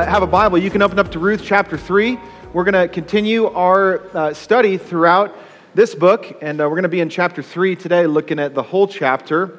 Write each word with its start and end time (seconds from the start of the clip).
uh, 0.00 0.06
have 0.06 0.22
a 0.22 0.26
Bible, 0.26 0.56
you 0.56 0.70
can 0.70 0.80
open 0.80 0.98
up 0.98 1.10
to 1.12 1.18
Ruth 1.18 1.42
chapter 1.44 1.76
3. 1.76 2.18
We're 2.54 2.64
going 2.64 2.88
to 2.88 2.88
continue 2.88 3.48
our 3.48 4.00
uh, 4.16 4.32
study 4.32 4.78
throughout 4.78 5.36
this 5.74 5.94
book, 5.94 6.38
and 6.40 6.58
uh, 6.58 6.64
we're 6.64 6.76
going 6.76 6.84
to 6.84 6.88
be 6.88 7.00
in 7.00 7.10
chapter 7.10 7.42
3 7.42 7.76
today, 7.76 8.06
looking 8.06 8.38
at 8.38 8.54
the 8.54 8.62
whole 8.62 8.88
chapter. 8.88 9.58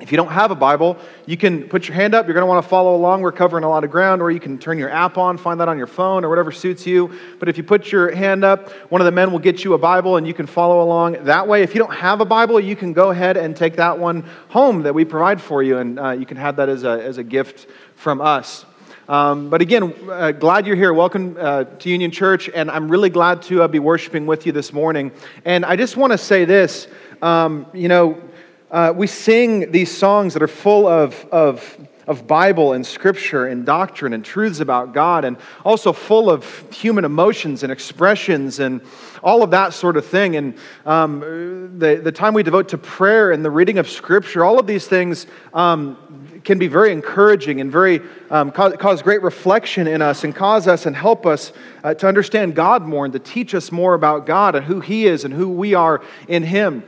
If 0.00 0.10
you 0.10 0.16
don't 0.16 0.32
have 0.32 0.50
a 0.50 0.56
Bible, 0.56 0.96
you 1.24 1.36
can 1.36 1.68
put 1.68 1.86
your 1.86 1.94
hand 1.94 2.16
up. 2.16 2.26
You're 2.26 2.34
going 2.34 2.42
to 2.42 2.48
want 2.48 2.64
to 2.64 2.68
follow 2.68 2.96
along. 2.96 3.20
We're 3.20 3.30
covering 3.30 3.62
a 3.62 3.68
lot 3.68 3.84
of 3.84 3.92
ground, 3.92 4.22
or 4.22 4.32
you 4.32 4.40
can 4.40 4.58
turn 4.58 4.76
your 4.76 4.90
app 4.90 5.16
on, 5.16 5.38
find 5.38 5.60
that 5.60 5.68
on 5.68 5.78
your 5.78 5.86
phone, 5.86 6.24
or 6.24 6.30
whatever 6.30 6.50
suits 6.50 6.84
you. 6.84 7.16
But 7.38 7.48
if 7.48 7.56
you 7.56 7.62
put 7.62 7.92
your 7.92 8.12
hand 8.12 8.42
up, 8.42 8.70
one 8.90 9.00
of 9.00 9.04
the 9.04 9.12
men 9.12 9.30
will 9.30 9.38
get 9.38 9.62
you 9.62 9.74
a 9.74 9.78
Bible, 9.78 10.16
and 10.16 10.26
you 10.26 10.34
can 10.34 10.46
follow 10.46 10.82
along 10.82 11.12
that 11.24 11.46
way. 11.46 11.62
If 11.62 11.76
you 11.76 11.78
don't 11.78 11.94
have 11.94 12.20
a 12.20 12.24
Bible, 12.24 12.58
you 12.58 12.74
can 12.74 12.92
go 12.92 13.10
ahead 13.10 13.36
and 13.36 13.56
take 13.56 13.76
that 13.76 13.96
one 14.00 14.24
home 14.48 14.82
that 14.82 14.94
we 14.94 15.04
provide 15.04 15.40
for 15.40 15.62
you, 15.62 15.78
and 15.78 16.00
uh, 16.00 16.10
you 16.10 16.26
can 16.26 16.38
have 16.38 16.56
that 16.56 16.68
as 16.68 16.82
a, 16.82 17.00
as 17.04 17.18
a 17.18 17.22
gift 17.22 17.68
from 17.94 18.20
us. 18.20 18.64
Um, 19.10 19.50
but 19.50 19.60
again, 19.60 19.92
uh, 20.08 20.30
glad 20.30 20.68
you're 20.68 20.76
here. 20.76 20.94
Welcome 20.94 21.36
uh, 21.36 21.64
to 21.64 21.90
Union 21.90 22.12
Church, 22.12 22.48
and 22.48 22.70
I'm 22.70 22.88
really 22.88 23.10
glad 23.10 23.42
to 23.42 23.64
uh, 23.64 23.66
be 23.66 23.80
worshiping 23.80 24.24
with 24.24 24.46
you 24.46 24.52
this 24.52 24.72
morning. 24.72 25.10
And 25.44 25.64
I 25.64 25.74
just 25.74 25.96
want 25.96 26.12
to 26.12 26.16
say 26.16 26.44
this 26.44 26.86
um, 27.20 27.66
you 27.74 27.88
know, 27.88 28.22
uh, 28.70 28.92
we 28.94 29.08
sing 29.08 29.72
these 29.72 29.90
songs 29.92 30.34
that 30.34 30.44
are 30.44 30.48
full 30.48 30.86
of, 30.86 31.26
of, 31.32 31.76
of 32.06 32.28
Bible 32.28 32.72
and 32.72 32.86
scripture 32.86 33.48
and 33.48 33.66
doctrine 33.66 34.12
and 34.12 34.24
truths 34.24 34.60
about 34.60 34.94
God, 34.94 35.24
and 35.24 35.38
also 35.64 35.92
full 35.92 36.30
of 36.30 36.46
human 36.72 37.04
emotions 37.04 37.64
and 37.64 37.72
expressions 37.72 38.60
and 38.60 38.80
all 39.24 39.42
of 39.42 39.50
that 39.50 39.74
sort 39.74 39.96
of 39.96 40.06
thing. 40.06 40.36
And 40.36 40.54
um, 40.86 41.78
the, 41.80 41.96
the 41.96 42.12
time 42.12 42.32
we 42.32 42.44
devote 42.44 42.68
to 42.68 42.78
prayer 42.78 43.32
and 43.32 43.44
the 43.44 43.50
reading 43.50 43.78
of 43.78 43.90
scripture, 43.90 44.44
all 44.44 44.60
of 44.60 44.68
these 44.68 44.86
things 44.86 45.26
um, 45.52 45.96
can 46.44 46.58
be 46.58 46.68
very 46.68 46.92
encouraging 46.92 47.60
and 47.60 47.70
very 47.70 48.00
um, 48.30 48.50
cause, 48.50 48.74
cause, 48.78 49.02
great 49.02 49.22
reflection 49.22 49.86
in 49.86 50.02
us 50.02 50.24
and 50.24 50.34
cause 50.34 50.66
us 50.66 50.86
and 50.86 50.96
help 50.96 51.26
us 51.26 51.52
uh, 51.84 51.94
to 51.94 52.06
understand 52.06 52.54
God 52.54 52.82
more 52.82 53.04
and 53.04 53.12
to 53.12 53.18
teach 53.18 53.54
us 53.54 53.70
more 53.70 53.94
about 53.94 54.26
God 54.26 54.54
and 54.54 54.64
who 54.64 54.80
He 54.80 55.06
is 55.06 55.24
and 55.24 55.34
who 55.34 55.48
we 55.48 55.74
are 55.74 56.02
in 56.28 56.42
Him. 56.42 56.84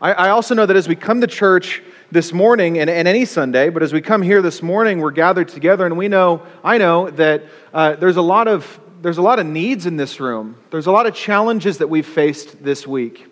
I, 0.00 0.12
I 0.12 0.28
also 0.30 0.54
know 0.54 0.66
that 0.66 0.76
as 0.76 0.88
we 0.88 0.96
come 0.96 1.20
to 1.20 1.26
church 1.26 1.82
this 2.10 2.32
morning 2.32 2.78
and, 2.78 2.88
and, 2.88 3.08
any 3.08 3.24
Sunday, 3.24 3.68
but 3.68 3.82
as 3.82 3.92
we 3.92 4.00
come 4.00 4.22
here 4.22 4.42
this 4.42 4.62
morning, 4.62 5.00
we're 5.00 5.10
gathered 5.10 5.48
together, 5.48 5.86
and 5.86 5.96
we 5.96 6.08
know, 6.08 6.46
I 6.62 6.78
know 6.78 7.10
that 7.10 7.44
uh, 7.74 7.96
there's 7.96 8.16
a 8.16 8.22
lot 8.22 8.48
of 8.48 8.80
there's 9.02 9.18
a 9.18 9.22
lot 9.22 9.38
of 9.38 9.46
needs 9.46 9.86
in 9.86 9.96
this 9.96 10.18
room. 10.18 10.56
There's 10.70 10.86
a 10.86 10.90
lot 10.90 11.06
of 11.06 11.14
challenges 11.14 11.78
that 11.78 11.88
we've 11.88 12.06
faced 12.06 12.64
this 12.64 12.86
week. 12.86 13.26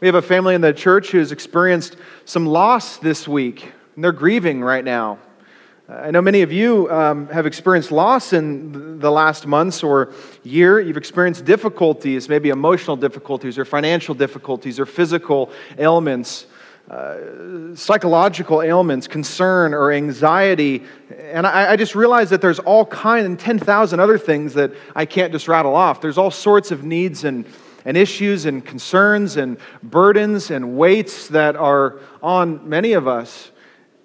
We 0.00 0.06
have 0.06 0.14
a 0.14 0.22
family 0.22 0.54
in 0.54 0.60
the 0.60 0.72
church 0.72 1.10
who's 1.10 1.32
experienced 1.32 1.96
some 2.26 2.46
loss 2.46 2.98
this 2.98 3.26
week, 3.26 3.72
and 3.94 4.02
they're 4.02 4.12
grieving 4.12 4.60
right 4.60 4.84
now. 4.84 5.18
I 5.86 6.10
know 6.10 6.22
many 6.22 6.40
of 6.40 6.50
you 6.50 6.90
um, 6.90 7.28
have 7.28 7.44
experienced 7.44 7.92
loss 7.92 8.32
in 8.32 8.98
the 9.00 9.10
last 9.10 9.46
months 9.46 9.82
or 9.82 10.14
year. 10.42 10.80
You've 10.80 10.96
experienced 10.96 11.44
difficulties, 11.44 12.26
maybe 12.26 12.48
emotional 12.48 12.96
difficulties, 12.96 13.58
or 13.58 13.66
financial 13.66 14.14
difficulties, 14.14 14.80
or 14.80 14.86
physical 14.86 15.52
ailments, 15.78 16.46
uh, 16.90 17.74
psychological 17.74 18.62
ailments, 18.62 19.06
concern, 19.06 19.74
or 19.74 19.92
anxiety. 19.92 20.84
And 21.18 21.46
I, 21.46 21.72
I 21.72 21.76
just 21.76 21.94
realized 21.94 22.30
that 22.30 22.40
there's 22.40 22.60
all 22.60 22.86
kinds 22.86 23.26
and 23.26 23.38
10,000 23.38 24.00
other 24.00 24.16
things 24.16 24.54
that 24.54 24.72
I 24.96 25.04
can't 25.04 25.32
just 25.32 25.48
rattle 25.48 25.76
off. 25.76 26.00
There's 26.00 26.16
all 26.16 26.30
sorts 26.30 26.70
of 26.70 26.82
needs 26.82 27.24
and, 27.24 27.44
and 27.84 27.98
issues 27.98 28.46
and 28.46 28.64
concerns 28.64 29.36
and 29.36 29.58
burdens 29.82 30.50
and 30.50 30.78
weights 30.78 31.28
that 31.28 31.56
are 31.56 31.98
on 32.22 32.66
many 32.66 32.94
of 32.94 33.06
us. 33.06 33.50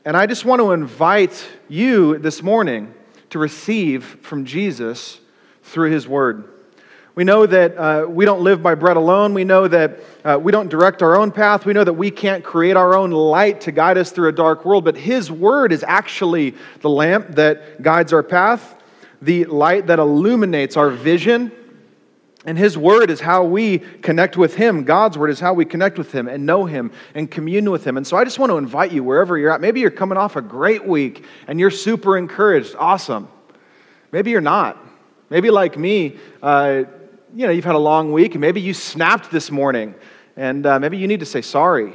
And 0.09 0.17
I 0.17 0.25
just 0.25 0.43
want 0.43 0.59
to 0.59 0.71
invite 0.71 1.47
you 1.67 2.17
this 2.17 2.41
morning 2.41 2.91
to 3.29 3.37
receive 3.37 4.03
from 4.23 4.43
Jesus 4.43 5.19
through 5.61 5.91
his 5.91 6.07
word. 6.07 6.51
We 7.13 7.23
know 7.23 7.45
that 7.45 7.77
uh, 7.77 8.07
we 8.09 8.25
don't 8.25 8.41
live 8.41 8.63
by 8.63 8.73
bread 8.73 8.97
alone. 8.97 9.35
We 9.35 9.43
know 9.43 9.67
that 9.67 9.99
uh, 10.25 10.39
we 10.41 10.51
don't 10.51 10.67
direct 10.67 11.03
our 11.03 11.15
own 11.15 11.31
path. 11.31 11.63
We 11.63 11.73
know 11.73 11.83
that 11.83 11.93
we 11.93 12.09
can't 12.09 12.43
create 12.43 12.75
our 12.75 12.95
own 12.95 13.11
light 13.11 13.61
to 13.61 13.71
guide 13.71 13.99
us 13.99 14.09
through 14.09 14.29
a 14.29 14.31
dark 14.31 14.65
world. 14.65 14.83
But 14.83 14.97
His 14.97 15.31
Word 15.31 15.71
is 15.71 15.85
actually 15.87 16.55
the 16.81 16.89
lamp 16.89 17.35
that 17.35 17.83
guides 17.83 18.11
our 18.11 18.23
path, 18.23 18.81
the 19.21 19.45
light 19.45 19.85
that 19.85 19.99
illuminates 19.99 20.75
our 20.75 20.89
vision, 20.89 21.51
and 22.49 22.57
His 22.57 22.75
Word 22.75 23.11
is 23.11 23.19
how 23.19 23.43
we 23.43 23.77
connect 23.77 24.35
with 24.35 24.55
Him. 24.55 24.83
God's 24.83 25.19
Word 25.19 25.29
is 25.29 25.39
how 25.39 25.53
we 25.53 25.65
connect 25.65 25.99
with 25.99 26.11
Him 26.11 26.27
and 26.27 26.47
know 26.47 26.65
Him 26.65 26.91
and 27.13 27.29
commune 27.29 27.69
with 27.69 27.85
Him. 27.85 27.95
And 27.95 28.07
so 28.07 28.17
I 28.17 28.23
just 28.23 28.39
want 28.39 28.49
to 28.51 28.57
invite 28.57 28.91
you, 28.91 29.03
wherever 29.03 29.37
you're 29.37 29.51
at, 29.51 29.61
maybe 29.61 29.81
you're 29.81 29.91
coming 29.91 30.17
off 30.17 30.35
a 30.35 30.41
great 30.41 30.83
week 30.83 31.25
and 31.45 31.59
you're 31.59 31.69
super 31.69 32.17
encouraged. 32.17 32.75
Awesome. 32.75 33.27
Maybe 34.11 34.31
you're 34.31 34.41
not. 34.41 34.83
Maybe, 35.29 35.51
like 35.51 35.77
me, 35.77 36.17
uh, 36.41 36.85
you 37.35 37.45
know, 37.45 37.51
you've 37.51 37.65
had 37.65 37.75
a 37.75 37.77
long 37.77 38.13
week 38.13 38.33
and 38.33 38.41
maybe 38.41 38.61
you 38.61 38.73
snapped 38.73 39.29
this 39.29 39.51
morning 39.51 39.93
and 40.35 40.65
uh, 40.65 40.79
maybe 40.79 40.97
you 40.97 41.07
need 41.07 41.19
to 41.19 41.27
say 41.27 41.43
sorry. 41.43 41.93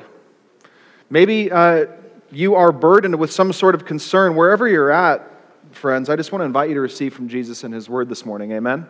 Maybe 1.10 1.50
uh, 1.50 1.86
you 2.30 2.54
are 2.54 2.70
burdened 2.70 3.18
with 3.18 3.32
some 3.32 3.52
sort 3.52 3.74
of 3.74 3.84
concern. 3.84 4.36
Wherever 4.36 4.68
you're 4.68 4.92
at, 4.92 5.28
friends, 5.72 6.08
I 6.08 6.14
just 6.14 6.30
want 6.30 6.42
to 6.42 6.46
invite 6.46 6.68
you 6.68 6.76
to 6.76 6.80
receive 6.80 7.12
from 7.12 7.28
Jesus 7.28 7.64
and 7.64 7.74
His 7.74 7.88
Word 7.88 8.08
this 8.08 8.24
morning. 8.24 8.52
Amen. 8.52 8.86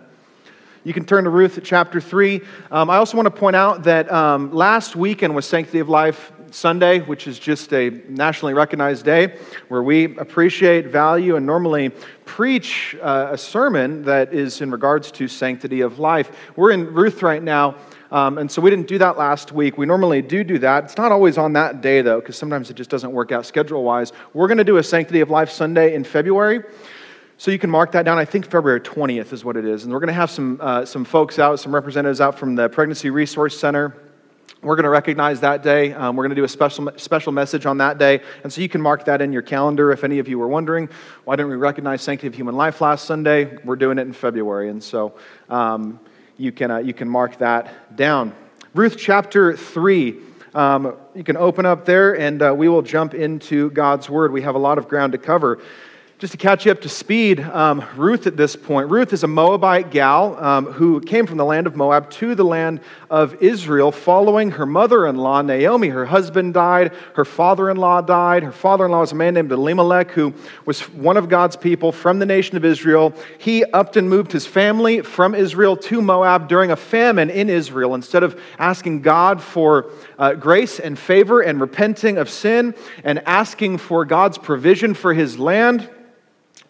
You 0.84 0.92
can 0.92 1.06
turn 1.06 1.24
to 1.24 1.30
Ruth 1.30 1.58
chapter 1.64 1.98
3. 1.98 2.42
Um, 2.70 2.90
I 2.90 2.96
also 2.96 3.16
want 3.16 3.24
to 3.24 3.30
point 3.30 3.56
out 3.56 3.84
that 3.84 4.12
um, 4.12 4.52
last 4.52 4.94
weekend 4.94 5.34
was 5.34 5.46
Sanctity 5.46 5.78
of 5.78 5.88
Life 5.88 6.30
Sunday, 6.50 7.00
which 7.00 7.26
is 7.26 7.38
just 7.38 7.72
a 7.72 7.88
nationally 8.06 8.52
recognized 8.52 9.02
day 9.02 9.38
where 9.68 9.82
we 9.82 10.14
appreciate, 10.18 10.88
value, 10.88 11.36
and 11.36 11.46
normally 11.46 11.88
preach 12.26 12.94
uh, 13.00 13.30
a 13.32 13.38
sermon 13.38 14.02
that 14.02 14.34
is 14.34 14.60
in 14.60 14.70
regards 14.70 15.10
to 15.12 15.26
sanctity 15.26 15.80
of 15.80 15.98
life. 15.98 16.30
We're 16.54 16.72
in 16.72 16.92
Ruth 16.92 17.22
right 17.22 17.42
now. 17.42 17.76
Um, 18.12 18.36
and 18.36 18.52
so 18.52 18.60
we 18.60 18.68
didn't 18.68 18.86
do 18.86 18.98
that 18.98 19.16
last 19.16 19.52
week. 19.52 19.78
We 19.78 19.86
normally 19.86 20.20
do 20.20 20.44
do 20.44 20.58
that. 20.58 20.84
It's 20.84 20.98
not 20.98 21.12
always 21.12 21.38
on 21.38 21.54
that 21.54 21.80
day, 21.80 22.02
though, 22.02 22.20
because 22.20 22.36
sometimes 22.36 22.68
it 22.68 22.74
just 22.74 22.90
doesn't 22.90 23.10
work 23.10 23.32
out 23.32 23.46
schedule 23.46 23.82
wise. 23.82 24.12
We're 24.34 24.48
going 24.48 24.58
to 24.58 24.64
do 24.64 24.76
a 24.76 24.82
Sanctity 24.82 25.20
of 25.20 25.30
Life 25.30 25.50
Sunday 25.50 25.94
in 25.94 26.04
February. 26.04 26.62
So 27.36 27.50
you 27.50 27.58
can 27.58 27.70
mark 27.70 27.92
that 27.92 28.04
down. 28.04 28.16
I 28.16 28.24
think 28.24 28.44
February 28.48 28.80
20th 28.80 29.32
is 29.32 29.44
what 29.44 29.56
it 29.56 29.64
is. 29.64 29.84
And 29.84 29.92
we're 29.92 29.98
going 29.98 30.08
to 30.08 30.14
have 30.14 30.30
some, 30.30 30.58
uh, 30.60 30.84
some 30.84 31.04
folks 31.04 31.38
out, 31.38 31.58
some 31.58 31.74
representatives 31.74 32.20
out 32.20 32.38
from 32.38 32.54
the 32.54 32.68
Pregnancy 32.68 33.10
Resource 33.10 33.58
Center. 33.58 33.96
We're 34.62 34.76
going 34.76 34.84
to 34.84 34.90
recognize 34.90 35.40
that 35.40 35.62
day. 35.62 35.92
Um, 35.92 36.16
we're 36.16 36.22
going 36.22 36.30
to 36.30 36.36
do 36.36 36.44
a 36.44 36.48
special, 36.48 36.90
special 36.96 37.32
message 37.32 37.66
on 37.66 37.78
that 37.78 37.98
day. 37.98 38.22
And 38.44 38.52
so 38.52 38.60
you 38.60 38.68
can 38.68 38.80
mark 38.80 39.04
that 39.06 39.20
in 39.20 39.32
your 39.32 39.42
calendar 39.42 39.90
if 39.90 40.04
any 40.04 40.20
of 40.20 40.28
you 40.28 40.38
were 40.38 40.48
wondering, 40.48 40.88
why 41.24 41.36
didn't 41.36 41.50
we 41.50 41.56
recognize 41.56 42.02
Sanctity 42.02 42.28
of 42.28 42.34
Human 42.34 42.54
Life 42.54 42.80
last 42.80 43.04
Sunday? 43.04 43.58
We're 43.64 43.76
doing 43.76 43.98
it 43.98 44.02
in 44.02 44.12
February. 44.12 44.70
And 44.70 44.82
so 44.82 45.14
um, 45.50 46.00
you, 46.38 46.52
can, 46.52 46.70
uh, 46.70 46.78
you 46.78 46.94
can 46.94 47.08
mark 47.08 47.38
that 47.38 47.96
down. 47.96 48.32
Ruth 48.74 48.96
chapter 48.96 49.56
3. 49.56 50.16
Um, 50.54 50.96
you 51.16 51.24
can 51.24 51.36
open 51.36 51.66
up 51.66 51.84
there 51.84 52.16
and 52.16 52.40
uh, 52.40 52.54
we 52.56 52.68
will 52.68 52.82
jump 52.82 53.12
into 53.12 53.70
God's 53.70 54.08
Word. 54.08 54.32
We 54.32 54.42
have 54.42 54.54
a 54.54 54.58
lot 54.58 54.78
of 54.78 54.88
ground 54.88 55.12
to 55.12 55.18
cover. 55.18 55.60
Just 56.24 56.32
to 56.32 56.38
catch 56.38 56.64
you 56.64 56.72
up 56.72 56.80
to 56.80 56.88
speed, 56.88 57.38
um, 57.38 57.84
Ruth 57.96 58.26
at 58.26 58.34
this 58.34 58.56
point. 58.56 58.88
Ruth 58.88 59.12
is 59.12 59.24
a 59.24 59.28
Moabite 59.28 59.90
gal 59.90 60.42
um, 60.42 60.64
who 60.64 61.02
came 61.02 61.26
from 61.26 61.36
the 61.36 61.44
land 61.44 61.66
of 61.66 61.76
Moab 61.76 62.08
to 62.12 62.34
the 62.34 62.46
land 62.46 62.80
of 63.10 63.42
Israel 63.42 63.92
following 63.92 64.52
her 64.52 64.64
mother 64.64 65.06
in 65.06 65.16
law, 65.16 65.42
Naomi. 65.42 65.88
Her 65.88 66.06
husband 66.06 66.54
died, 66.54 66.94
her 67.12 67.26
father 67.26 67.68
in 67.68 67.76
law 67.76 68.00
died. 68.00 68.42
Her 68.42 68.52
father 68.52 68.86
in 68.86 68.90
law 68.90 69.00
was 69.00 69.12
a 69.12 69.14
man 69.14 69.34
named 69.34 69.52
Elimelech, 69.52 70.12
who 70.12 70.32
was 70.64 70.80
one 70.94 71.18
of 71.18 71.28
God's 71.28 71.56
people 71.56 71.92
from 71.92 72.20
the 72.20 72.24
nation 72.24 72.56
of 72.56 72.64
Israel. 72.64 73.12
He 73.36 73.62
upped 73.62 73.98
and 73.98 74.08
moved 74.08 74.32
his 74.32 74.46
family 74.46 75.02
from 75.02 75.34
Israel 75.34 75.76
to 75.76 76.00
Moab 76.00 76.48
during 76.48 76.70
a 76.70 76.76
famine 76.76 77.28
in 77.28 77.50
Israel. 77.50 77.94
Instead 77.94 78.22
of 78.22 78.40
asking 78.58 79.02
God 79.02 79.42
for 79.42 79.90
uh, 80.18 80.32
grace 80.32 80.80
and 80.80 80.98
favor 80.98 81.42
and 81.42 81.60
repenting 81.60 82.16
of 82.16 82.30
sin 82.30 82.74
and 83.04 83.18
asking 83.26 83.76
for 83.76 84.06
God's 84.06 84.38
provision 84.38 84.94
for 84.94 85.12
his 85.12 85.38
land, 85.38 85.90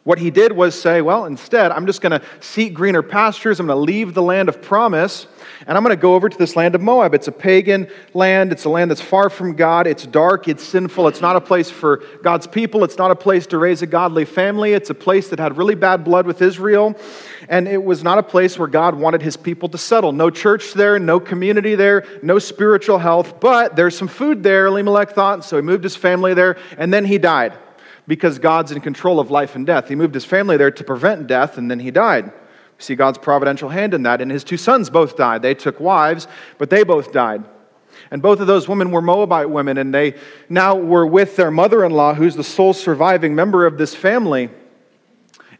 what 0.05 0.19
he 0.19 0.31
did 0.31 0.53
was 0.53 0.79
say, 0.79 1.01
well, 1.01 1.25
instead, 1.25 1.73
I'm 1.73 1.87
just 1.87 2.03
going 2.03 2.13
to 2.13 2.23
seek 2.41 2.75
greener 2.75 3.03
pastures. 3.03 3.59
I'm 3.59 3.67
going 3.67 3.79
to 3.79 3.83
leave 3.83 4.13
the 4.13 4.23
land 4.23 4.51
of 4.51 4.61
promise, 4.61 5.27
and 5.67 5.79
I'm 5.79 5.83
going 5.83 5.97
to 5.97 6.01
go 6.01 6.15
over 6.15 6.29
to 6.29 6.37
this 6.37 6.57
land 6.57 6.75
of 6.75 6.83
Moab. 6.83 7.15
It's 7.15 7.27
a 7.27 7.33
pagan 7.33 7.89
land. 8.13 8.53
It's 8.53 8.67
a 8.67 8.69
land 8.69 8.91
that's 8.91 9.01
far 9.01 9.31
from 9.31 9.57
God. 9.57 9.87
It's 9.87 10.07
dark. 10.07 10.47
It's 10.47 10.63
sinful. 10.63 11.09
It's 11.09 11.23
not 11.23 11.37
a 11.37 11.41
place 11.41 11.71
for 11.71 12.03
God's 12.23 12.47
people. 12.47 12.85
It's 12.85 12.99
not 12.99 13.13
a 13.13 13.17
place 13.17 13.47
to 13.47 13.59
raise 13.59 13.81
a 13.81 13.87
godly 13.87 14.27
family. 14.27 14.75
It's 14.75 14.91
a 14.91 14.95
place 14.95 15.29
that 15.29 15.39
had 15.39 15.57
really 15.57 15.75
bad 15.75 16.05
blood 16.05 16.27
with 16.27 16.43
Israel, 16.43 16.95
and 17.49 17.67
it 17.67 17.83
was 17.83 18.05
not 18.05 18.19
a 18.19 18.23
place 18.23 18.59
where 18.59 18.69
God 18.69 18.95
wanted 18.95 19.23
his 19.23 19.39
people 19.39 19.71
to 19.71 19.79
settle. 19.79 20.13
No 20.13 20.29
church 20.29 20.75
there, 20.75 20.99
no 20.99 21.19
community 21.19 21.77
there, 21.77 22.05
no 22.23 22.39
spiritual 22.39 22.99
health, 22.99 23.41
but 23.41 23.75
there's 23.75 23.97
some 23.97 24.09
food 24.09 24.43
there, 24.43 24.67
Elimelech 24.67 25.13
thought, 25.13 25.47
so 25.47 25.57
he 25.57 25.63
moved 25.63 25.83
his 25.83 25.97
family 25.97 26.35
there, 26.35 26.59
and 26.77 26.93
then 26.93 27.07
he 27.07 27.17
died 27.17 27.55
because 28.07 28.39
God's 28.39 28.73
in 28.73 28.81
control 28.81 29.19
of 29.19 29.31
life 29.31 29.55
and 29.55 29.67
death. 29.67 29.89
He 29.89 29.95
moved 29.95 30.15
his 30.15 30.25
family 30.25 30.57
there 30.57 30.71
to 30.71 30.85
prevent 30.85 31.27
death, 31.27 31.59
and 31.59 31.71
then 31.71 31.81
he 31.81 31.91
died. 31.91 32.27
We 32.27 32.33
see 32.83 32.95
God's 32.95 33.19
providential 33.19 33.69
hand 33.69 33.95
in 33.95 34.03
that. 34.03 34.21
And 34.21 34.31
his 34.31 34.45
two 34.45 34.57
sons 34.57 34.91
both 34.91 35.17
died. 35.17 35.43
They 35.43 35.55
took 35.55 35.81
wives, 35.81 36.27
but 36.59 36.71
they 36.71 36.83
both 36.83 37.13
died. 37.13 37.45
And 38.11 38.21
both 38.21 38.41
of 38.41 38.47
those 38.47 38.69
women 38.69 38.91
were 38.91 39.01
Moabite 39.01 39.49
women, 39.49 39.79
and 39.79 39.95
they 39.95 40.15
now 40.49 40.75
were 40.75 41.07
with 41.07 41.37
their 41.37 41.51
mother 41.51 41.85
in 41.85 41.93
law, 41.93 42.15
who's 42.15 42.37
the 42.37 42.45
sole 42.45 42.73
surviving 42.73 43.35
member 43.35 43.67
of 43.67 43.79
this 43.79 43.95
family. 43.95 44.51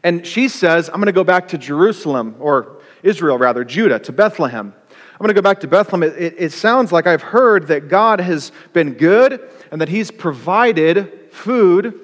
And 0.03 0.27
she 0.27 0.49
says, 0.49 0.89
I'm 0.89 0.97
going 0.97 1.07
to 1.07 1.13
go 1.13 1.25
back 1.25 1.49
to 1.49 1.59
Jerusalem, 1.59 2.37
or 2.39 2.83
Israel 3.03 3.39
rather, 3.39 3.65
Judah, 3.65 3.99
to 4.01 4.13
Bethlehem. 4.13 4.75
I'm 5.15 5.19
going 5.19 5.29
to 5.29 5.35
go 5.35 5.43
back 5.43 5.61
to 5.61 5.69
Bethlehem. 5.69 6.03
It, 6.03 6.21
it, 6.21 6.35
it, 6.39 6.53
sounds 6.53 6.91
like 6.91 7.07
I've 7.07 7.23
heard 7.23 7.69
that 7.69 7.89
God 7.89 8.21
has 8.21 8.51
been 8.73 8.95
good 8.95 9.49
and 9.71 9.81
that 9.81 9.89
He's 9.89 10.11
provided 10.11 11.31
food 11.31 12.01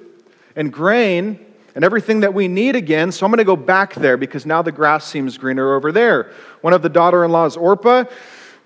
and 0.57 0.73
grain 0.73 1.39
and 1.75 1.85
everything 1.85 2.21
that 2.21 2.35
we 2.35 2.49
need 2.49 2.77
again. 2.77 3.13
So 3.13 3.25
I'm 3.25 3.31
going 3.31 3.39
to 3.39 3.45
go 3.45 3.57
back 3.57 3.95
there 3.95 4.17
because 4.17 4.47
now 4.47 4.63
the 4.63 4.73
grass 4.73 5.05
seems 5.05 5.39
greener 5.39 5.75
over 5.75 5.93
there. 5.93 6.33
One 6.61 6.73
of 6.73 6.83
the 6.83 6.89
daughter 6.89 7.25
in 7.25 7.31
laws, 7.31 7.57
Orpah, 7.57 8.05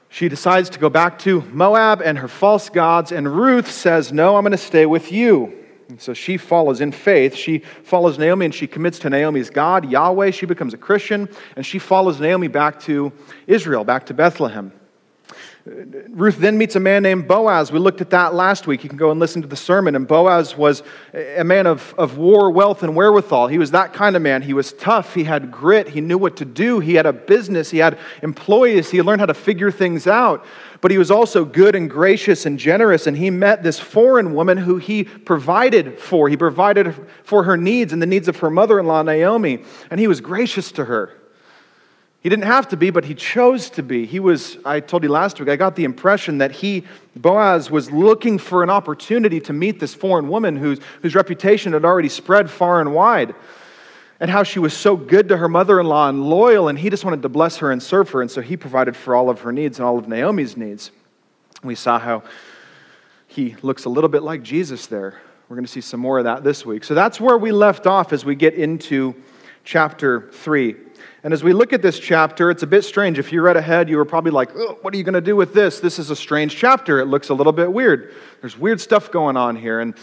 she 0.08 0.28
decides 0.28 0.70
to 0.70 0.78
go 0.78 0.88
back 0.88 1.18
to 1.20 1.42
Moab 1.52 2.00
and 2.00 2.18
her 2.18 2.28
false 2.28 2.68
gods. 2.68 3.12
And 3.12 3.36
Ruth 3.36 3.70
says, 3.70 4.12
No, 4.12 4.36
I'm 4.36 4.42
going 4.42 4.52
to 4.52 4.58
stay 4.58 4.86
with 4.86 5.10
you. 5.10 5.52
And 5.88 6.00
so 6.00 6.14
she 6.14 6.36
follows 6.36 6.80
in 6.80 6.92
faith. 6.92 7.34
She 7.34 7.58
follows 7.58 8.18
Naomi 8.18 8.46
and 8.46 8.54
she 8.54 8.66
commits 8.66 8.98
to 9.00 9.10
Naomi's 9.10 9.50
God, 9.50 9.90
Yahweh. 9.90 10.30
She 10.30 10.46
becomes 10.46 10.72
a 10.72 10.78
Christian 10.78 11.28
and 11.56 11.66
she 11.66 11.78
follows 11.78 12.20
Naomi 12.20 12.48
back 12.48 12.80
to 12.82 13.12
Israel, 13.46 13.84
back 13.84 14.06
to 14.06 14.14
Bethlehem. 14.14 14.72
Ruth 15.66 16.36
then 16.36 16.58
meets 16.58 16.76
a 16.76 16.80
man 16.80 17.02
named 17.02 17.26
Boaz. 17.26 17.72
We 17.72 17.78
looked 17.78 18.02
at 18.02 18.10
that 18.10 18.34
last 18.34 18.66
week. 18.66 18.82
You 18.82 18.90
can 18.90 18.98
go 18.98 19.10
and 19.10 19.18
listen 19.18 19.40
to 19.40 19.48
the 19.48 19.56
sermon. 19.56 19.96
And 19.96 20.06
Boaz 20.06 20.58
was 20.58 20.82
a 21.14 21.42
man 21.42 21.66
of, 21.66 21.94
of 21.96 22.18
war, 22.18 22.50
wealth, 22.50 22.82
and 22.82 22.94
wherewithal. 22.94 23.48
He 23.48 23.56
was 23.56 23.70
that 23.70 23.94
kind 23.94 24.14
of 24.14 24.20
man. 24.20 24.42
He 24.42 24.52
was 24.52 24.74
tough. 24.74 25.14
He 25.14 25.24
had 25.24 25.50
grit. 25.50 25.88
He 25.88 26.02
knew 26.02 26.18
what 26.18 26.36
to 26.36 26.44
do. 26.44 26.80
He 26.80 26.94
had 26.94 27.06
a 27.06 27.14
business. 27.14 27.70
He 27.70 27.78
had 27.78 27.98
employees. 28.22 28.90
He 28.90 29.00
learned 29.00 29.20
how 29.20 29.26
to 29.26 29.32
figure 29.32 29.70
things 29.70 30.06
out. 30.06 30.44
But 30.82 30.90
he 30.90 30.98
was 30.98 31.10
also 31.10 31.46
good 31.46 31.74
and 31.74 31.88
gracious 31.88 32.44
and 32.44 32.58
generous. 32.58 33.06
And 33.06 33.16
he 33.16 33.30
met 33.30 33.62
this 33.62 33.80
foreign 33.80 34.34
woman 34.34 34.58
who 34.58 34.76
he 34.76 35.04
provided 35.04 35.98
for. 35.98 36.28
He 36.28 36.36
provided 36.36 36.94
for 37.22 37.44
her 37.44 37.56
needs 37.56 37.94
and 37.94 38.02
the 38.02 38.06
needs 38.06 38.28
of 38.28 38.36
her 38.40 38.50
mother 38.50 38.78
in 38.78 38.86
law, 38.86 39.02
Naomi. 39.02 39.64
And 39.90 39.98
he 39.98 40.08
was 40.08 40.20
gracious 40.20 40.72
to 40.72 40.84
her. 40.84 41.10
He 42.24 42.30
didn't 42.30 42.46
have 42.46 42.68
to 42.68 42.78
be, 42.78 42.88
but 42.88 43.04
he 43.04 43.14
chose 43.14 43.68
to 43.68 43.82
be. 43.82 44.06
He 44.06 44.18
was, 44.18 44.56
I 44.64 44.80
told 44.80 45.02
you 45.02 45.10
last 45.10 45.38
week, 45.38 45.50
I 45.50 45.56
got 45.56 45.76
the 45.76 45.84
impression 45.84 46.38
that 46.38 46.52
he, 46.52 46.84
Boaz, 47.14 47.70
was 47.70 47.90
looking 47.90 48.38
for 48.38 48.62
an 48.62 48.70
opportunity 48.70 49.40
to 49.40 49.52
meet 49.52 49.78
this 49.78 49.94
foreign 49.94 50.28
woman 50.30 50.56
whose, 50.56 50.80
whose 51.02 51.14
reputation 51.14 51.74
had 51.74 51.84
already 51.84 52.08
spread 52.08 52.48
far 52.48 52.80
and 52.80 52.94
wide, 52.94 53.34
and 54.20 54.30
how 54.30 54.42
she 54.42 54.58
was 54.58 54.72
so 54.72 54.96
good 54.96 55.28
to 55.28 55.36
her 55.36 55.50
mother 55.50 55.78
in 55.78 55.84
law 55.84 56.08
and 56.08 56.24
loyal, 56.24 56.68
and 56.68 56.78
he 56.78 56.88
just 56.88 57.04
wanted 57.04 57.20
to 57.20 57.28
bless 57.28 57.58
her 57.58 57.70
and 57.70 57.82
serve 57.82 58.08
her, 58.08 58.22
and 58.22 58.30
so 58.30 58.40
he 58.40 58.56
provided 58.56 58.96
for 58.96 59.14
all 59.14 59.28
of 59.28 59.42
her 59.42 59.52
needs 59.52 59.78
and 59.78 59.84
all 59.84 59.98
of 59.98 60.08
Naomi's 60.08 60.56
needs. 60.56 60.92
We 61.62 61.74
saw 61.74 61.98
how 61.98 62.22
he 63.26 63.54
looks 63.60 63.84
a 63.84 63.90
little 63.90 64.08
bit 64.08 64.22
like 64.22 64.42
Jesus 64.42 64.86
there. 64.86 65.20
We're 65.50 65.56
going 65.56 65.66
to 65.66 65.70
see 65.70 65.82
some 65.82 66.00
more 66.00 66.16
of 66.20 66.24
that 66.24 66.42
this 66.42 66.64
week. 66.64 66.84
So 66.84 66.94
that's 66.94 67.20
where 67.20 67.36
we 67.36 67.52
left 67.52 67.86
off 67.86 68.14
as 68.14 68.24
we 68.24 68.34
get 68.34 68.54
into 68.54 69.14
chapter 69.62 70.30
3. 70.32 70.76
And 71.24 71.32
as 71.32 71.42
we 71.42 71.54
look 71.54 71.72
at 71.72 71.80
this 71.80 71.98
chapter, 71.98 72.50
it's 72.50 72.62
a 72.62 72.66
bit 72.66 72.84
strange. 72.84 73.18
If 73.18 73.32
you 73.32 73.40
read 73.40 73.56
ahead, 73.56 73.88
you 73.88 73.96
were 73.96 74.04
probably 74.04 74.30
like, 74.30 74.50
what 74.82 74.92
are 74.92 74.96
you 74.98 75.04
going 75.04 75.14
to 75.14 75.22
do 75.22 75.34
with 75.34 75.54
this? 75.54 75.80
This 75.80 75.98
is 75.98 76.10
a 76.10 76.16
strange 76.16 76.54
chapter. 76.54 77.00
It 77.00 77.06
looks 77.06 77.30
a 77.30 77.34
little 77.34 77.54
bit 77.54 77.72
weird. 77.72 78.14
There's 78.42 78.58
weird 78.58 78.78
stuff 78.78 79.10
going 79.10 79.34
on 79.38 79.56
here. 79.56 79.80
And 79.80 79.94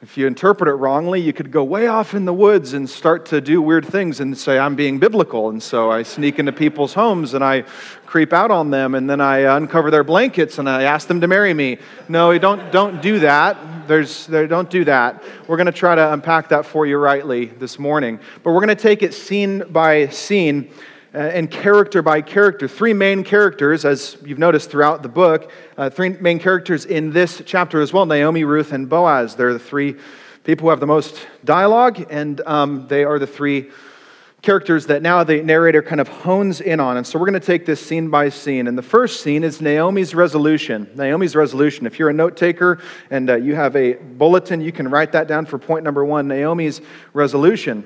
if 0.00 0.16
you 0.16 0.28
interpret 0.28 0.68
it 0.68 0.74
wrongly, 0.74 1.20
you 1.20 1.32
could 1.32 1.50
go 1.50 1.64
way 1.64 1.88
off 1.88 2.14
in 2.14 2.24
the 2.24 2.32
woods 2.32 2.72
and 2.72 2.88
start 2.88 3.26
to 3.26 3.40
do 3.40 3.60
weird 3.60 3.84
things 3.84 4.20
and 4.20 4.38
say, 4.38 4.56
I'm 4.56 4.76
being 4.76 5.00
biblical. 5.00 5.48
And 5.48 5.60
so 5.60 5.90
I 5.90 6.04
sneak 6.04 6.38
into 6.38 6.52
people's 6.52 6.94
homes 6.94 7.34
and 7.34 7.42
I 7.42 7.62
creep 8.06 8.32
out 8.32 8.52
on 8.52 8.70
them 8.70 8.94
and 8.94 9.10
then 9.10 9.20
I 9.20 9.38
uncover 9.56 9.90
their 9.90 10.04
blankets 10.04 10.58
and 10.58 10.68
I 10.68 10.84
ask 10.84 11.08
them 11.08 11.20
to 11.20 11.26
marry 11.26 11.52
me. 11.52 11.78
No, 12.08 12.38
don't, 12.38 12.70
don't 12.70 13.02
do 13.02 13.18
that. 13.18 13.88
There's, 13.88 14.28
there, 14.28 14.46
don't 14.46 14.70
do 14.70 14.84
that. 14.84 15.24
We're 15.48 15.56
going 15.56 15.66
to 15.66 15.72
try 15.72 15.96
to 15.96 16.12
unpack 16.12 16.50
that 16.50 16.64
for 16.64 16.86
you 16.86 16.96
rightly 16.96 17.46
this 17.46 17.76
morning. 17.76 18.20
But 18.44 18.52
we're 18.52 18.64
going 18.64 18.68
to 18.68 18.76
take 18.76 19.02
it 19.02 19.14
scene 19.14 19.64
by 19.68 20.10
scene 20.10 20.70
uh, 20.70 20.74
and 21.20 21.50
character 21.50 22.00
by 22.00 22.22
character. 22.22 22.68
Three 22.68 22.92
main 22.92 23.24
characters, 23.24 23.84
as 23.84 24.16
you've 24.24 24.38
noticed 24.38 24.70
throughout 24.70 25.02
the 25.02 25.08
book, 25.08 25.50
uh, 25.76 25.90
three 25.90 26.10
main 26.10 26.38
characters 26.38 26.84
in 26.84 27.10
this 27.10 27.42
chapter 27.44 27.80
as 27.80 27.92
well 27.92 28.06
Naomi, 28.06 28.44
Ruth, 28.44 28.72
and 28.72 28.88
Boaz. 28.88 29.34
They're 29.34 29.52
the 29.52 29.58
three 29.58 29.96
people 30.44 30.66
who 30.66 30.70
have 30.70 30.80
the 30.80 30.86
most 30.86 31.26
dialogue, 31.44 32.06
and 32.10 32.40
um, 32.42 32.86
they 32.86 33.04
are 33.04 33.18
the 33.18 33.26
three 33.26 33.70
characters 34.42 34.86
that 34.86 35.02
now 35.02 35.24
the 35.24 35.42
narrator 35.42 35.82
kind 35.82 36.00
of 36.00 36.06
hones 36.06 36.60
in 36.60 36.78
on. 36.78 36.96
And 36.96 37.04
so 37.04 37.18
we're 37.18 37.26
going 37.26 37.40
to 37.40 37.46
take 37.46 37.66
this 37.66 37.84
scene 37.84 38.08
by 38.08 38.28
scene. 38.28 38.68
And 38.68 38.78
the 38.78 38.82
first 38.82 39.20
scene 39.20 39.42
is 39.42 39.60
Naomi's 39.60 40.14
resolution. 40.14 40.88
Naomi's 40.94 41.34
resolution. 41.34 41.86
If 41.86 41.98
you're 41.98 42.10
a 42.10 42.14
note 42.14 42.36
taker 42.36 42.80
and 43.10 43.28
uh, 43.28 43.34
you 43.34 43.56
have 43.56 43.74
a 43.74 43.94
bulletin, 43.94 44.60
you 44.60 44.70
can 44.70 44.88
write 44.88 45.10
that 45.12 45.26
down 45.26 45.46
for 45.46 45.58
point 45.58 45.84
number 45.84 46.04
one 46.04 46.28
Naomi's 46.28 46.80
resolution. 47.12 47.82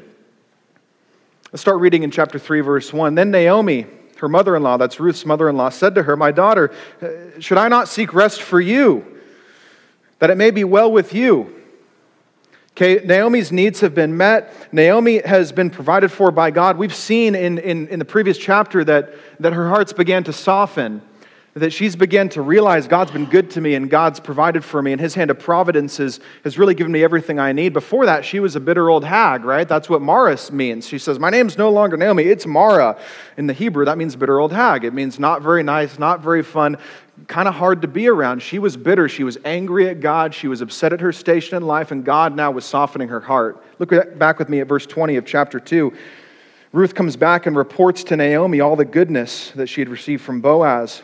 Let's 1.53 1.61
start 1.61 1.81
reading 1.81 2.03
in 2.03 2.11
chapter 2.11 2.39
3, 2.39 2.63
verse 2.63 2.95
1. 2.95 3.15
Then 3.15 3.31
Naomi, 3.31 3.85
her 4.17 4.29
mother 4.29 4.57
in 4.57 4.63
law, 4.63 4.79
that's 4.79 4.99
Ruth's 4.99 5.27
mother 5.27 5.51
in 5.51 5.57
law, 5.59 5.69
said 5.69 5.95
to 5.97 6.03
her, 6.05 6.17
My 6.17 6.33
daughter, 6.33 6.73
uh, 7.03 7.39
should 7.41 7.59
I 7.59 7.69
not 7.69 7.89
seek 7.89 8.15
rest 8.15 8.41
for 8.41 8.59
you, 8.59 9.05
that 10.19 10.31
it 10.31 10.39
may 10.39 10.51
be 10.51 10.65
well 10.65 10.91
with 10.91 11.13
you? 11.13 11.55
Okay, 12.71 13.05
Naomi's 13.05 13.53
needs 13.53 13.81
have 13.81 13.95
been 13.95 14.17
met. 14.17 14.73
Naomi 14.73 15.21
has 15.21 15.53
been 15.53 15.69
provided 15.69 16.11
for 16.11 16.31
by 16.31 16.51
God. 16.51 16.79
We've 16.79 16.95
seen 16.95 17.35
in, 17.35 17.59
in, 17.59 17.87
in 17.89 17.99
the 17.99 18.07
previous 18.07 18.39
chapter 18.39 18.83
that, 18.85 19.13
that 19.39 19.53
her 19.53 19.69
hearts 19.69 19.93
began 19.93 20.25
to 20.25 20.33
soften 20.33 21.03
that 21.55 21.71
she's 21.71 21.95
begun 21.97 22.31
to 22.31 22.41
realize 22.41 22.89
God's 22.89 23.11
been 23.11 23.27
good 23.27 23.51
to 23.51 23.61
me 23.61 23.75
and 23.75 23.91
God's 23.91 24.21
provided 24.21 24.65
for 24.65 24.81
me, 24.81 24.93
and 24.93 25.01
His 25.01 25.15
hand 25.15 25.31
of 25.31 25.39
providence 25.39 25.99
has, 25.99 26.19
has 26.45 26.57
really 26.57 26.75
given 26.75 26.91
me 26.91 27.05
everything 27.05 27.39
I 27.39 27.53
need. 27.53 27.75
Before 27.75 28.07
that, 28.07 28.25
she 28.25 28.41
was 28.41 28.57
a 28.57 28.61
bitter 28.61 28.89
old 28.89 29.05
hag, 29.05 29.45
right? 29.45 29.69
That's 29.69 29.89
what 29.89 30.01
Mara 30.01 30.39
means. 30.51 30.87
She 30.89 30.99
says, 30.99 31.19
My 31.19 31.29
name's 31.29 31.59
no 31.59 31.71
longer 31.71 31.99
Naomi, 31.99 32.25
it's 32.25 32.47
Mara. 32.47 32.99
In 33.37 33.47
the 33.47 33.53
Hebrew, 33.53 33.85
that 33.85 33.99
means 33.99 34.17
bitter 34.17 34.41
old 34.41 34.53
hag. 34.53 34.85
It 34.85 34.95
means 34.95 35.19
not 35.19 35.43
very 35.43 35.63
nice, 35.63 35.99
not 35.99 36.21
very 36.21 36.43
fun, 36.43 36.79
kind 37.29 37.47
of 37.47 37.55
hard 37.55 37.83
to 37.83 37.89
be 37.89 38.09
around. 38.09 38.41
She 38.41 38.59
was 38.59 38.75
bitter. 38.79 39.07
She 39.07 39.23
was 39.23 39.37
angry 39.45 39.91
at 39.91 40.01
God. 40.01 40.35
She 40.35 40.49
was 40.49 40.63
upset 40.63 40.95
at 40.95 41.01
her 41.01 41.13
station 41.13 41.59
in 41.59 41.67
life, 41.67 41.91
and 41.91 42.03
God 42.03 42.35
now 42.35 42.51
was 42.51 42.65
softening 42.65 43.09
her 43.09 43.21
heart. 43.21 43.63
Look 43.79 43.91
back 44.19 44.39
with 44.39 44.49
me 44.49 44.61
at 44.61 44.69
verse 44.69 44.87
20 44.87 45.17
of 45.17 45.27
chapter 45.27 45.61
2. 45.61 45.93
Ruth 46.73 46.95
comes 46.95 47.17
back 47.17 47.45
and 47.45 47.55
reports 47.55 48.03
to 48.05 48.17
Naomi 48.17 48.61
all 48.61 48.77
the 48.77 48.87
goodness 48.87 49.51
that 49.51 49.67
she 49.67 49.83
had 49.83 49.91
received 49.91 50.23
from 50.23 50.41
Boaz. 50.41 51.03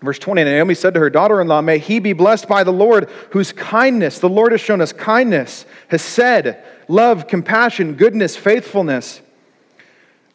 Verse 0.00 0.18
20 0.18 0.44
Naomi 0.44 0.74
said 0.74 0.94
to 0.94 1.00
her 1.00 1.10
daughter 1.10 1.40
in 1.40 1.48
law, 1.48 1.60
May 1.60 1.78
he 1.78 1.98
be 1.98 2.12
blessed 2.12 2.46
by 2.46 2.62
the 2.62 2.72
Lord, 2.72 3.10
whose 3.30 3.52
kindness, 3.52 4.20
the 4.20 4.28
Lord 4.28 4.52
has 4.52 4.60
shown 4.60 4.80
us 4.80 4.92
kindness, 4.92 5.66
hesed, 5.88 6.56
love, 6.86 7.26
compassion, 7.26 7.94
goodness, 7.94 8.36
faithfulness. 8.36 9.20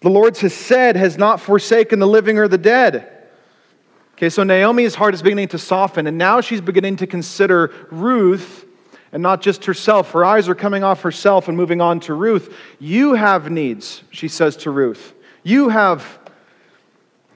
The 0.01 0.09
Lord's 0.09 0.41
hesed, 0.41 0.97
has 0.97 1.17
not 1.17 1.39
forsaken 1.39 1.99
the 1.99 2.07
living 2.07 2.37
or 2.37 2.49
the 2.49 2.57
dead. 2.57 3.09
Okay, 4.15 4.29
so 4.29 4.43
Naomi's 4.43 4.95
heart 4.95 5.13
is 5.13 5.21
beginning 5.21 5.47
to 5.49 5.57
soften, 5.57 6.07
and 6.07 6.17
now 6.17 6.41
she's 6.41 6.61
beginning 6.61 6.97
to 6.97 7.07
consider 7.07 7.73
Ruth 7.89 8.65
and 9.13 9.23
not 9.23 9.41
just 9.41 9.65
herself. 9.65 10.11
Her 10.11 10.25
eyes 10.25 10.49
are 10.49 10.55
coming 10.55 10.83
off 10.83 11.01
herself 11.03 11.47
and 11.47 11.55
moving 11.55 11.79
on 11.79 12.01
to 12.01 12.13
Ruth. 12.13 12.53
You 12.79 13.13
have 13.13 13.49
needs, 13.49 14.03
she 14.11 14.27
says 14.27 14.57
to 14.57 14.71
Ruth. 14.71 15.13
You 15.43 15.69
have 15.69 16.19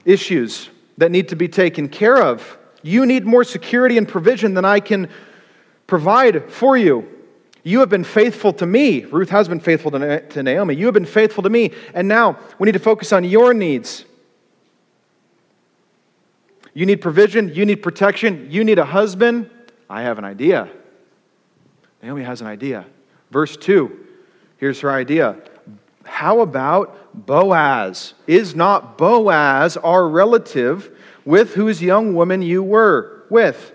issues 0.04 0.68
that 0.98 1.10
need 1.10 1.28
to 1.28 1.36
be 1.36 1.48
taken 1.48 1.88
care 1.88 2.22
of. 2.22 2.58
You 2.82 3.06
need 3.06 3.24
more 3.24 3.44
security 3.44 3.96
and 3.96 4.06
provision 4.06 4.54
than 4.54 4.64
I 4.64 4.80
can 4.80 5.08
provide 5.86 6.52
for 6.52 6.76
you. 6.76 7.08
You 7.64 7.80
have 7.80 7.88
been 7.88 8.04
faithful 8.04 8.52
to 8.54 8.66
me. 8.66 9.04
Ruth 9.04 9.30
has 9.30 9.48
been 9.48 9.60
faithful 9.60 9.90
to 9.90 10.42
Naomi. 10.42 10.74
You 10.74 10.86
have 10.86 10.94
been 10.94 11.04
faithful 11.06 11.42
to 11.42 11.50
me. 11.50 11.72
And 11.94 12.06
now 12.06 12.38
we 12.58 12.66
need 12.66 12.72
to 12.72 12.78
focus 12.78 13.12
on 13.12 13.24
your 13.24 13.54
needs. 13.54 14.04
You 16.74 16.86
need 16.86 17.00
provision. 17.00 17.54
You 17.54 17.64
need 17.64 17.82
protection. 17.82 18.48
You 18.50 18.62
need 18.64 18.78
a 18.78 18.84
husband. 18.84 19.50
I 19.90 20.02
have 20.02 20.18
an 20.18 20.24
idea. 20.24 20.68
Naomi 22.02 22.22
has 22.22 22.40
an 22.40 22.46
idea. 22.46 22.84
Verse 23.30 23.56
2 23.56 24.06
here's 24.58 24.80
her 24.80 24.90
idea 24.90 25.36
how 26.04 26.40
about 26.40 27.07
Boaz? 27.26 28.14
Is 28.26 28.54
not 28.54 28.98
Boaz 28.98 29.76
our 29.76 30.08
relative 30.08 30.90
with 31.24 31.54
whose 31.54 31.82
young 31.82 32.14
woman 32.14 32.42
you 32.42 32.62
were 32.62 33.24
with? 33.30 33.72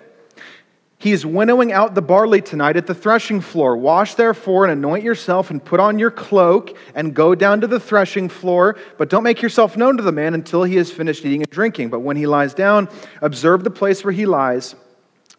He 0.98 1.12
is 1.12 1.26
winnowing 1.26 1.74
out 1.74 1.96
the 1.96 2.02
barley 2.02 2.42
tonight 2.42 2.78
at 2.78 2.88
the 2.88 2.96
threshing 2.96 3.42
floor. 3.42 3.76
Wash 3.76 4.16
therefore 4.16 4.64
and 4.64 4.72
anoint 4.72 5.04
yourself 5.04 5.52
and 5.52 5.64
put 5.64 5.82
on 5.82 6.00
your 6.00 6.12
cloak 6.12 6.78
and 6.96 7.14
go 7.14 7.36
down 7.36 7.60
to 7.60 7.68
the 7.68 7.80
threshing 7.80 8.30
floor. 8.30 8.78
But 8.98 9.10
don't 9.10 9.24
make 9.24 9.42
yourself 9.42 9.76
known 9.76 9.98
to 9.98 10.04
the 10.04 10.14
man 10.14 10.34
until 10.34 10.64
he 10.64 10.78
has 10.78 10.90
finished 10.90 11.26
eating 11.26 11.42
and 11.42 11.50
drinking. 11.50 11.90
But 11.90 12.00
when 12.00 12.16
he 12.16 12.26
lies 12.26 12.54
down, 12.54 12.88
observe 13.22 13.66
the 13.66 13.70
place 13.70 14.06
where 14.06 14.14
he 14.14 14.26
lies. 14.26 14.76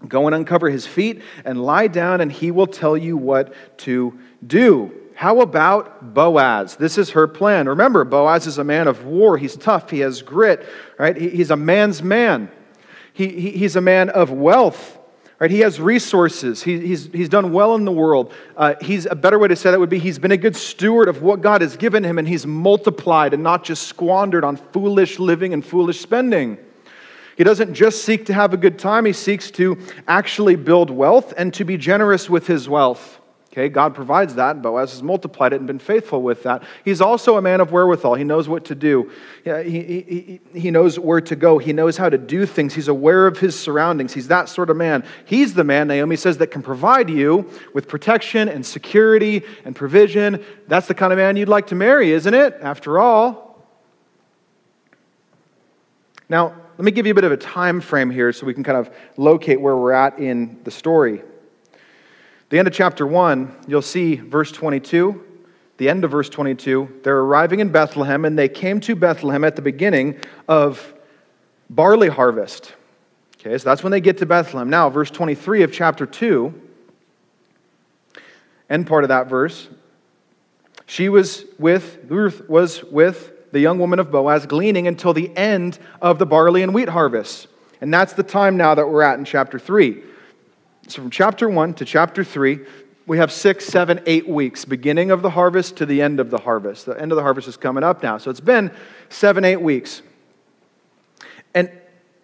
Go 0.07 0.27
and 0.27 0.35
uncover 0.35 0.69
his 0.69 0.87
feet 0.87 1.23
and 1.47 1.63
lie 1.63 1.87
down, 1.87 2.21
and 2.21 2.31
he 2.31 2.51
will 2.51 2.67
tell 2.67 2.95
you 2.95 3.17
what 3.17 3.55
to 3.79 4.19
do. 4.47 4.93
How 5.15 5.41
about 5.41 6.13
Boaz? 6.15 6.77
This 6.77 6.99
is 6.99 7.11
her 7.11 7.27
plan. 7.27 7.69
Remember, 7.69 8.05
Boaz 8.05 8.47
is 8.47 8.59
a 8.59 8.65
man 8.65 8.89
of 8.89 9.05
war. 9.05 9.39
He's 9.39 9.57
tough. 9.57 9.91
He 9.91 10.01
has 10.01 10.23
grit, 10.23 10.67
right? 10.99 11.17
He's 11.17 11.51
a 11.51 11.57
man's 11.57 12.03
man. 12.03 12.51
He, 13.13 13.29
he, 13.29 13.51
he's 13.53 13.77
a 13.77 13.81
man 13.81 14.11
of 14.11 14.31
wealth. 14.31 14.99
Right? 15.39 15.51
He 15.51 15.61
has 15.61 15.81
resources. 15.81 16.63
He, 16.63 16.81
he's, 16.81 17.07
he's 17.07 17.29
done 17.29 17.53
well 17.53 17.75
in 17.75 17.85
the 17.85 17.93
world. 17.93 18.33
Uh, 18.57 18.75
he's 18.81 19.07
a 19.07 19.15
better 19.15 19.39
way 19.39 19.49
to 19.49 19.57
say 19.57 19.71
that 19.71 19.81
would 19.81 19.91
be 19.91 19.99
he's 19.99 20.19
been 20.19 20.33
a 20.33 20.37
good 20.37 20.57
steward 20.57 21.09
of 21.09 21.23
what 21.23 21.41
God 21.41 21.61
has 21.61 21.77
given 21.77 22.05
him, 22.05 22.19
and 22.19 22.27
he's 22.27 22.47
multiplied 22.47 23.35
and 23.35 23.43
not 23.43 23.65
just 23.65 23.89
squandered 23.89 24.45
on 24.45 24.57
foolish 24.57 25.19
living 25.19 25.53
and 25.53 25.65
foolish 25.65 26.01
spending. 26.01 26.57
He 27.37 27.43
doesn't 27.43 27.75
just 27.75 28.05
seek 28.05 28.27
to 28.27 28.35
have 28.35 28.55
a 28.55 28.57
good 28.57 28.79
time, 28.79 29.05
he 29.05 29.13
seeks 29.13 29.51
to 29.53 29.79
actually 30.07 30.55
build 30.55 30.89
wealth 30.89 31.35
and 31.37 31.53
to 31.55 31.65
be 31.65 31.77
generous 31.77 32.31
with 32.31 32.47
his 32.47 32.69
wealth. 32.69 33.21
Okay, 33.55 33.69
God 33.69 33.95
provides 33.95 34.35
that. 34.35 34.63
Boaz 34.63 34.91
has 34.91 35.01
multiplied 35.01 35.53
it 35.53 35.61
and 35.61 35.67
been 35.69 35.79
faithful 35.79 36.23
with 36.23 36.43
that. 36.43 36.65
He's 36.85 37.01
also 37.01 37.37
a 37.37 37.41
man 37.41 37.61
of 37.61 37.71
wherewithal. 37.71 38.17
He 38.17 38.25
knows 38.25 38.49
what 38.49 38.65
to 38.65 38.75
do. 38.75 39.13
Yeah, 39.45 39.63
he, 39.63 40.41
he, 40.53 40.59
he 40.59 40.71
knows 40.73 40.99
where 40.99 41.21
to 41.21 41.37
go. 41.37 41.59
He 41.59 41.73
knows 41.73 41.97
how 41.97 42.09
to 42.09 42.19
do 42.19 42.47
things. 42.47 42.75
He's 42.75 42.89
aware 42.89 43.29
of 43.29 43.39
his 43.39 43.57
surroundings. 43.57 44.13
He's 44.13 44.27
that 44.27 44.49
sort 44.49 44.71
of 44.71 44.77
man. 44.77 45.05
He's 45.25 45.55
the 45.55 45.63
man, 45.63 45.87
Naomi 45.87 46.17
says, 46.17 46.39
that 46.39 46.49
can 46.49 46.63
provide 46.63 47.09
you 47.09 47.49
with 47.73 47.87
protection 47.87 48.49
and 48.49 48.67
security 48.67 49.45
and 49.65 49.77
provision. 49.77 50.45
That's 50.67 50.89
the 50.89 50.95
kind 50.95 51.13
of 51.13 51.21
man 51.21 51.37
you'd 51.37 51.49
like 51.49 51.69
to 51.69 51.77
marry, 51.77 52.11
isn't 52.11 52.35
it? 52.35 52.59
After 52.61 52.99
all. 52.99 53.65
Now, 56.29 56.57
let 56.77 56.85
me 56.85 56.91
give 56.91 57.07
you 57.07 57.13
a 57.13 57.15
bit 57.15 57.23
of 57.23 57.31
a 57.31 57.37
time 57.37 57.81
frame 57.81 58.11
here 58.11 58.33
so 58.33 58.47
we 58.47 58.55
can 58.55 58.65
kind 58.65 58.79
of 58.79 58.91
locate 59.17 59.61
where 59.61 59.77
we're 59.77 59.93
at 59.93 60.19
in 60.19 60.59
the 60.65 60.73
story. 60.73 61.23
The 62.51 62.59
end 62.59 62.69
of 62.69 62.75
chapter 62.75 63.07
1, 63.07 63.65
you'll 63.67 63.83
see 63.83 64.17
verse 64.17 64.53
22. 64.53 65.23
The 65.77 65.89
end 65.89 66.05
of 66.05 66.11
verse 66.11 66.29
22, 66.29 67.01
they're 67.03 67.19
arriving 67.19 67.61
in 67.61 67.71
Bethlehem, 67.71 68.25
and 68.25 68.39
they 68.39 68.49
came 68.49 68.81
to 68.81 68.95
Bethlehem 68.95 69.45
at 69.45 69.57
the 69.57 69.63
beginning 69.63 70.21
of 70.47 70.95
barley 71.69 72.09
harvest. 72.09 72.75
Okay, 73.41 73.59
so 73.59 73.65
that's 73.65 73.83
when 73.83 73.91
they 73.91 74.01
get 74.01 74.19
to 74.19 74.27
Bethlehem. 74.27 74.71
Now, 74.71 74.89
verse 74.89 75.11
23 75.11 75.63
of 75.63 75.73
chapter 75.73 76.07
2, 76.07 76.55
end 78.71 78.87
part 78.87 79.05
of 79.05 79.09
that 79.09 79.29
verse, 79.29 79.69
she 80.87 81.09
was 81.09 81.45
with, 81.59 81.99
Ruth 82.09 82.49
was 82.49 82.85
with 82.85 83.51
the 83.53 83.61
young 83.61 83.79
woman 83.79 83.99
of 83.99 84.11
Boaz, 84.11 84.47
gleaning 84.47 84.87
until 84.87 85.13
the 85.13 85.35
end 85.37 85.79
of 86.01 86.19
the 86.19 86.27
barley 86.27 86.63
and 86.63 86.75
wheat 86.75 86.89
harvest. 86.89 87.49
And 87.81 87.93
that's 87.93 88.13
the 88.13 88.23
time 88.23 88.57
now 88.57 88.75
that 88.75 88.89
we're 88.89 89.03
at 89.03 89.19
in 89.19 89.25
chapter 89.25 89.59
3. 89.59 90.03
So 90.89 91.01
from 91.01 91.11
chapter 91.11 91.49
1 91.49 91.75
to 91.75 91.85
chapter 91.85 92.23
3, 92.23 92.61
we 93.07 93.19
have 93.19 93.33
six, 93.33 93.65
seven, 93.65 94.01
eight 94.07 94.29
weeks, 94.29 94.65
beginning 94.65 95.11
of 95.11 95.23
the 95.23 95.31
harvest 95.31 95.77
to 95.77 95.87
the 95.87 96.03
end 96.03 96.21
of 96.21 96.31
the 96.31 96.39
harvest. 96.39 96.87
The 96.87 97.01
end 97.01 97.11
of 97.13 97.17
the 97.17 97.23
harvest 97.23 97.49
is 97.49 97.57
coming 97.57 97.85
up 97.85 98.03
now. 98.03 98.19
So 98.19 98.31
it's 98.31 98.41
been 98.41 98.71
seven, 99.09 99.45
eight 99.45 99.61
weeks. 99.61 100.03
And 101.55 101.71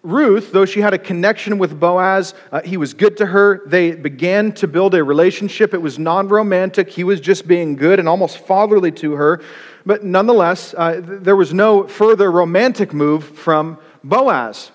Ruth, 0.03 0.53
though 0.53 0.65
she 0.65 0.81
had 0.81 0.95
a 0.95 0.99
connection 0.99 1.59
with 1.59 1.79
Boaz, 1.79 2.35
uh, 2.53 2.63
he 2.63 2.77
was 2.77 2.95
good 2.95 3.19
to 3.19 3.27
her. 3.27 3.63
They 3.67 3.93
began 3.93 4.53
to 4.53 4.67
build 4.67 4.95
a 4.95 5.05
relationship. 5.05 5.75
It 5.75 5.83
was 5.83 5.99
non 5.99 6.29
romantic. 6.29 6.89
He 6.91 7.05
was 7.05 7.21
just 7.21 7.47
being 7.47 7.77
good 7.77 7.99
and 7.99 8.09
almost 8.09 8.39
fatherly 8.39 8.93
to 8.93 9.13
her. 9.13 9.43
But 9.85 10.05
nonetheless, 10.05 10.75
uh, 10.77 11.01
there 11.03 11.37
was 11.37 11.53
no 11.53 11.87
further 11.87 12.31
romantic 12.31 12.95
move 12.95 13.25
from 13.25 13.79
Boaz. 14.03 14.71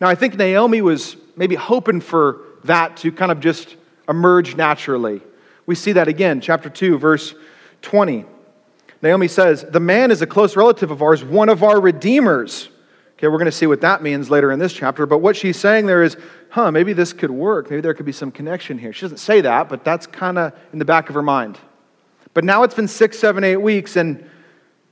Now, 0.00 0.08
I 0.08 0.14
think 0.14 0.36
Naomi 0.36 0.82
was 0.82 1.16
maybe 1.36 1.54
hoping 1.54 2.00
for 2.00 2.47
that 2.64 2.96
to 2.98 3.12
kind 3.12 3.32
of 3.32 3.40
just 3.40 3.76
emerge 4.08 4.56
naturally. 4.56 5.20
We 5.66 5.74
see 5.74 5.92
that 5.92 6.08
again, 6.08 6.40
chapter 6.40 6.70
2, 6.70 6.98
verse 6.98 7.34
20. 7.82 8.24
Naomi 9.02 9.28
says, 9.28 9.64
The 9.68 9.80
man 9.80 10.10
is 10.10 10.22
a 10.22 10.26
close 10.26 10.56
relative 10.56 10.90
of 10.90 11.02
ours, 11.02 11.22
one 11.22 11.48
of 11.48 11.62
our 11.62 11.80
redeemers. 11.80 12.68
Okay, 13.18 13.26
we're 13.26 13.38
going 13.38 13.46
to 13.46 13.52
see 13.52 13.66
what 13.66 13.80
that 13.80 14.02
means 14.02 14.30
later 14.30 14.52
in 14.52 14.60
this 14.60 14.72
chapter. 14.72 15.04
But 15.04 15.18
what 15.18 15.36
she's 15.36 15.56
saying 15.56 15.86
there 15.86 16.04
is, 16.04 16.16
huh, 16.50 16.70
maybe 16.70 16.92
this 16.92 17.12
could 17.12 17.30
work. 17.30 17.68
Maybe 17.68 17.80
there 17.80 17.94
could 17.94 18.06
be 18.06 18.12
some 18.12 18.30
connection 18.30 18.78
here. 18.78 18.92
She 18.92 19.02
doesn't 19.02 19.18
say 19.18 19.40
that, 19.40 19.68
but 19.68 19.84
that's 19.84 20.06
kind 20.06 20.38
of 20.38 20.52
in 20.72 20.78
the 20.78 20.84
back 20.84 21.08
of 21.08 21.16
her 21.16 21.22
mind. 21.22 21.58
But 22.32 22.44
now 22.44 22.62
it's 22.62 22.74
been 22.74 22.86
six, 22.86 23.18
seven, 23.18 23.42
eight 23.42 23.56
weeks, 23.56 23.96
and 23.96 24.28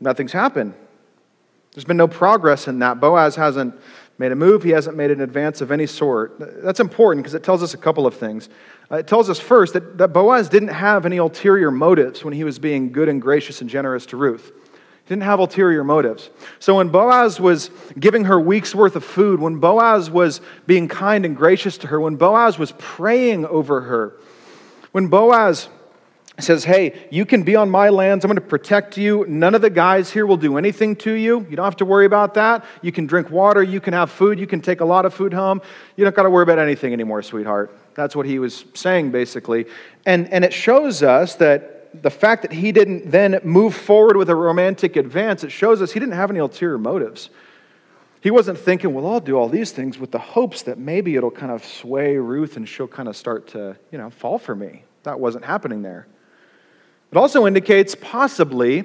nothing's 0.01 0.33
happened. 0.33 0.75
There's 1.73 1.85
been 1.85 1.97
no 1.97 2.09
progress 2.09 2.69
in 2.69 2.81
that. 2.81 3.01
Boaz 3.01 3.37
hasn't 3.37 3.79
made 4.19 4.33
a 4.33 4.37
move, 4.37 4.63
he 4.63 4.71
hasn't 4.71 4.97
made 4.97 5.11
an 5.11 5.21
advance 5.21 5.61
of 5.61 5.71
any 5.71 5.87
sort. 5.87 6.37
That's 6.63 6.81
important 6.81 7.23
because 7.25 7.35
it 7.35 7.43
tells 7.43 7.63
us 7.63 7.75
a 7.75 7.79
couple 7.79 8.07
of 8.07 8.15
things. 8.15 8.49
Uh, 8.91 8.97
it 8.97 9.07
tells 9.07 9.29
us 9.29 9.39
first 9.39 9.75
that, 9.75 9.99
that 9.99 10.09
Boaz 10.09 10.49
didn't 10.49 10.69
have 10.69 11.05
any 11.05 11.19
ulterior 11.19 11.71
motives 11.71 12.25
when 12.25 12.33
he 12.33 12.45
was 12.45 12.59
being 12.59 12.93
good 12.93 13.09
and 13.09 13.21
gracious 13.21 13.61
and 13.61 13.69
generous 13.69 14.07
to 14.07 14.17
Ruth. 14.17 14.53
He 15.07 15.09
didn't 15.09 15.25
have 15.25 15.39
ulterior 15.39 15.85
motives. 15.85 16.31
So 16.59 16.77
when 16.77 16.89
Boaz 16.89 17.39
was 17.39 17.71
giving 17.99 18.25
her 18.25 18.41
week's 18.41 18.75
worth 18.75 18.97
of 18.97 19.05
food, 19.05 19.39
when 19.39 19.59
Boaz 19.59 20.11
was 20.11 20.41
being 20.67 20.89
kind 20.89 21.25
and 21.25 21.37
gracious 21.37 21.79
to 21.79 21.87
her, 21.89 22.01
when 22.01 22.17
Boaz 22.17 22.59
was 22.59 22.73
praying 22.79 23.45
over 23.47 23.83
her, 23.83 24.17
when 24.93 25.09
Boaz 25.09 25.69
says, 26.38 26.64
Hey, 26.64 27.07
you 27.11 27.25
can 27.25 27.43
be 27.43 27.57
on 27.57 27.71
my 27.71 27.88
lands. 27.88 28.25
I'm 28.25 28.28
going 28.28 28.37
to 28.37 28.47
protect 28.47 28.99
you. 28.99 29.25
None 29.26 29.55
of 29.55 29.62
the 29.62 29.71
guys 29.71 30.11
here 30.11 30.26
will 30.26 30.37
do 30.37 30.59
anything 30.59 30.95
to 30.97 31.12
you. 31.12 31.47
You 31.49 31.57
don't 31.57 31.64
have 31.64 31.76
to 31.76 31.85
worry 31.85 32.07
about 32.07 32.35
that. 32.35 32.64
You 32.83 32.93
can 32.93 33.07
drink 33.07 33.31
water. 33.31 33.62
You 33.62 33.81
can 33.81 33.95
have 33.95 34.11
food. 34.11 34.38
You 34.38 34.47
can 34.47 34.61
take 34.61 34.81
a 34.81 34.85
lot 34.85 35.07
of 35.07 35.14
food 35.14 35.33
home. 35.33 35.62
You 35.97 36.05
don't 36.05 36.14
got 36.14 36.25
to 36.25 36.31
worry 36.31 36.43
about 36.43 36.59
anything 36.59 36.93
anymore, 36.93 37.23
sweetheart. 37.23 37.76
That's 37.95 38.14
what 38.14 38.26
he 38.26 38.38
was 38.38 38.66
saying, 38.75 39.11
basically. 39.11 39.66
And, 40.05 40.31
and 40.33 40.45
it 40.45 40.52
shows 40.52 41.02
us 41.02 41.37
that 41.37 42.02
the 42.02 42.11
fact 42.11 42.43
that 42.43 42.52
he 42.52 42.73
didn't 42.73 43.11
then 43.11 43.40
move 43.43 43.75
forward 43.75 44.16
with 44.16 44.28
a 44.28 44.35
romantic 44.35 44.97
advance, 44.97 45.45
it 45.45 45.50
shows 45.50 45.81
us 45.81 45.93
he 45.93 46.00
didn't 46.00 46.14
have 46.14 46.31
any 46.31 46.40
ulterior 46.40 46.76
motives. 46.76 47.31
He 48.21 48.31
wasn't 48.31 48.59
thinking, 48.59 48.93
well, 48.93 49.07
I'll 49.07 49.21
do 49.21 49.37
all 49.37 49.49
these 49.49 49.71
things 49.71 49.99
with 49.99 50.11
the 50.11 50.19
hopes 50.19 50.62
that 50.62 50.78
maybe 50.78 51.16
it'll 51.16 51.31
kind 51.31 51.52
of 51.52 51.64
sway 51.64 52.16
Ruth 52.16 52.57
and 52.57 52.69
she'll 52.69 52.88
kind 52.88 53.09
of 53.09 53.16
start 53.16 53.49
to, 53.49 53.76
you 53.90 53.99
know, 53.99 54.11
fall 54.11 54.38
for 54.38 54.55
me. 54.55 54.85
That 55.05 55.21
wasn't 55.21 55.45
happening 55.45 55.83
there. 55.83 56.09
It 57.11 57.17
also 57.17 57.47
indicates 57.47 57.95
possibly 57.95 58.85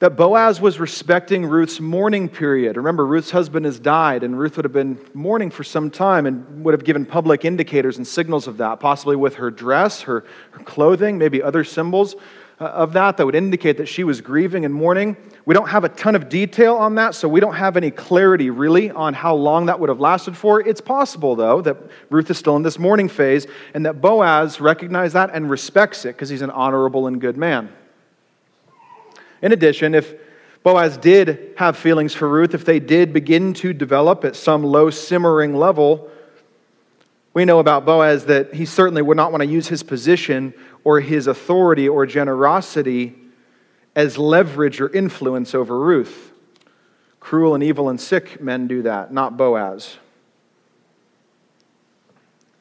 that 0.00 0.16
Boaz 0.16 0.60
was 0.60 0.78
respecting 0.78 1.46
Ruth's 1.46 1.80
mourning 1.80 2.28
period. 2.28 2.76
Remember, 2.76 3.06
Ruth's 3.06 3.30
husband 3.30 3.64
has 3.64 3.78
died, 3.78 4.22
and 4.22 4.38
Ruth 4.38 4.56
would 4.56 4.64
have 4.64 4.72
been 4.72 4.98
mourning 5.14 5.50
for 5.50 5.64
some 5.64 5.90
time 5.90 6.26
and 6.26 6.64
would 6.64 6.74
have 6.74 6.84
given 6.84 7.06
public 7.06 7.44
indicators 7.44 7.96
and 7.96 8.06
signals 8.06 8.46
of 8.46 8.58
that, 8.58 8.80
possibly 8.80 9.16
with 9.16 9.36
her 9.36 9.50
dress, 9.50 10.02
her, 10.02 10.24
her 10.50 10.64
clothing, 10.64 11.16
maybe 11.16 11.42
other 11.42 11.64
symbols. 11.64 12.16
Uh, 12.60 12.66
of 12.66 12.92
that 12.92 13.16
that 13.16 13.26
would 13.26 13.34
indicate 13.34 13.78
that 13.78 13.86
she 13.86 14.04
was 14.04 14.20
grieving 14.20 14.64
and 14.64 14.72
mourning. 14.72 15.16
We 15.44 15.54
don't 15.54 15.68
have 15.68 15.82
a 15.82 15.88
ton 15.88 16.14
of 16.14 16.28
detail 16.28 16.76
on 16.76 16.94
that, 16.94 17.16
so 17.16 17.28
we 17.28 17.40
don't 17.40 17.56
have 17.56 17.76
any 17.76 17.90
clarity 17.90 18.48
really 18.48 18.92
on 18.92 19.12
how 19.12 19.34
long 19.34 19.66
that 19.66 19.80
would 19.80 19.88
have 19.88 19.98
lasted 19.98 20.36
for. 20.36 20.60
It's 20.60 20.80
possible, 20.80 21.34
though, 21.34 21.60
that 21.62 21.76
Ruth 22.10 22.30
is 22.30 22.38
still 22.38 22.54
in 22.54 22.62
this 22.62 22.78
mourning 22.78 23.08
phase 23.08 23.48
and 23.74 23.84
that 23.86 24.00
Boaz 24.00 24.60
recognized 24.60 25.14
that 25.14 25.30
and 25.32 25.50
respects 25.50 26.04
it 26.04 26.14
because 26.14 26.28
he's 26.28 26.42
an 26.42 26.50
honorable 26.50 27.08
and 27.08 27.20
good 27.20 27.36
man. 27.36 27.72
In 29.42 29.50
addition, 29.50 29.92
if 29.92 30.14
Boaz 30.62 30.96
did 30.96 31.54
have 31.56 31.76
feelings 31.76 32.14
for 32.14 32.28
Ruth, 32.28 32.54
if 32.54 32.64
they 32.64 32.78
did 32.78 33.12
begin 33.12 33.52
to 33.54 33.72
develop 33.72 34.24
at 34.24 34.36
some 34.36 34.62
low 34.62 34.90
simmering 34.90 35.56
level, 35.56 36.08
we 37.34 37.44
know 37.44 37.58
about 37.58 37.84
Boaz 37.84 38.26
that 38.26 38.54
he 38.54 38.64
certainly 38.64 39.02
would 39.02 39.16
not 39.16 39.32
want 39.32 39.42
to 39.42 39.48
use 39.48 39.66
his 39.66 39.82
position 39.82 40.54
or 40.84 41.00
his 41.00 41.26
authority 41.26 41.88
or 41.88 42.06
generosity 42.06 43.16
as 43.96 44.16
leverage 44.16 44.80
or 44.80 44.88
influence 44.88 45.54
over 45.54 45.78
Ruth. 45.78 46.32
Cruel 47.18 47.54
and 47.54 47.62
evil 47.62 47.88
and 47.88 48.00
sick 48.00 48.40
men 48.40 48.68
do 48.68 48.82
that, 48.82 49.12
not 49.12 49.36
Boaz. 49.36 49.96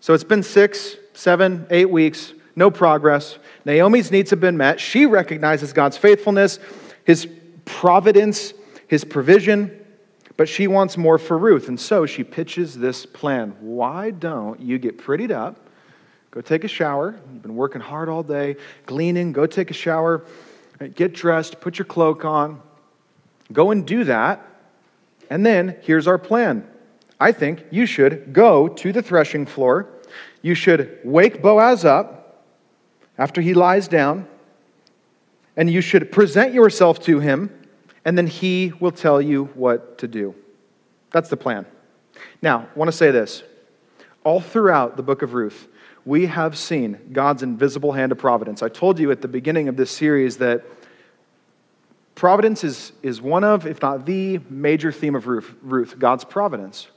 So 0.01 0.13
it's 0.13 0.23
been 0.23 0.43
six, 0.43 0.95
seven, 1.13 1.67
eight 1.69 1.89
weeks, 1.89 2.33
no 2.55 2.71
progress. 2.71 3.37
Naomi's 3.65 4.11
needs 4.11 4.31
have 4.31 4.39
been 4.39 4.57
met. 4.57 4.79
She 4.79 5.05
recognizes 5.05 5.71
God's 5.71 5.97
faithfulness, 5.97 6.59
his 7.05 7.27
providence, 7.65 8.53
his 8.87 9.03
provision, 9.03 9.82
but 10.37 10.49
she 10.49 10.67
wants 10.67 10.97
more 10.97 11.17
for 11.17 11.37
Ruth. 11.37 11.67
And 11.67 11.79
so 11.79 12.05
she 12.05 12.23
pitches 12.23 12.77
this 12.77 13.05
plan. 13.05 13.55
Why 13.59 14.11
don't 14.11 14.59
you 14.59 14.77
get 14.77 14.97
prettied 14.97 15.31
up? 15.31 15.57
Go 16.31 16.41
take 16.41 16.63
a 16.63 16.67
shower. 16.67 17.19
You've 17.31 17.43
been 17.43 17.55
working 17.55 17.81
hard 17.81 18.09
all 18.09 18.23
day, 18.23 18.55
gleaning. 18.87 19.31
Go 19.31 19.45
take 19.45 19.69
a 19.69 19.75
shower. 19.75 20.25
Get 20.95 21.13
dressed. 21.13 21.61
Put 21.61 21.77
your 21.77 21.85
cloak 21.85 22.25
on. 22.25 22.61
Go 23.51 23.69
and 23.71 23.85
do 23.85 24.03
that. 24.05 24.45
And 25.29 25.45
then 25.45 25.77
here's 25.81 26.07
our 26.07 26.17
plan. 26.17 26.67
I 27.19 27.31
think 27.31 27.65
you 27.69 27.85
should 27.85 28.33
go 28.33 28.67
to 28.67 28.91
the 28.91 29.01
threshing 29.01 29.45
floor. 29.45 29.87
You 30.41 30.55
should 30.55 30.99
wake 31.03 31.41
Boaz 31.41 31.85
up 31.85 32.47
after 33.17 33.39
he 33.39 33.53
lies 33.53 33.87
down. 33.87 34.27
And 35.55 35.69
you 35.69 35.81
should 35.81 36.11
present 36.11 36.53
yourself 36.53 36.99
to 37.01 37.19
him. 37.19 37.51
And 38.05 38.17
then 38.17 38.27
he 38.27 38.73
will 38.79 38.91
tell 38.91 39.21
you 39.21 39.45
what 39.55 39.97
to 39.99 40.07
do. 40.07 40.35
That's 41.11 41.29
the 41.29 41.37
plan. 41.37 41.65
Now, 42.41 42.67
I 42.73 42.77
want 42.77 42.89
to 42.89 42.97
say 42.97 43.11
this. 43.11 43.43
All 44.23 44.41
throughout 44.41 44.97
the 44.97 45.03
book 45.03 45.21
of 45.21 45.33
Ruth, 45.33 45.67
we 46.05 46.25
have 46.25 46.57
seen 46.57 46.99
God's 47.13 47.43
invisible 47.43 47.93
hand 47.93 48.11
of 48.11 48.17
providence. 48.17 48.61
I 48.61 48.69
told 48.69 48.99
you 48.99 49.11
at 49.11 49.21
the 49.21 49.27
beginning 49.27 49.67
of 49.67 49.77
this 49.77 49.91
series 49.91 50.37
that 50.37 50.63
providence 52.15 52.63
is, 52.63 52.91
is 53.01 53.21
one 53.21 53.43
of, 53.43 53.65
if 53.65 53.81
not 53.81 54.05
the 54.05 54.39
major 54.49 54.91
theme 54.91 55.15
of 55.15 55.27
Ruth, 55.27 55.53
Ruth 55.61 55.97
God's 55.97 56.25
providence. 56.25 56.87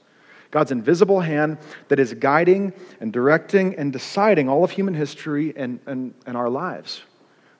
God's 0.50 0.72
invisible 0.72 1.20
hand 1.20 1.58
that 1.88 1.98
is 1.98 2.14
guiding 2.14 2.72
and 3.00 3.12
directing 3.12 3.74
and 3.76 3.92
deciding 3.92 4.48
all 4.48 4.64
of 4.64 4.70
human 4.70 4.94
history 4.94 5.52
and, 5.56 5.80
and, 5.86 6.14
and 6.26 6.36
our 6.36 6.48
lives. 6.48 7.02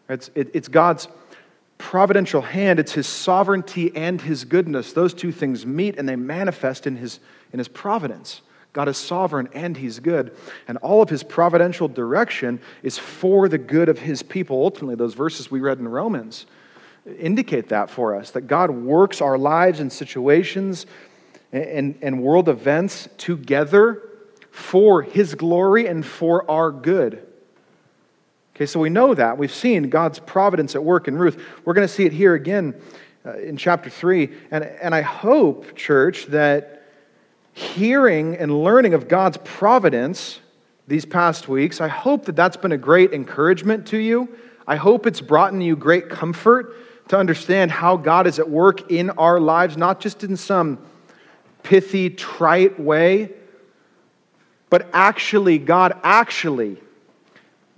It's, 0.08 0.30
it, 0.34 0.50
it's 0.54 0.68
God's 0.68 1.08
providential 1.78 2.42
hand, 2.42 2.78
it's 2.78 2.92
His 2.92 3.06
sovereignty 3.06 3.94
and 3.94 4.20
His 4.20 4.44
goodness. 4.44 4.92
Those 4.92 5.14
two 5.14 5.32
things 5.32 5.66
meet 5.66 5.98
and 5.98 6.08
they 6.08 6.16
manifest 6.16 6.86
in 6.86 6.96
His, 6.96 7.20
in 7.52 7.58
his 7.58 7.68
providence. 7.68 8.42
God 8.72 8.88
is 8.88 8.96
sovereign 8.96 9.48
and 9.54 9.76
He's 9.76 10.00
good. 10.00 10.36
And 10.68 10.78
all 10.78 11.02
of 11.02 11.08
His 11.08 11.22
providential 11.22 11.88
direction 11.88 12.60
is 12.82 12.98
for 12.98 13.48
the 13.48 13.58
good 13.58 13.88
of 13.88 13.98
His 13.98 14.22
people. 14.22 14.62
Ultimately, 14.62 14.96
those 14.96 15.14
verses 15.14 15.50
we 15.50 15.60
read 15.60 15.78
in 15.78 15.88
Romans 15.88 16.46
indicate 17.18 17.68
that 17.68 17.88
for 17.88 18.16
us 18.16 18.32
that 18.32 18.42
God 18.42 18.70
works 18.70 19.20
our 19.20 19.38
lives 19.38 19.80
and 19.80 19.92
situations 19.92 20.86
and, 21.52 21.96
and 22.02 22.22
world 22.22 22.48
events 22.48 23.08
together 23.16 24.02
for 24.50 25.02
His 25.02 25.34
glory 25.34 25.86
and 25.86 26.04
for 26.04 26.50
our 26.50 26.70
good. 26.70 27.26
Okay, 28.56 28.64
so 28.64 28.80
we 28.80 28.88
know 28.88 29.12
that. 29.12 29.36
We've 29.36 29.52
seen 29.52 29.90
God's 29.90 30.18
providence 30.18 30.74
at 30.74 30.82
work 30.82 31.08
in 31.08 31.18
Ruth. 31.18 31.38
We're 31.66 31.74
going 31.74 31.86
to 31.86 31.92
see 31.92 32.06
it 32.06 32.12
here 32.14 32.32
again 32.32 32.74
uh, 33.26 33.36
in 33.36 33.58
chapter 33.58 33.90
3. 33.90 34.30
And, 34.50 34.64
and 34.64 34.94
I 34.94 35.02
hope, 35.02 35.76
church, 35.76 36.24
that 36.28 36.82
hearing 37.52 38.34
and 38.34 38.64
learning 38.64 38.94
of 38.94 39.08
God's 39.08 39.36
providence 39.44 40.40
these 40.88 41.04
past 41.04 41.48
weeks, 41.48 41.82
I 41.82 41.88
hope 41.88 42.24
that 42.24 42.34
that's 42.34 42.56
been 42.56 42.72
a 42.72 42.78
great 42.78 43.12
encouragement 43.12 43.88
to 43.88 43.98
you. 43.98 44.34
I 44.66 44.76
hope 44.76 45.06
it's 45.06 45.20
brought 45.20 45.52
in 45.52 45.60
you 45.60 45.76
great 45.76 46.08
comfort 46.08 47.08
to 47.08 47.18
understand 47.18 47.70
how 47.70 47.98
God 47.98 48.26
is 48.26 48.38
at 48.38 48.48
work 48.48 48.90
in 48.90 49.10
our 49.10 49.38
lives, 49.38 49.76
not 49.76 50.00
just 50.00 50.24
in 50.24 50.34
some 50.34 50.78
pithy, 51.62 52.08
trite 52.08 52.80
way, 52.80 53.34
but 54.70 54.88
actually, 54.94 55.58
God 55.58 56.00
actually 56.02 56.80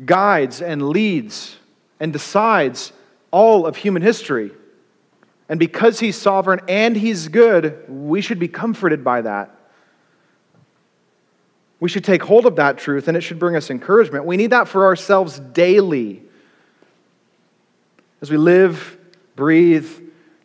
guides 0.04 0.62
and 0.62 0.88
leads 0.88 1.56
and 2.00 2.12
decides 2.12 2.92
all 3.30 3.66
of 3.66 3.76
human 3.76 4.02
history. 4.02 4.52
And 5.48 5.58
because 5.58 6.00
He's 6.00 6.16
sovereign 6.16 6.60
and 6.68 6.96
He's 6.96 7.28
good, 7.28 7.84
we 7.88 8.20
should 8.20 8.38
be 8.38 8.48
comforted 8.48 9.02
by 9.02 9.22
that. 9.22 9.54
We 11.80 11.88
should 11.88 12.04
take 12.04 12.22
hold 12.22 12.46
of 12.46 12.56
that 12.56 12.78
truth 12.78 13.08
and 13.08 13.16
it 13.16 13.20
should 13.20 13.38
bring 13.38 13.56
us 13.56 13.70
encouragement. 13.70 14.24
We 14.24 14.36
need 14.36 14.50
that 14.50 14.68
for 14.68 14.84
ourselves 14.84 15.38
daily. 15.38 16.22
As 18.20 18.30
we 18.30 18.36
live 18.36 18.96
breathe, 19.36 19.88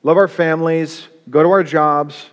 love 0.04 0.18
our 0.18 0.28
families, 0.28 1.08
go 1.30 1.42
to 1.42 1.50
our 1.50 1.64
jobs, 1.64 2.30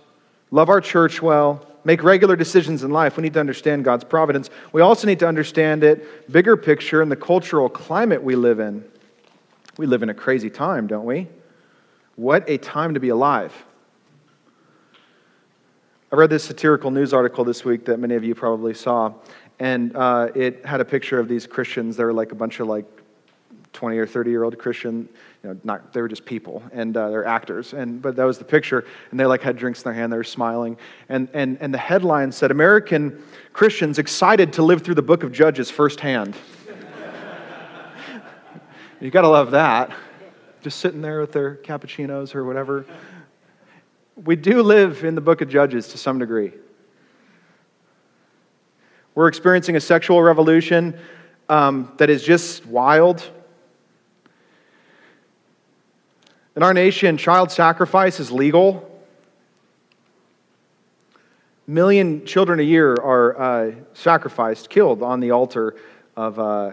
love 0.51 0.69
our 0.69 0.79
church 0.79 1.21
well, 1.21 1.65
make 1.83 2.03
regular 2.03 2.35
decisions 2.35 2.83
in 2.83 2.91
life, 2.91 3.17
we 3.17 3.23
need 3.23 3.33
to 3.33 3.39
understand 3.39 3.83
God's 3.83 4.03
providence. 4.03 4.49
We 4.71 4.81
also 4.81 5.07
need 5.07 5.19
to 5.19 5.27
understand 5.27 5.83
it, 5.83 6.31
bigger 6.31 6.55
picture, 6.57 7.01
in 7.01 7.09
the 7.09 7.15
cultural 7.15 7.69
climate 7.69 8.23
we 8.23 8.35
live 8.35 8.59
in. 8.59 8.83
We 9.77 9.85
live 9.85 10.03
in 10.03 10.09
a 10.09 10.13
crazy 10.13 10.49
time, 10.49 10.87
don't 10.87 11.05
we? 11.05 11.27
What 12.15 12.49
a 12.49 12.57
time 12.57 12.93
to 12.93 12.99
be 12.99 13.09
alive. 13.09 13.53
I 16.11 16.17
read 16.17 16.29
this 16.29 16.43
satirical 16.43 16.91
news 16.91 17.13
article 17.13 17.45
this 17.45 17.63
week 17.63 17.85
that 17.85 17.97
many 17.97 18.15
of 18.15 18.23
you 18.23 18.35
probably 18.35 18.73
saw, 18.73 19.13
and 19.59 19.95
uh, 19.95 20.27
it 20.35 20.65
had 20.65 20.81
a 20.81 20.85
picture 20.85 21.19
of 21.19 21.29
these 21.29 21.47
Christians. 21.47 21.95
They 21.95 22.03
were 22.03 22.11
like 22.11 22.33
a 22.33 22.35
bunch 22.35 22.59
of 22.59 22.67
like 22.67 22.85
20 23.73 23.97
or 23.97 24.05
30 24.05 24.29
year 24.29 24.43
old 24.43 24.57
Christian, 24.59 25.07
you 25.43 25.49
know, 25.49 25.59
not, 25.63 25.91
they 25.91 26.01
were 26.01 26.07
just 26.07 26.23
people 26.23 26.61
and 26.71 26.95
uh, 26.95 27.09
they're 27.09 27.25
actors. 27.25 27.73
And, 27.73 28.01
but 28.01 28.15
that 28.15 28.25
was 28.25 28.37
the 28.37 28.43
picture. 28.43 28.85
And 29.09 29.19
they 29.19 29.25
like 29.25 29.41
had 29.41 29.57
drinks 29.57 29.79
in 29.79 29.85
their 29.85 29.93
hand, 29.93 30.13
they 30.13 30.17
were 30.17 30.23
smiling. 30.23 30.77
And, 31.09 31.29
and, 31.33 31.57
and 31.61 31.73
the 31.73 31.79
headline 31.79 32.31
said, 32.31 32.51
American 32.51 33.23
Christians 33.51 33.97
excited 33.97 34.53
to 34.53 34.63
live 34.63 34.83
through 34.83 34.95
the 34.95 35.01
book 35.01 35.23
of 35.23 35.31
Judges 35.31 35.71
firsthand. 35.71 36.35
you 39.01 39.09
got 39.09 39.21
to 39.21 39.29
love 39.29 39.51
that. 39.51 39.91
Just 40.61 40.79
sitting 40.79 41.01
there 41.01 41.19
with 41.19 41.31
their 41.31 41.55
cappuccinos 41.55 42.35
or 42.35 42.45
whatever. 42.45 42.85
We 44.23 44.35
do 44.35 44.61
live 44.61 45.03
in 45.03 45.15
the 45.15 45.21
book 45.21 45.41
of 45.41 45.49
Judges 45.49 45.87
to 45.89 45.97
some 45.97 46.19
degree. 46.19 46.51
We're 49.15 49.27
experiencing 49.27 49.75
a 49.75 49.81
sexual 49.81 50.21
revolution 50.21 50.97
um, 51.49 51.91
that 51.97 52.11
is 52.11 52.23
just 52.23 52.65
wild 52.67 53.27
In 56.53 56.63
our 56.63 56.73
nation, 56.73 57.15
child 57.15 57.49
sacrifice 57.49 58.19
is 58.19 58.29
legal. 58.29 58.85
A 61.65 61.71
million 61.71 62.25
children 62.25 62.59
a 62.59 62.63
year 62.63 62.93
are 62.93 63.39
uh, 63.39 63.71
sacrificed, 63.93 64.69
killed 64.69 65.01
on 65.01 65.21
the 65.21 65.31
altar 65.31 65.77
of 66.17 66.37
uh, 66.37 66.71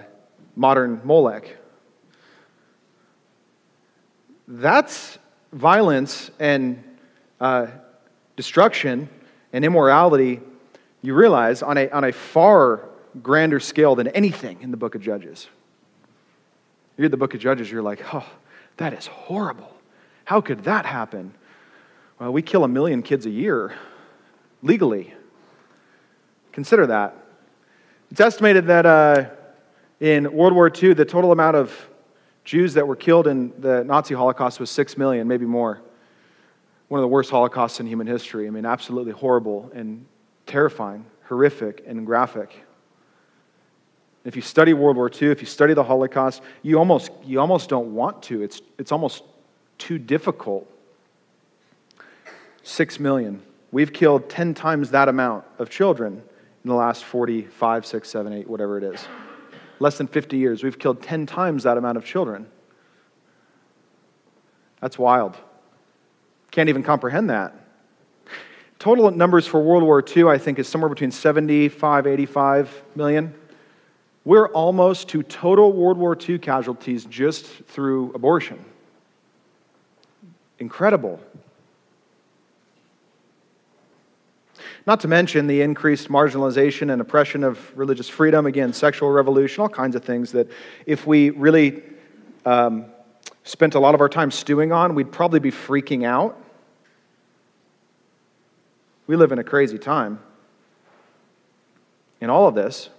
modern 0.57 1.01
Molech. 1.05 1.57
That's 4.49 5.17
violence 5.53 6.33
and 6.41 6.83
uh, 7.41 7.69
destruction 8.35 9.09
and 9.53 9.65
immorality, 9.65 10.41
you 11.03 11.15
realize, 11.15 11.63
on 11.63 11.79
a, 11.79 11.89
on 11.91 12.03
a 12.03 12.13
far 12.13 12.89
grander 13.23 13.61
scale 13.61 13.95
than 13.95 14.09
anything 14.09 14.61
in 14.61 14.73
the 14.73 14.77
book 14.77 14.97
of 14.97 15.03
Judges. 15.03 15.47
You 16.97 17.03
read 17.03 17.13
the 17.13 17.17
book 17.17 17.35
of 17.35 17.41
Judges, 17.41 17.71
you're 17.71 17.81
like, 17.81 18.03
oh, 18.13 18.27
that 18.79 18.95
is 18.95 19.07
horrible. 19.07 19.77
How 20.25 20.41
could 20.41 20.65
that 20.65 20.87
happen? 20.87 21.35
Well, 22.19 22.33
we 22.33 22.43
kill 22.43 22.65
a 22.65 22.69
million 22.69 23.03
kids 23.03 23.27
a 23.27 23.31
year 23.31 23.75
legally. 24.63 25.15
Consider 26.53 26.87
that. 26.87 27.15
It's 28.11 28.21
estimated 28.21 28.67
that 28.67 28.87
uh, 28.87 29.27
in 30.01 30.33
World 30.33 30.53
War 30.53 30.73
II, 30.75 30.95
the 30.95 31.05
total 31.05 31.31
amount 31.33 31.57
of 31.57 31.89
Jews 32.45 32.75
that 32.75 32.87
were 32.87 32.97
killed 32.97 33.27
in 33.27 33.53
the 33.61 33.85
Nazi 33.85 34.15
Holocaust 34.15 34.59
was 34.59 34.71
six 34.71 34.97
million, 34.97 35.29
maybe 35.29 35.45
more. 35.45 35.83
One 36.89 36.99
of 36.99 37.03
the 37.03 37.09
worst 37.09 37.31
Holocausts 37.31 37.81
in 37.81 37.87
human 37.87 38.07
history. 38.07 38.47
I 38.47 38.51
mean, 38.51 38.65
absolutely 38.65 39.13
horrible 39.13 39.71
and 39.75 40.07
terrifying, 40.47 41.05
horrific, 41.25 41.85
and 41.87 42.07
graphic. 42.07 42.65
If 44.29 44.37
you 44.37 44.43
study 44.43 44.75
World 44.75 44.99
War 44.99 45.11
II, 45.11 45.31
if 45.31 45.41
you 45.41 45.47
study 45.47 45.73
the 45.73 45.83
Holocaust, 45.83 46.43
you 46.61 46.79
almost, 46.79 47.11
you 47.25 47.41
almost 47.41 47.71
don't 47.71 47.95
want 47.95 48.23
to. 48.25 48.43
It's, 48.43 48.61
it's 48.77 48.93
almost 48.93 49.25
too 49.79 49.97
difficult. 49.99 50.71
Six 52.63 53.01
million. 53.01 53.41
We've 53.73 53.91
killed 53.91 54.29
10 54.29 54.53
times 54.53 54.91
that 54.91 55.09
amount 55.09 55.47
of 55.59 55.71
children 55.71 56.23
in 56.63 56.69
the 56.69 56.75
last 56.75 57.05
45, 57.05 57.87
6, 57.87 58.07
7, 58.07 58.33
8, 58.35 58.51
whatever 58.51 58.77
it 58.77 58.85
is. 58.85 59.03
Less 59.79 59.97
than 59.97 60.07
50 60.07 60.37
years. 60.37 60.63
We've 60.63 60.79
killed 60.79 61.01
10 61.01 61.25
times 61.25 61.63
that 61.63 61.79
amount 61.79 61.97
of 61.97 62.05
children. 62.05 62.49
That's 64.83 64.99
wild. 64.99 65.39
Can't 66.51 66.69
even 66.69 66.83
comprehend 66.83 67.31
that. 67.31 67.55
Total 68.79 69.11
numbers 69.11 69.47
for 69.47 69.63
World 69.63 69.85
War 69.85 70.05
II, 70.07 70.25
I 70.25 70.37
think, 70.37 70.59
is 70.59 70.69
somewhere 70.69 70.91
between 70.91 71.13
75, 71.13 72.07
85 72.07 72.83
million. 72.95 73.33
We're 74.29 74.49
almost 74.49 75.09
to 75.09 75.23
total 75.23 75.73
World 75.73 75.97
War 75.97 76.15
II 76.15 76.39
casualties 76.39 77.07
just 77.07 77.47
through 77.47 78.13
abortion. 78.13 78.63
Incredible. 80.59 81.19
Not 84.87 85.01
to 85.01 85.09
mention 85.09 85.47
the 85.47 85.63
increased 85.63 86.11
marginalization 86.11 86.93
and 86.93 87.01
oppression 87.01 87.43
of 87.43 87.75
religious 87.75 88.07
freedom, 88.07 88.45
again, 88.45 88.75
sexual 88.75 89.09
revolution, 89.09 89.63
all 89.63 89.69
kinds 89.71 89.97
of 89.97 90.05
things 90.05 90.33
that 90.33 90.51
if 90.85 91.07
we 91.07 91.31
really 91.31 91.83
um, 92.45 92.85
spent 93.45 93.77
a 93.77 93.81
lot 93.81 93.95
of 93.95 94.03
our 94.03 94.11
time 94.11 94.31
stewing 94.31 94.73
on, 94.73 94.95
we'd 94.95 95.11
probably 95.11 95.41
be 95.41 95.51
freaking 95.51 96.05
out. 96.05 96.39
We 99.07 99.17
live 99.17 99.33
in 99.33 99.39
a 99.39 99.45
crazy 99.45 99.79
time. 99.79 100.21
In 102.21 102.29
all 102.29 102.47
of 102.47 102.55
this, 102.55 102.91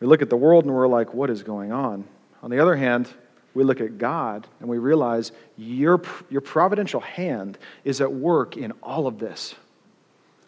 we 0.00 0.06
look 0.06 0.22
at 0.22 0.30
the 0.30 0.36
world 0.36 0.64
and 0.64 0.74
we're 0.74 0.88
like, 0.88 1.14
what 1.14 1.30
is 1.30 1.42
going 1.42 1.72
on? 1.72 2.04
On 2.42 2.50
the 2.50 2.60
other 2.60 2.76
hand, 2.76 3.08
we 3.54 3.64
look 3.64 3.80
at 3.80 3.98
God 3.98 4.46
and 4.60 4.68
we 4.68 4.78
realize 4.78 5.32
your, 5.56 6.02
your 6.28 6.40
providential 6.40 7.00
hand 7.00 7.56
is 7.84 8.00
at 8.00 8.12
work 8.12 8.56
in 8.56 8.72
all 8.82 9.06
of 9.06 9.18
this. 9.18 9.54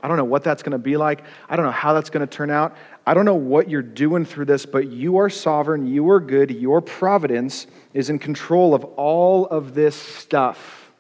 I 0.03 0.09
don't 0.09 0.19
know 0.19 0.25
what 0.25 0.45
that's 0.45 0.63
going 0.63 0.73
to 0.73 0.79
be 0.79 0.97
like. 0.97 1.25
I 1.49 1.57
don't 1.57 1.65
know 1.65 1.73
how 1.73 1.95
that's 1.95 2.11
going 2.11 2.27
to 2.27 2.33
turn 2.33 2.51
out. 2.51 2.77
I 3.07 3.15
don't 3.15 3.25
know 3.25 3.35
what 3.35 3.71
you're 3.71 3.83
doing 3.83 4.25
through 4.25 4.45
this, 4.45 4.67
but 4.67 4.89
you 4.89 5.17
are 5.19 5.31
sovereign. 5.31 5.87
You 5.87 6.11
are 6.11 6.21
good. 6.21 6.51
Your 6.51 6.81
providence 6.81 7.67
is 7.95 8.11
in 8.11 8.19
control 8.19 8.75
of 8.75 8.85
all 8.85 9.47
of 9.47 9.75
this 9.75 9.97
stuff. 9.97 10.91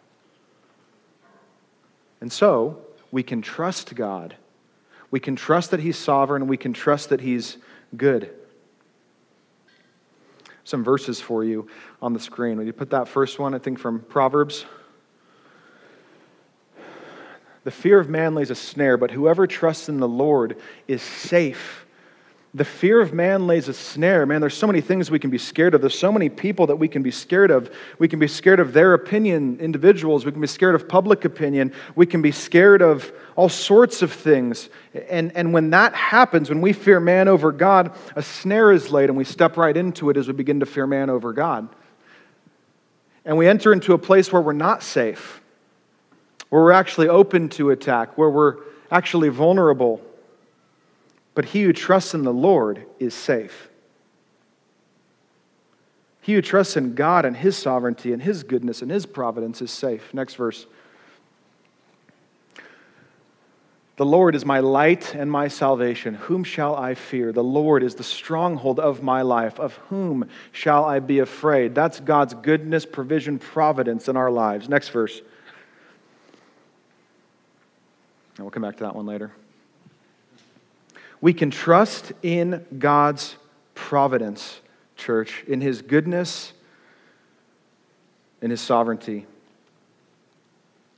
And 2.20 2.32
so 2.32 2.80
we 3.12 3.22
can 3.22 3.42
trust 3.42 3.94
God. 3.94 4.34
We 5.10 5.20
can 5.20 5.36
trust 5.36 5.70
that 5.72 5.80
He's 5.80 5.98
sovereign. 5.98 6.46
We 6.46 6.56
can 6.56 6.72
trust 6.72 7.10
that 7.10 7.20
He's 7.20 7.58
good 7.96 8.30
some 10.66 10.82
verses 10.82 11.20
for 11.20 11.44
you 11.44 11.68
on 12.02 12.12
the 12.12 12.18
screen. 12.18 12.58
Would 12.58 12.66
you 12.66 12.72
put 12.72 12.90
that 12.90 13.06
first 13.06 13.38
one, 13.38 13.54
I 13.54 13.58
think, 13.58 13.78
from 13.78 14.00
Proverbs? 14.00 14.66
The 17.62 17.70
fear 17.70 18.00
of 18.00 18.08
man 18.08 18.34
lays 18.34 18.50
a 18.50 18.56
snare, 18.56 18.96
but 18.96 19.12
whoever 19.12 19.46
trusts 19.46 19.88
in 19.88 19.98
the 19.98 20.08
Lord 20.08 20.58
is 20.88 21.02
safe. 21.02 21.85
The 22.56 22.64
fear 22.64 23.00
of 23.00 23.12
man 23.12 23.46
lays 23.46 23.68
a 23.68 23.74
snare. 23.74 24.24
Man, 24.26 24.40
there's 24.40 24.56
so 24.56 24.66
many 24.66 24.80
things 24.80 25.10
we 25.10 25.18
can 25.18 25.30
be 25.30 25.38
scared 25.38 25.74
of. 25.74 25.80
There's 25.82 25.98
so 25.98 26.10
many 26.10 26.28
people 26.28 26.66
that 26.68 26.76
we 26.76 26.88
can 26.88 27.02
be 27.02 27.10
scared 27.10 27.50
of. 27.50 27.70
We 27.98 28.08
can 28.08 28.18
be 28.18 28.28
scared 28.28 28.60
of 28.60 28.72
their 28.72 28.94
opinion, 28.94 29.60
individuals. 29.60 30.24
We 30.24 30.32
can 30.32 30.40
be 30.40 30.46
scared 30.46 30.74
of 30.74 30.88
public 30.88 31.24
opinion. 31.24 31.72
We 31.94 32.06
can 32.06 32.22
be 32.22 32.32
scared 32.32 32.82
of 32.82 33.12
all 33.36 33.48
sorts 33.48 34.02
of 34.02 34.12
things. 34.12 34.70
And, 35.08 35.36
and 35.36 35.52
when 35.52 35.70
that 35.70 35.94
happens, 35.94 36.48
when 36.48 36.60
we 36.60 36.72
fear 36.72 36.98
man 36.98 37.28
over 37.28 37.52
God, 37.52 37.94
a 38.16 38.22
snare 38.22 38.72
is 38.72 38.90
laid 38.90 39.10
and 39.10 39.18
we 39.18 39.24
step 39.24 39.56
right 39.56 39.76
into 39.76 40.10
it 40.10 40.16
as 40.16 40.26
we 40.26 40.32
begin 40.32 40.60
to 40.60 40.66
fear 40.66 40.86
man 40.86 41.10
over 41.10 41.32
God. 41.32 41.68
And 43.24 43.36
we 43.36 43.46
enter 43.46 43.72
into 43.72 43.92
a 43.92 43.98
place 43.98 44.32
where 44.32 44.42
we're 44.42 44.52
not 44.52 44.82
safe 44.82 45.40
where 46.48 46.62
we're 46.62 46.72
actually 46.72 47.08
open 47.08 47.48
to 47.50 47.70
attack, 47.70 48.16
where 48.16 48.30
we're 48.30 48.56
actually 48.90 49.28
vulnerable. 49.28 50.00
But 51.36 51.44
he 51.44 51.64
who 51.64 51.74
trusts 51.74 52.14
in 52.14 52.22
the 52.22 52.32
Lord 52.32 52.86
is 52.98 53.12
safe. 53.12 53.68
He 56.22 56.32
who 56.32 56.40
trusts 56.40 56.78
in 56.78 56.94
God 56.94 57.26
and 57.26 57.36
his 57.36 57.58
sovereignty 57.58 58.14
and 58.14 58.22
his 58.22 58.42
goodness 58.42 58.80
and 58.80 58.90
his 58.90 59.04
providence 59.04 59.60
is 59.60 59.70
safe. 59.70 60.14
Next 60.14 60.34
verse. 60.34 60.66
The 63.96 64.06
Lord 64.06 64.34
is 64.34 64.46
my 64.46 64.60
light 64.60 65.14
and 65.14 65.30
my 65.30 65.48
salvation. 65.48 66.14
Whom 66.14 66.42
shall 66.42 66.74
I 66.74 66.94
fear? 66.94 67.32
The 67.32 67.44
Lord 67.44 67.82
is 67.82 67.96
the 67.96 68.02
stronghold 68.02 68.80
of 68.80 69.02
my 69.02 69.20
life. 69.20 69.60
Of 69.60 69.74
whom 69.90 70.30
shall 70.52 70.86
I 70.86 71.00
be 71.00 71.18
afraid? 71.18 71.74
That's 71.74 72.00
God's 72.00 72.32
goodness, 72.32 72.86
provision, 72.86 73.38
providence 73.38 74.08
in 74.08 74.16
our 74.16 74.30
lives. 74.30 74.70
Next 74.70 74.88
verse. 74.88 75.20
And 78.36 78.44
we'll 78.44 78.50
come 78.50 78.62
back 78.62 78.78
to 78.78 78.84
that 78.84 78.96
one 78.96 79.04
later. 79.04 79.32
We 81.20 81.32
can 81.32 81.50
trust 81.50 82.12
in 82.22 82.64
God's 82.78 83.36
providence, 83.74 84.60
church, 84.96 85.44
in 85.46 85.60
His 85.60 85.82
goodness, 85.82 86.52
in 88.42 88.50
His 88.50 88.60
sovereignty. 88.60 89.26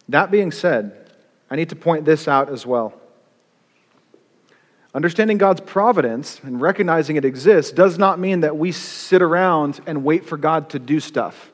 That 0.08 0.30
being 0.30 0.50
said, 0.50 1.10
I 1.50 1.56
need 1.56 1.70
to 1.70 1.76
point 1.76 2.04
this 2.04 2.28
out 2.28 2.50
as 2.50 2.66
well. 2.66 2.94
Understanding 4.94 5.38
God's 5.38 5.60
providence 5.60 6.40
and 6.42 6.60
recognizing 6.60 7.16
it 7.16 7.24
exists 7.24 7.72
does 7.72 7.98
not 7.98 8.18
mean 8.18 8.40
that 8.40 8.56
we 8.56 8.72
sit 8.72 9.20
around 9.20 9.80
and 9.86 10.02
wait 10.02 10.24
for 10.24 10.36
God 10.36 10.70
to 10.70 10.78
do 10.78 10.98
stuff. 10.98 11.52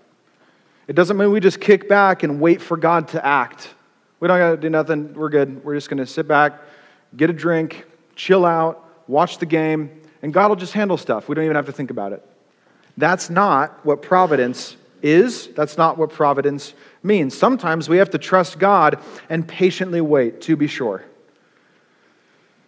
It 0.86 0.94
doesn't 0.94 1.16
mean 1.16 1.32
we 1.32 1.40
just 1.40 1.60
kick 1.60 1.88
back 1.88 2.22
and 2.22 2.40
wait 2.40 2.62
for 2.62 2.76
God 2.76 3.08
to 3.08 3.24
act. 3.24 3.68
We 4.20 4.28
don't 4.28 4.38
got 4.38 4.50
to 4.52 4.56
do 4.56 4.70
nothing. 4.70 5.14
We're 5.14 5.30
good. 5.30 5.64
We're 5.64 5.74
just 5.74 5.88
going 5.88 5.98
to 5.98 6.06
sit 6.06 6.28
back, 6.28 6.60
get 7.16 7.28
a 7.28 7.32
drink, 7.32 7.84
chill 8.16 8.44
out, 8.44 8.84
watch 9.08 9.38
the 9.38 9.46
game, 9.46 10.02
and 10.22 10.32
God 10.32 10.48
will 10.48 10.56
just 10.56 10.72
handle 10.72 10.96
stuff. 10.96 11.28
We 11.28 11.34
don't 11.34 11.44
even 11.44 11.56
have 11.56 11.66
to 11.66 11.72
think 11.72 11.90
about 11.90 12.12
it. 12.12 12.26
That's 12.96 13.28
not 13.28 13.84
what 13.84 14.02
providence 14.02 14.76
is. 15.02 15.48
That's 15.48 15.76
not 15.76 15.98
what 15.98 16.10
providence 16.10 16.74
means. 17.02 17.36
Sometimes 17.36 17.88
we 17.88 17.98
have 17.98 18.10
to 18.10 18.18
trust 18.18 18.58
God 18.58 18.98
and 19.28 19.46
patiently 19.46 20.00
wait, 20.00 20.40
to 20.42 20.56
be 20.56 20.66
sure. 20.66 21.04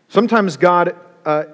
Sometimes 0.09 0.56
God 0.56 0.94
uh, 1.24 1.44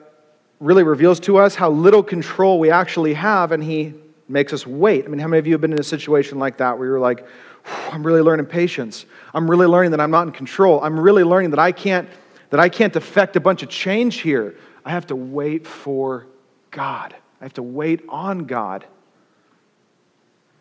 really 0.59 0.83
reveals 0.83 1.21
to 1.21 1.39
us 1.39 1.55
how 1.55 1.71
little 1.71 2.03
control 2.03 2.59
we 2.59 2.71
actually 2.71 3.15
have, 3.15 3.53
and 3.53 3.63
He 3.63 3.95
makes 4.29 4.53
us 4.53 4.67
wait. 4.67 5.05
I 5.05 5.09
mean, 5.09 5.19
how 5.21 5.29
many 5.29 5.39
of 5.39 5.47
you 5.47 5.53
have 5.53 5.61
been 5.61 5.73
in 5.73 5.79
a 5.81 5.85
situation 5.85 6.39
like 6.39 6.57
that 6.59 6.79
where 6.79 6.89
you're 6.89 7.01
like, 7.01 7.27
I'm 7.91 8.05
really 8.05 8.23
learning 8.23 8.47
patience. 8.47 9.07
I'm 9.35 9.49
really 9.49 9.67
learning 9.67 9.93
that 9.93 10.01
I'm 10.01 10.11
not 10.11 10.27
in 10.27 10.33
control. 10.33 10.83
I'm 10.83 10.99
really 10.99 11.23
learning 11.23 11.51
that 11.51 11.61
I 11.61 11.71
can't 11.71 12.09
that 12.53 12.61
I 12.61 12.69
can't 12.69 12.95
affect 12.97 13.35
a 13.35 13.41
bunch 13.41 13.63
of 13.63 13.71
change 13.71 14.21
here. 14.21 14.55
I 14.85 14.91
have 14.91 15.07
to 15.07 15.17
wait 15.17 15.67
for 15.67 16.27
God. 16.71 17.17
I 17.41 17.45
have 17.47 17.55
to 17.55 17.63
wait 17.63 18.03
on 18.11 18.41
God. 18.41 18.85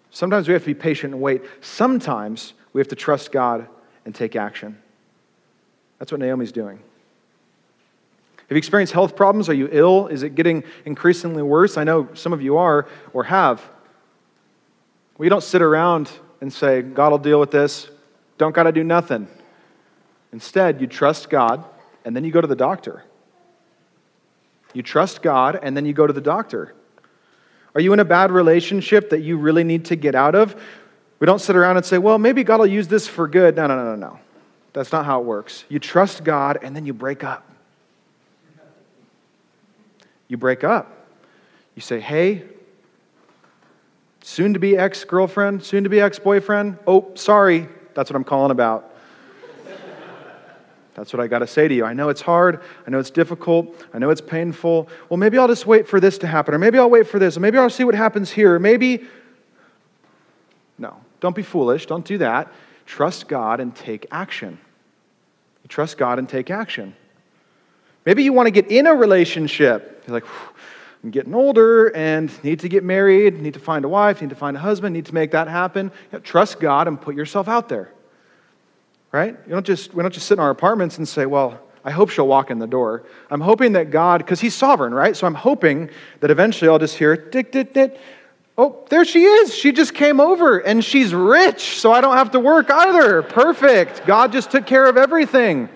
Sometimes 0.10 0.47
we 0.47 0.54
have 0.54 0.63
to 0.63 0.67
be 0.67 0.73
patient 0.73 1.13
and 1.13 1.21
wait. 1.21 1.41
Sometimes 1.60 2.54
we 2.71 2.80
have 2.80 2.88
to 2.88 2.95
trust 2.95 3.34
God 3.34 3.67
and 4.06 4.15
take 4.15 4.38
action. 4.38 4.77
That's 5.99 6.13
what 6.13 6.21
Naomi's 6.21 6.54
doing. 6.54 6.77
Have 6.77 8.51
you 8.51 8.58
experienced 8.58 8.93
health 8.93 9.17
problems? 9.17 9.49
Are 9.49 9.54
you 9.54 9.67
ill? 9.69 10.08
Is 10.08 10.23
it 10.23 10.34
getting 10.34 10.63
increasingly 10.86 11.43
worse? 11.43 11.75
I 11.75 11.84
know 11.84 12.08
some 12.13 12.32
of 12.32 12.41
you 12.41 12.56
are 12.56 12.88
or 13.12 13.25
have. 13.25 13.62
We 15.17 15.27
don't 15.27 15.43
sit 15.43 15.62
around 15.62 16.10
and 16.39 16.54
say, 16.54 16.84
God 16.84 17.12
will 17.12 17.17
deal 17.17 17.41
with 17.41 17.51
this. 17.51 17.89
Don't 18.38 18.56
got 18.56 18.63
to 18.63 18.71
do 18.71 18.86
nothing. 18.86 19.27
Instead, 20.32 20.80
you 20.80 20.88
trust 20.88 21.30
God 21.30 21.65
and 22.06 22.16
then 22.16 22.24
you 22.24 22.32
go 22.32 22.42
to 22.42 22.48
the 22.48 22.56
doctor. 22.56 23.04
You 24.74 24.84
trust 24.84 25.22
God 25.22 25.60
and 25.62 25.76
then 25.76 25.86
you 25.86 25.94
go 25.94 26.08
to 26.08 26.14
the 26.14 26.22
doctor. 26.22 26.74
Are 27.76 27.82
you 27.82 27.94
in 27.94 28.00
a 28.00 28.06
bad 28.06 28.32
relationship 28.32 29.10
that 29.12 29.22
you 29.22 29.38
really 29.38 29.64
need 29.64 29.86
to 29.86 29.96
get 29.96 30.16
out 30.16 30.36
of? 30.36 30.56
We 31.20 31.26
don't 31.26 31.40
sit 31.40 31.56
around 31.56 31.78
and 31.78 31.86
say, 31.86 31.98
well, 31.98 32.18
maybe 32.18 32.44
God 32.44 32.60
will 32.60 32.68
use 32.68 32.88
this 32.88 33.08
for 33.08 33.28
good. 33.28 33.56
No, 33.56 33.68
no, 33.68 33.76
no, 33.76 33.96
no, 33.96 33.96
no. 33.96 34.20
That's 34.74 34.92
not 34.92 35.06
how 35.06 35.20
it 35.22 35.26
works. 35.26 35.66
You 35.70 35.80
trust 35.80 36.24
God 36.24 36.60
and 36.62 36.76
then 36.76 36.86
you 36.86 36.94
break 36.94 37.24
up. 37.24 37.48
You 40.28 40.38
break 40.38 40.64
up. 40.64 41.08
You 41.76 41.82
say, 41.82 42.00
hey, 42.00 42.44
soon 44.22 44.54
to 44.54 44.60
be 44.60 44.78
ex 44.78 45.04
girlfriend, 45.04 45.64
soon 45.64 45.84
to 45.84 45.90
be 45.90 46.00
ex 46.00 46.20
boyfriend. 46.20 46.78
Oh, 46.88 47.12
sorry, 47.16 47.68
that's 47.94 48.10
what 48.10 48.16
I'm 48.16 48.24
calling 48.24 48.52
about. 48.52 48.90
That's 51.02 51.14
what 51.14 51.20
I 51.20 51.26
got 51.26 51.40
to 51.40 51.48
say 51.48 51.68
to 51.68 51.74
you. 51.74 51.84
I 51.84 51.94
know 51.94 52.10
it's 52.10 52.22
hard. 52.22 52.62
I 52.86 52.92
know 52.92 53.00
it's 53.00 53.10
difficult. 53.10 53.76
I 53.92 53.98
know 53.98 54.12
it's 54.12 54.22
painful. 54.22 54.88
Well, 55.10 55.18
maybe 55.18 55.40
I'll 55.40 55.48
just 55.48 55.66
wait 55.66 55.88
for 55.88 56.00
this 56.00 56.20
to 56.20 56.28
happen, 56.28 56.54
or 56.54 56.60
maybe 56.60 56.78
I'll 56.78 56.92
wait 56.92 57.08
for 57.08 57.18
this, 57.18 57.36
or 57.38 57.40
maybe 57.40 57.58
I'll 57.58 57.72
see 57.72 57.84
what 57.84 57.96
happens 57.96 58.30
here, 58.30 58.54
or 58.54 58.60
maybe. 58.60 59.08
No, 60.78 60.96
don't 61.20 61.36
be 61.36 61.42
foolish. 61.42 61.88
Don't 61.88 62.06
do 62.06 62.20
that. 62.20 62.54
Trust 62.86 63.28
God 63.28 63.60
and 63.60 63.76
take 63.76 64.06
action. 64.12 64.60
Trust 65.68 65.98
God 65.98 66.20
and 66.20 66.30
take 66.30 66.52
action. 66.52 66.96
Maybe 68.06 68.24
you 68.24 68.32
want 68.32 68.46
to 68.46 68.52
get 68.52 68.68
in 68.68 68.86
a 68.86 68.94
relationship. 68.94 70.04
You're 70.06 70.14
like, 70.14 70.26
I'm 71.04 71.10
getting 71.10 71.34
older 71.34 71.88
and 71.96 72.32
need 72.44 72.60
to 72.60 72.70
get 72.70 72.84
married, 72.84 73.42
need 73.42 73.56
to 73.56 73.60
find 73.60 73.86
a 73.86 73.90
wife, 73.90 74.22
need 74.22 74.30
to 74.30 74.36
find 74.36 74.56
a 74.56 74.60
husband, 74.60 74.94
need 74.94 75.08
to 75.08 75.16
make 75.16 75.32
that 75.32 75.48
happen. 75.48 75.92
Know, 76.12 76.20
trust 76.20 76.60
God 76.60 76.88
and 76.88 77.02
put 77.02 77.16
yourself 77.16 77.48
out 77.48 77.70
there. 77.70 77.92
Right? 79.12 79.38
You 79.45 79.52
don't 79.52 79.65
just, 79.65 79.93
we 79.93 80.02
don't 80.02 80.13
just 80.13 80.28
sit 80.28 80.36
in 80.36 80.39
our 80.39 80.50
apartments 80.50 80.97
and 80.97 81.08
say, 81.08 81.26
well, 81.26 81.60
I 81.84 81.91
hope 81.91 82.10
she'll 82.10 82.28
walk 82.28 82.52
in 82.52 82.60
the 82.60 82.67
door. 82.67 83.04
I'm 83.30 83.41
hoping 83.41 83.74
that 83.74 83.91
God, 83.91 84.19
because 84.19 84.39
He's 84.39 84.56
sovereign, 84.56 84.93
right? 84.93 85.15
So 85.15 85.28
I'm 85.28 85.34
hoping 85.34 85.89
that 86.19 86.32
eventually 86.32 86.69
I'll 86.69 86.80
just 86.80 86.97
hear, 86.97 87.15
dick, 87.15 87.52
dick, 87.52 87.74
dick. 87.74 88.00
Oh, 88.58 88.86
there 88.89 89.06
she 89.06 89.24
is. 89.24 89.56
She 89.56 89.71
just 89.71 89.93
came 89.93 90.19
over 90.19 90.60
and 90.60 90.84
she's 90.84 91.13
rich, 91.13 91.80
so 91.80 91.91
I 91.91 92.02
don't 92.02 92.15
have 92.15 92.32
to 92.32 92.39
work 92.39 92.69
either. 92.69 93.24
Perfect. 93.24 94.06
God 94.06 94.32
just 94.32 94.52
took 94.52 94.65
care 94.65 94.88
of 94.88 94.97
everything. 94.97 95.69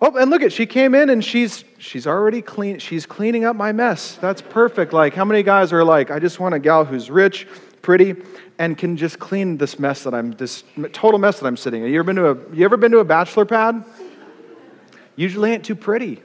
Oh, 0.00 0.16
and 0.16 0.30
look 0.30 0.42
at 0.42 0.52
she 0.52 0.66
came 0.66 0.94
in 0.94 1.08
and 1.08 1.24
she's 1.24 1.64
she's 1.78 2.06
already 2.06 2.42
clean. 2.42 2.78
She's 2.78 3.06
cleaning 3.06 3.44
up 3.44 3.56
my 3.56 3.72
mess. 3.72 4.16
That's 4.16 4.42
perfect. 4.42 4.92
Like 4.92 5.14
how 5.14 5.24
many 5.24 5.42
guys 5.42 5.72
are 5.72 5.84
like, 5.84 6.10
I 6.10 6.18
just 6.18 6.38
want 6.38 6.54
a 6.54 6.58
gal 6.58 6.84
who's 6.84 7.10
rich, 7.10 7.48
pretty, 7.86 8.16
and 8.58 8.76
can 8.76 8.96
just 8.96 9.20
clean 9.20 9.58
this 9.58 9.78
mess 9.78 10.02
that 10.02 10.12
I'm 10.12 10.32
this 10.32 10.64
total 10.92 11.20
mess 11.20 11.38
that 11.38 11.46
I'm 11.46 11.56
sitting 11.56 11.84
in. 11.84 11.92
You 11.92 12.00
ever 12.00 12.12
been 12.12 12.16
to 12.16 12.30
a 12.30 12.54
you 12.54 12.64
ever 12.64 12.76
been 12.76 12.90
to 12.90 12.98
a 12.98 13.04
bachelor 13.04 13.44
pad? 13.44 13.84
Usually 15.14 15.52
ain't 15.52 15.64
too 15.64 15.76
pretty. 15.76 16.20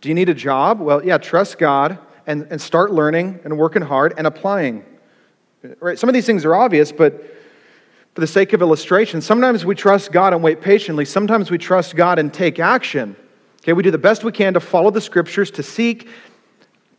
Do 0.00 0.08
you 0.08 0.16
need 0.16 0.28
a 0.28 0.34
job? 0.34 0.80
Well, 0.80 1.04
yeah, 1.04 1.16
trust 1.16 1.58
God 1.58 1.96
and, 2.26 2.48
and 2.50 2.60
start 2.60 2.90
learning 2.90 3.38
and 3.44 3.56
working 3.56 3.82
hard 3.82 4.14
and 4.18 4.26
applying. 4.26 4.84
Right? 5.78 5.96
Some 5.96 6.10
of 6.10 6.12
these 6.12 6.26
things 6.26 6.44
are 6.44 6.56
obvious, 6.56 6.90
but 6.90 7.22
for 8.16 8.20
the 8.20 8.26
sake 8.26 8.52
of 8.52 8.60
illustration, 8.62 9.20
sometimes 9.20 9.64
we 9.64 9.76
trust 9.76 10.10
God 10.10 10.32
and 10.32 10.42
wait 10.42 10.60
patiently. 10.60 11.04
Sometimes 11.04 11.52
we 11.52 11.56
trust 11.56 11.94
God 11.94 12.18
and 12.18 12.34
take 12.34 12.58
action. 12.58 13.14
Okay, 13.62 13.74
we 13.74 13.84
do 13.84 13.92
the 13.92 13.98
best 13.98 14.24
we 14.24 14.32
can 14.32 14.54
to 14.54 14.60
follow 14.60 14.90
the 14.90 15.00
scriptures, 15.00 15.52
to 15.52 15.62
seek 15.62 16.08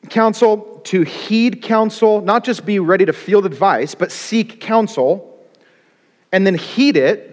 counsel, 0.10 0.82
to 0.86 1.02
heed 1.02 1.62
counsel, 1.62 2.22
not 2.22 2.44
just 2.44 2.66
be 2.66 2.80
ready 2.80 3.06
to 3.06 3.14
field 3.14 3.46
advice, 3.46 3.96
but 3.96 4.12
seek 4.12 4.60
counsel 4.60 5.30
and 6.32 6.46
then 6.46 6.56
heed 6.56 6.98
it. 6.98 7.30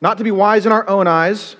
Not 0.00 0.18
to 0.18 0.24
be 0.24 0.30
wise 0.30 0.66
in 0.66 0.72
our 0.72 0.86
own 0.88 1.06
eyes, 1.06 1.56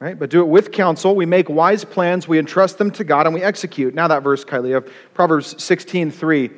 right? 0.00 0.18
But 0.18 0.28
do 0.28 0.40
it 0.40 0.48
with 0.48 0.72
counsel. 0.72 1.14
We 1.14 1.24
make 1.24 1.48
wise 1.48 1.84
plans, 1.84 2.26
we 2.26 2.38
entrust 2.38 2.78
them 2.78 2.90
to 2.92 3.04
God, 3.04 3.26
and 3.26 3.34
we 3.34 3.42
execute. 3.42 3.94
Now 3.94 4.08
that 4.08 4.22
verse, 4.22 4.44
Kylie, 4.44 4.76
of 4.76 4.90
Proverbs 5.14 5.62
16 5.62 6.10
3. 6.10 6.50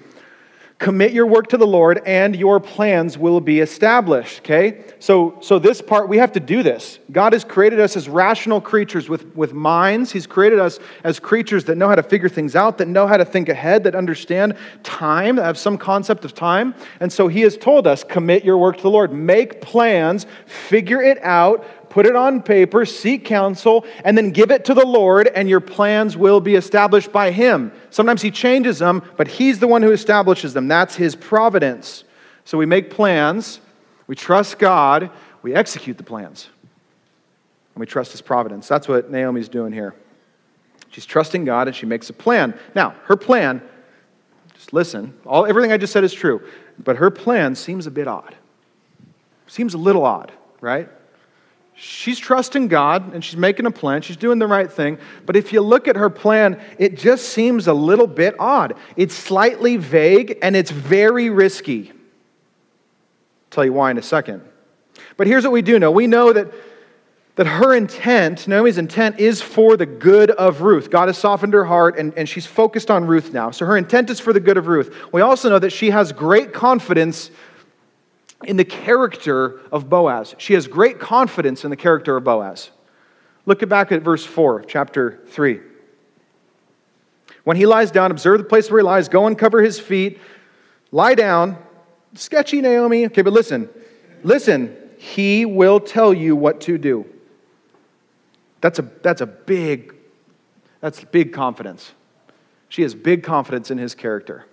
Commit 0.78 1.12
your 1.12 1.26
work 1.26 1.48
to 1.48 1.56
the 1.56 1.66
Lord 1.66 2.00
and 2.06 2.36
your 2.36 2.60
plans 2.60 3.18
will 3.18 3.40
be 3.40 3.58
established. 3.58 4.42
Okay? 4.42 4.84
So, 5.00 5.36
so 5.40 5.58
this 5.58 5.82
part, 5.82 6.08
we 6.08 6.18
have 6.18 6.30
to 6.32 6.40
do 6.40 6.62
this. 6.62 7.00
God 7.10 7.32
has 7.32 7.42
created 7.42 7.80
us 7.80 7.96
as 7.96 8.08
rational 8.08 8.60
creatures 8.60 9.08
with, 9.08 9.34
with 9.34 9.52
minds. 9.52 10.12
He's 10.12 10.26
created 10.26 10.60
us 10.60 10.78
as 11.02 11.18
creatures 11.18 11.64
that 11.64 11.74
know 11.74 11.88
how 11.88 11.96
to 11.96 12.02
figure 12.04 12.28
things 12.28 12.54
out, 12.54 12.78
that 12.78 12.86
know 12.86 13.08
how 13.08 13.16
to 13.16 13.24
think 13.24 13.48
ahead, 13.48 13.82
that 13.84 13.96
understand 13.96 14.56
time, 14.84 15.34
that 15.36 15.44
have 15.44 15.58
some 15.58 15.78
concept 15.78 16.24
of 16.24 16.32
time. 16.32 16.76
And 17.00 17.12
so 17.12 17.26
He 17.26 17.40
has 17.40 17.56
told 17.56 17.88
us 17.88 18.04
commit 18.04 18.44
your 18.44 18.56
work 18.56 18.76
to 18.76 18.82
the 18.82 18.90
Lord. 18.90 19.12
Make 19.12 19.60
plans, 19.60 20.26
figure 20.46 21.02
it 21.02 21.18
out, 21.24 21.66
put 21.90 22.06
it 22.06 22.16
on 22.16 22.42
paper, 22.42 22.84
seek 22.84 23.24
counsel, 23.24 23.84
and 24.04 24.16
then 24.16 24.30
give 24.30 24.50
it 24.50 24.64
to 24.66 24.74
the 24.74 24.86
Lord, 24.86 25.28
and 25.28 25.48
your 25.48 25.60
plans 25.60 26.16
will 26.16 26.40
be 26.40 26.54
established 26.54 27.12
by 27.12 27.30
Him. 27.30 27.72
Sometimes 27.90 28.22
He 28.22 28.30
changes 28.30 28.78
them, 28.78 29.02
but 29.16 29.28
He's 29.28 29.58
the 29.58 29.68
one 29.68 29.82
who 29.82 29.92
establishes 29.92 30.54
them. 30.54 30.68
That's 30.68 30.94
His 30.94 31.14
providence. 31.14 32.04
So 32.44 32.58
we 32.58 32.66
make 32.66 32.90
plans, 32.90 33.60
we 34.06 34.14
trust 34.14 34.58
God, 34.58 35.10
we 35.42 35.54
execute 35.54 35.96
the 35.96 36.04
plans, 36.04 36.48
and 37.74 37.80
we 37.80 37.86
trust 37.86 38.12
His 38.12 38.20
providence. 38.20 38.68
That's 38.68 38.88
what 38.88 39.10
Naomi's 39.10 39.48
doing 39.48 39.72
here. 39.72 39.94
She's 40.90 41.06
trusting 41.06 41.44
God 41.44 41.68
and 41.68 41.76
she 41.76 41.86
makes 41.86 42.10
a 42.10 42.12
plan. 42.12 42.58
Now, 42.74 42.94
her 43.04 43.16
plan, 43.16 43.62
just 44.54 44.72
listen, 44.72 45.14
all, 45.26 45.46
everything 45.46 45.70
I 45.70 45.76
just 45.76 45.92
said 45.92 46.04
is 46.04 46.12
true, 46.12 46.42
but 46.78 46.96
her 46.96 47.10
plan 47.10 47.54
seems 47.54 47.86
a 47.86 47.90
bit 47.90 48.08
odd. 48.08 48.34
Seems 49.46 49.74
a 49.74 49.78
little 49.78 50.04
odd, 50.04 50.32
right? 50.60 50.88
She's 51.80 52.18
trusting 52.18 52.66
God 52.66 53.14
and 53.14 53.24
she's 53.24 53.36
making 53.36 53.64
a 53.64 53.70
plan. 53.70 54.02
She's 54.02 54.16
doing 54.16 54.40
the 54.40 54.48
right 54.48 54.70
thing. 54.70 54.98
But 55.24 55.36
if 55.36 55.52
you 55.52 55.60
look 55.60 55.86
at 55.86 55.94
her 55.94 56.10
plan, 56.10 56.60
it 56.76 56.98
just 56.98 57.28
seems 57.28 57.68
a 57.68 57.72
little 57.72 58.08
bit 58.08 58.34
odd. 58.40 58.74
It's 58.96 59.14
slightly 59.14 59.76
vague 59.76 60.38
and 60.42 60.56
it's 60.56 60.72
very 60.72 61.30
risky. 61.30 61.90
I'll 61.90 61.96
tell 63.52 63.64
you 63.64 63.72
why 63.72 63.92
in 63.92 63.98
a 63.98 64.02
second. 64.02 64.42
But 65.16 65.28
here's 65.28 65.44
what 65.44 65.52
we 65.52 65.62
do 65.62 65.78
know 65.78 65.92
we 65.92 66.08
know 66.08 66.32
that, 66.32 66.52
that 67.36 67.46
her 67.46 67.72
intent, 67.72 68.48
Naomi's 68.48 68.78
intent, 68.78 69.20
is 69.20 69.40
for 69.40 69.76
the 69.76 69.86
good 69.86 70.32
of 70.32 70.62
Ruth. 70.62 70.90
God 70.90 71.06
has 71.06 71.16
softened 71.16 71.52
her 71.52 71.64
heart 71.64 71.96
and, 71.96 72.12
and 72.18 72.28
she's 72.28 72.44
focused 72.44 72.90
on 72.90 73.06
Ruth 73.06 73.32
now. 73.32 73.52
So 73.52 73.64
her 73.66 73.76
intent 73.76 74.10
is 74.10 74.18
for 74.18 74.32
the 74.32 74.40
good 74.40 74.56
of 74.56 74.66
Ruth. 74.66 74.92
We 75.12 75.20
also 75.20 75.48
know 75.48 75.60
that 75.60 75.70
she 75.70 75.90
has 75.90 76.10
great 76.10 76.52
confidence 76.52 77.30
in 78.44 78.56
the 78.56 78.64
character 78.64 79.60
of 79.72 79.88
Boaz. 79.88 80.34
She 80.38 80.54
has 80.54 80.66
great 80.66 80.98
confidence 81.00 81.64
in 81.64 81.70
the 81.70 81.76
character 81.76 82.16
of 82.16 82.24
Boaz. 82.24 82.70
Look 83.46 83.66
back 83.68 83.92
at 83.92 84.02
verse 84.02 84.24
4, 84.24 84.64
chapter 84.64 85.20
3. 85.28 85.60
When 87.44 87.56
he 87.56 87.66
lies 87.66 87.90
down, 87.90 88.10
observe 88.10 88.38
the 88.38 88.44
place 88.44 88.70
where 88.70 88.80
he 88.80 88.84
lies, 88.84 89.08
go 89.08 89.26
and 89.26 89.36
cover 89.36 89.62
his 89.62 89.80
feet, 89.80 90.20
lie 90.92 91.14
down. 91.14 91.56
Sketchy, 92.14 92.60
Naomi. 92.60 93.06
Okay, 93.06 93.22
but 93.22 93.32
listen, 93.32 93.68
listen, 94.22 94.76
he 94.98 95.44
will 95.44 95.80
tell 95.80 96.12
you 96.12 96.36
what 96.36 96.60
to 96.62 96.78
do. 96.78 97.06
That's 98.60 98.78
a, 98.78 98.82
that's 99.02 99.20
a 99.20 99.26
big, 99.26 99.94
that's 100.80 101.02
big 101.04 101.32
confidence. 101.32 101.92
She 102.68 102.82
has 102.82 102.94
big 102.94 103.22
confidence 103.22 103.70
in 103.70 103.78
his 103.78 103.94
character. 103.94 104.44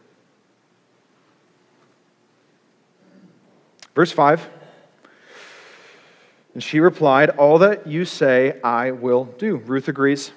Verse 3.96 4.12
5 4.12 4.48
And 6.54 6.62
she 6.62 6.80
replied, 6.80 7.32
All 7.32 7.60
that 7.60 7.88
you 7.88 8.06
say, 8.06 8.60
I 8.62 8.92
will 8.92 9.26
do. 9.26 9.56
Ruth 9.56 9.88
agrees. 9.88 10.32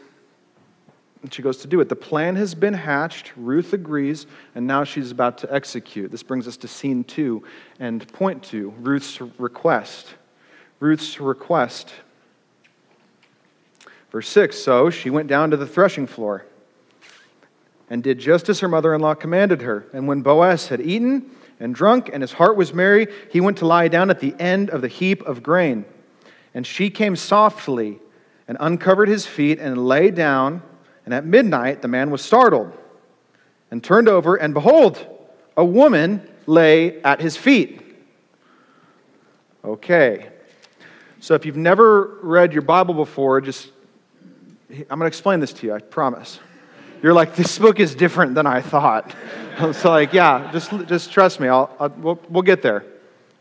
And 1.22 1.34
she 1.34 1.42
goes 1.42 1.58
to 1.58 1.68
do 1.68 1.80
it. 1.80 1.88
The 1.88 1.96
plan 1.96 2.36
has 2.36 2.54
been 2.54 2.74
hatched. 2.74 3.32
Ruth 3.36 3.72
agrees, 3.72 4.26
and 4.54 4.68
now 4.68 4.84
she's 4.84 5.10
about 5.10 5.38
to 5.38 5.52
execute. 5.52 6.12
This 6.12 6.22
brings 6.22 6.46
us 6.46 6.56
to 6.58 6.68
scene 6.68 7.02
two 7.02 7.42
and 7.80 8.10
point 8.12 8.44
two 8.44 8.72
Ruth's 8.78 9.20
request. 9.20 10.14
Ruth's 10.78 11.18
request. 11.18 11.92
Verse 14.12 14.28
6 14.28 14.56
So 14.56 14.90
she 14.90 15.10
went 15.10 15.28
down 15.28 15.50
to 15.50 15.56
the 15.56 15.66
threshing 15.66 16.06
floor 16.06 16.46
and 17.90 18.02
did 18.02 18.20
just 18.20 18.48
as 18.48 18.60
her 18.60 18.68
mother 18.68 18.94
in 18.94 19.00
law 19.00 19.14
commanded 19.14 19.62
her. 19.62 19.86
And 19.92 20.06
when 20.06 20.22
Boaz 20.22 20.68
had 20.68 20.80
eaten, 20.80 21.30
and 21.60 21.74
drunk, 21.74 22.10
and 22.12 22.22
his 22.22 22.32
heart 22.32 22.56
was 22.56 22.72
merry, 22.72 23.08
he 23.30 23.40
went 23.40 23.58
to 23.58 23.66
lie 23.66 23.88
down 23.88 24.10
at 24.10 24.20
the 24.20 24.34
end 24.38 24.70
of 24.70 24.80
the 24.80 24.88
heap 24.88 25.22
of 25.22 25.42
grain. 25.42 25.84
And 26.54 26.66
she 26.66 26.90
came 26.90 27.16
softly 27.16 27.98
and 28.46 28.56
uncovered 28.60 29.08
his 29.08 29.26
feet 29.26 29.58
and 29.58 29.86
lay 29.86 30.10
down. 30.10 30.62
And 31.04 31.14
at 31.14 31.24
midnight 31.24 31.82
the 31.82 31.88
man 31.88 32.10
was 32.10 32.22
startled 32.22 32.72
and 33.70 33.82
turned 33.82 34.08
over, 34.08 34.36
and 34.36 34.54
behold, 34.54 35.06
a 35.56 35.64
woman 35.64 36.26
lay 36.46 37.02
at 37.02 37.20
his 37.20 37.36
feet. 37.36 37.82
Okay. 39.64 40.30
So 41.20 41.34
if 41.34 41.44
you've 41.44 41.56
never 41.56 42.18
read 42.22 42.52
your 42.52 42.62
Bible 42.62 42.94
before, 42.94 43.40
just 43.40 43.70
I'm 44.70 44.98
going 44.98 45.00
to 45.00 45.06
explain 45.06 45.40
this 45.40 45.52
to 45.54 45.66
you, 45.66 45.74
I 45.74 45.80
promise. 45.80 46.38
You're 47.02 47.14
like, 47.14 47.34
this 47.36 47.58
book 47.58 47.80
is 47.80 47.94
different 47.94 48.34
than 48.34 48.46
I 48.46 48.60
thought. 48.60 49.14
so, 49.72 49.90
like, 49.90 50.12
yeah, 50.12 50.50
just, 50.52 50.70
just 50.86 51.10
trust 51.10 51.40
me. 51.40 51.48
I'll, 51.48 51.74
I'll, 51.80 51.88
we'll, 51.90 52.20
we'll 52.28 52.42
get 52.42 52.62
there. 52.62 52.84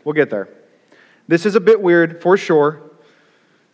We'll 0.04 0.14
get 0.14 0.30
there. 0.30 0.50
This 1.28 1.46
is 1.46 1.56
a 1.56 1.60
bit 1.60 1.80
weird, 1.80 2.22
for 2.24 2.38
sure, 2.38 2.82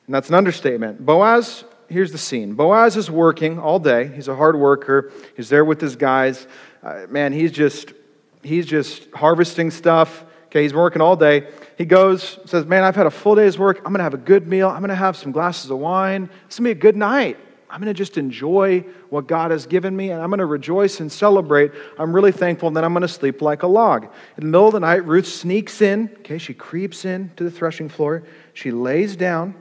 and 0.07 0.13
that's 0.13 0.27
an 0.27 0.35
understatement. 0.35 1.05
Boaz, 1.05 1.63
here's 1.87 2.11
the 2.11 2.17
scene 2.17 2.55
Boaz 2.55 2.97
is 2.97 3.09
working 3.09 3.59
all 3.59 3.79
day. 3.79 4.07
He's 4.07 4.27
a 4.27 4.35
hard 4.35 4.57
worker. 4.57 5.11
He's 5.37 5.47
there 5.47 5.63
with 5.63 5.79
his 5.79 5.95
guys. 5.95 6.47
Uh, 6.81 7.05
man, 7.09 7.31
he's 7.31 7.51
just, 7.51 7.93
he's 8.41 8.65
just 8.65 9.09
harvesting 9.11 9.71
stuff. 9.71 10.25
Okay, 10.47 10.63
he's 10.63 10.73
working 10.73 11.01
all 11.01 11.15
day. 11.15 11.47
He 11.77 11.85
goes, 11.85 12.39
says, 12.45 12.65
Man, 12.65 12.83
I've 12.83 12.95
had 12.95 13.05
a 13.05 13.11
full 13.11 13.35
day's 13.35 13.57
work. 13.57 13.77
I'm 13.77 13.93
going 13.93 13.99
to 13.99 14.03
have 14.03 14.13
a 14.13 14.17
good 14.17 14.47
meal. 14.47 14.69
I'm 14.69 14.79
going 14.79 14.89
to 14.89 14.95
have 14.95 15.15
some 15.15 15.31
glasses 15.31 15.71
of 15.71 15.77
wine. 15.77 16.29
It's 16.45 16.59
going 16.59 16.69
to 16.69 16.75
be 16.75 16.79
a 16.79 16.81
good 16.81 16.97
night. 16.97 17.37
I'm 17.73 17.79
going 17.79 17.91
to 17.91 17.97
just 17.97 18.19
enjoy 18.19 18.81
what 19.09 19.25
God 19.25 19.49
has 19.49 19.65
given 19.65 19.95
me 19.97 20.11
and 20.11 20.21
I'm 20.21 20.29
going 20.29 20.37
to 20.37 20.45
rejoice 20.45 20.99
and 20.99 21.11
celebrate. 21.11 21.71
I'm 21.97 22.13
really 22.13 22.31
thankful 22.31 22.67
and 22.67 22.77
then 22.77 22.83
I'm 22.83 22.93
going 22.93 23.01
to 23.01 23.07
sleep 23.07 23.41
like 23.41 23.63
a 23.63 23.67
log. 23.67 24.03
In 24.03 24.41
the 24.41 24.45
middle 24.45 24.67
of 24.67 24.73
the 24.73 24.79
night, 24.79 25.07
Ruth 25.07 25.25
sneaks 25.25 25.81
in. 25.81 26.11
Okay, 26.19 26.37
she 26.37 26.53
creeps 26.53 27.03
in 27.03 27.31
to 27.35 27.43
the 27.43 27.49
threshing 27.49 27.89
floor. 27.89 28.25
She 28.53 28.69
lays 28.69 29.15
down. 29.15 29.55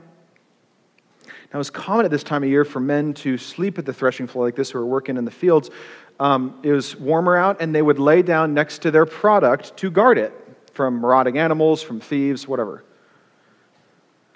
Now, 1.51 1.59
it's 1.59 1.71
common 1.71 2.05
at 2.05 2.11
this 2.11 2.21
time 2.21 2.43
of 2.43 2.49
year 2.49 2.63
for 2.63 2.79
men 2.79 3.15
to 3.15 3.35
sleep 3.39 3.79
at 3.79 3.85
the 3.87 3.93
threshing 3.93 4.27
floor 4.27 4.45
like 4.45 4.55
this 4.55 4.69
who 4.69 4.77
are 4.77 4.85
working 4.85 5.17
in 5.17 5.25
the 5.25 5.31
fields. 5.31 5.71
Um, 6.19 6.59
it 6.61 6.71
was 6.71 6.95
warmer 6.95 7.35
out, 7.35 7.61
and 7.61 7.73
they 7.73 7.81
would 7.81 7.97
lay 7.97 8.21
down 8.21 8.53
next 8.53 8.83
to 8.83 8.91
their 8.91 9.07
product 9.07 9.75
to 9.77 9.89
guard 9.89 10.19
it 10.19 10.33
from 10.73 11.01
marauding 11.01 11.39
animals, 11.39 11.81
from 11.81 11.99
thieves, 11.99 12.47
whatever. 12.47 12.83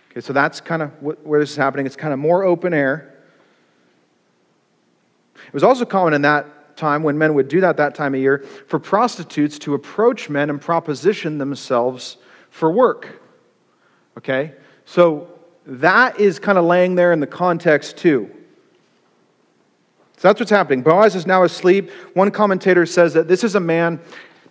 Okay, 0.09 0.21
so 0.21 0.33
that's 0.33 0.61
kind 0.61 0.81
of 0.81 0.91
where 0.99 1.39
this 1.39 1.51
is 1.51 1.57
happening. 1.57 1.85
It's 1.85 1.95
kind 1.95 2.11
of 2.11 2.17
more 2.17 2.43
open 2.43 2.73
air. 2.73 3.16
It 5.47 5.53
was 5.53 5.63
also 5.63 5.85
common 5.85 6.13
in 6.13 6.21
that 6.21 6.77
time, 6.77 7.01
when 7.01 7.17
men 7.17 7.33
would 7.33 7.47
do 7.47 7.61
that 7.61 7.77
that 7.77 7.95
time 7.95 8.13
of 8.13 8.21
year, 8.21 8.45
for 8.67 8.79
prostitutes 8.79 9.57
to 9.59 9.73
approach 9.73 10.29
men 10.29 10.49
and 10.49 10.61
proposition 10.61 11.39
themselves 11.39 12.17
for 12.51 12.71
work. 12.71 13.21
Okay? 14.17 14.53
So 14.85 15.29
that 15.65 16.19
is 16.19 16.39
kind 16.39 16.57
of 16.57 16.65
laying 16.65 16.95
there 16.95 17.11
in 17.11 17.19
the 17.19 17.27
context, 17.27 17.97
too. 17.97 18.29
So 20.17 20.27
that's 20.27 20.39
what's 20.39 20.51
happening. 20.51 20.81
Boaz 20.81 21.15
is 21.15 21.27
now 21.27 21.43
asleep. 21.43 21.91
One 22.13 22.31
commentator 22.31 22.85
says 22.85 23.13
that 23.13 23.27
this 23.27 23.43
is 23.43 23.55
a 23.55 23.59
man. 23.59 23.99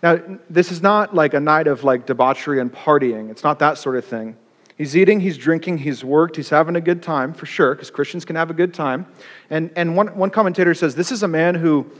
Now, 0.01 0.19
this 0.49 0.71
is 0.71 0.81
not 0.81 1.15
like 1.15 1.33
a 1.33 1.39
night 1.39 1.67
of 1.67 1.83
like 1.83 2.05
debauchery 2.05 2.61
and 2.61 2.71
partying. 2.71 3.29
It's 3.29 3.43
not 3.43 3.59
that 3.59 3.77
sort 3.77 3.97
of 3.97 4.05
thing. 4.05 4.37
He's 4.77 4.95
eating, 4.95 5.19
he's 5.19 5.37
drinking, 5.37 5.79
he's 5.79 6.03
worked, 6.03 6.35
he's 6.35 6.49
having 6.49 6.75
a 6.75 6.81
good 6.81 7.01
time, 7.01 7.33
for 7.33 7.47
sure, 7.47 7.73
because 7.73 7.89
Christians 7.89 8.25
can 8.25 8.35
have 8.35 8.51
a 8.51 8.53
good 8.53 8.73
time. 8.75 9.07
And, 9.49 9.71
and 9.75 9.95
one, 9.95 10.15
one 10.15 10.29
commentator 10.29 10.75
says 10.75 10.93
this 10.93 11.11
is 11.11 11.23
a 11.23 11.27
man 11.27 11.55
who 11.55 11.91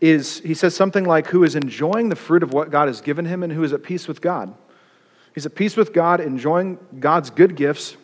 is, 0.00 0.40
he 0.40 0.52
says 0.52 0.74
something 0.74 1.04
like, 1.04 1.28
who 1.28 1.44
is 1.44 1.54
enjoying 1.54 2.08
the 2.08 2.16
fruit 2.16 2.42
of 2.42 2.52
what 2.52 2.70
God 2.70 2.88
has 2.88 3.00
given 3.00 3.24
him 3.24 3.44
and 3.44 3.52
who 3.52 3.62
is 3.62 3.72
at 3.72 3.84
peace 3.84 4.08
with 4.08 4.20
God. 4.20 4.52
He's 5.32 5.46
at 5.46 5.54
peace 5.54 5.76
with 5.76 5.92
God, 5.92 6.20
enjoying 6.20 6.78
God's 6.98 7.30
good 7.30 7.54
gifts. 7.54 7.96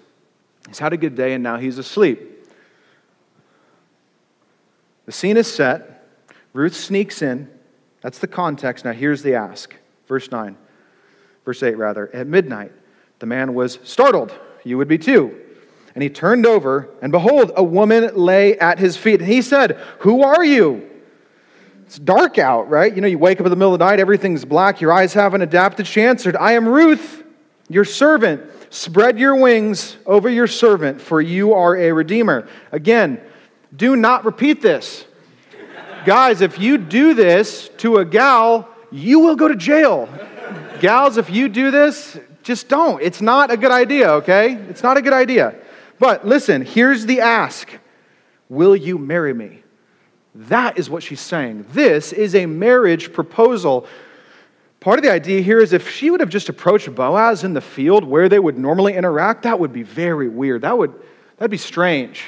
He's 0.68 0.78
had 0.78 0.92
a 0.92 0.96
good 0.96 1.16
day, 1.16 1.32
and 1.32 1.42
now 1.42 1.56
he's 1.56 1.78
asleep. 1.78 2.20
The 5.06 5.12
scene 5.12 5.36
is 5.36 5.52
set. 5.52 6.06
Ruth 6.52 6.74
sneaks 6.74 7.20
in. 7.20 7.50
That's 8.00 8.18
the 8.18 8.28
context. 8.28 8.84
Now, 8.84 8.92
here's 8.92 9.22
the 9.22 9.34
ask. 9.34 9.74
Verse 10.06 10.30
9, 10.30 10.56
verse 11.44 11.62
8, 11.62 11.76
rather. 11.76 12.14
At 12.14 12.26
midnight, 12.26 12.72
the 13.20 13.26
man 13.26 13.54
was 13.54 13.78
startled. 13.84 14.34
You 14.64 14.76
would 14.78 14.88
be 14.88 14.98
too. 14.98 15.38
And 15.94 16.02
he 16.02 16.10
turned 16.10 16.46
over, 16.46 16.88
and 17.02 17.12
behold, 17.12 17.52
a 17.56 17.62
woman 17.62 18.14
lay 18.14 18.58
at 18.58 18.78
his 18.78 18.96
feet. 18.96 19.20
And 19.20 19.28
he 19.28 19.42
said, 19.42 19.78
Who 20.00 20.22
are 20.22 20.44
you? 20.44 20.88
It's 21.86 21.98
dark 21.98 22.38
out, 22.38 22.70
right? 22.70 22.94
You 22.94 23.00
know, 23.02 23.08
you 23.08 23.18
wake 23.18 23.40
up 23.40 23.46
in 23.46 23.50
the 23.50 23.56
middle 23.56 23.72
of 23.72 23.78
the 23.80 23.84
night, 23.84 23.98
everything's 23.98 24.44
black, 24.44 24.80
your 24.80 24.92
eyes 24.92 25.12
haven't 25.12 25.42
adapted. 25.42 25.86
She 25.86 26.02
answered, 26.02 26.36
I 26.36 26.52
am 26.52 26.68
Ruth, 26.68 27.24
your 27.68 27.84
servant. 27.84 28.42
Spread 28.70 29.18
your 29.18 29.34
wings 29.34 29.96
over 30.06 30.28
your 30.28 30.46
servant, 30.46 31.00
for 31.00 31.20
you 31.20 31.54
are 31.54 31.76
a 31.76 31.90
redeemer. 31.90 32.48
Again, 32.70 33.20
do 33.74 33.96
not 33.96 34.24
repeat 34.24 34.62
this. 34.62 35.04
Guys, 36.04 36.40
if 36.40 36.60
you 36.60 36.78
do 36.78 37.14
this 37.14 37.68
to 37.78 37.96
a 37.96 38.04
gal, 38.04 38.68
you 38.92 39.18
will 39.18 39.34
go 39.34 39.48
to 39.48 39.56
jail. 39.56 40.08
Gals, 40.80 41.16
if 41.16 41.28
you 41.28 41.48
do 41.48 41.72
this, 41.72 42.16
just 42.42 42.68
don't. 42.68 43.02
It's 43.02 43.20
not 43.20 43.50
a 43.50 43.56
good 43.56 43.70
idea, 43.70 44.10
okay? 44.14 44.54
It's 44.68 44.82
not 44.82 44.96
a 44.96 45.02
good 45.02 45.12
idea. 45.12 45.54
But 45.98 46.26
listen, 46.26 46.62
here's 46.62 47.06
the 47.06 47.20
ask 47.20 47.70
Will 48.48 48.74
you 48.74 48.98
marry 48.98 49.32
me? 49.32 49.62
That 50.34 50.78
is 50.78 50.90
what 50.90 51.02
she's 51.02 51.20
saying. 51.20 51.66
This 51.72 52.12
is 52.12 52.34
a 52.34 52.46
marriage 52.46 53.12
proposal. 53.12 53.86
Part 54.80 54.98
of 54.98 55.04
the 55.04 55.12
idea 55.12 55.42
here 55.42 55.60
is 55.60 55.72
if 55.72 55.90
she 55.90 56.10
would 56.10 56.20
have 56.20 56.30
just 56.30 56.48
approached 56.48 56.92
Boaz 56.94 57.44
in 57.44 57.52
the 57.52 57.60
field 57.60 58.04
where 58.04 58.28
they 58.28 58.38
would 58.38 58.58
normally 58.58 58.94
interact, 58.94 59.42
that 59.42 59.60
would 59.60 59.72
be 59.72 59.82
very 59.82 60.28
weird. 60.28 60.62
That 60.62 60.76
would 60.76 60.94
that'd 61.36 61.50
be 61.50 61.58
strange. 61.58 62.24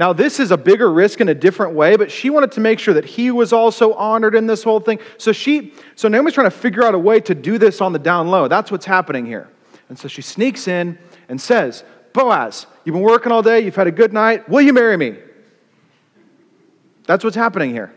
Now, 0.00 0.14
this 0.14 0.40
is 0.40 0.50
a 0.50 0.56
bigger 0.56 0.90
risk 0.90 1.20
in 1.20 1.28
a 1.28 1.34
different 1.34 1.74
way, 1.74 1.94
but 1.94 2.10
she 2.10 2.30
wanted 2.30 2.52
to 2.52 2.60
make 2.60 2.78
sure 2.78 2.94
that 2.94 3.04
he 3.04 3.30
was 3.30 3.52
also 3.52 3.92
honored 3.92 4.34
in 4.34 4.46
this 4.46 4.62
whole 4.62 4.80
thing. 4.80 4.98
So 5.18 5.30
she, 5.30 5.74
so 5.94 6.08
Naomi's 6.08 6.32
trying 6.32 6.46
to 6.46 6.56
figure 6.56 6.82
out 6.82 6.94
a 6.94 6.98
way 6.98 7.20
to 7.20 7.34
do 7.34 7.58
this 7.58 7.82
on 7.82 7.92
the 7.92 7.98
down 7.98 8.28
low. 8.28 8.48
That's 8.48 8.70
what's 8.70 8.86
happening 8.86 9.26
here. 9.26 9.50
And 9.90 9.98
so 9.98 10.08
she 10.08 10.22
sneaks 10.22 10.68
in 10.68 10.98
and 11.28 11.38
says, 11.38 11.84
Boaz, 12.14 12.66
you've 12.86 12.94
been 12.94 13.02
working 13.02 13.30
all 13.30 13.42
day, 13.42 13.60
you've 13.60 13.76
had 13.76 13.88
a 13.88 13.92
good 13.92 14.14
night, 14.14 14.48
will 14.48 14.62
you 14.62 14.72
marry 14.72 14.96
me? 14.96 15.18
That's 17.04 17.22
what's 17.22 17.36
happening 17.36 17.70
here. 17.70 17.92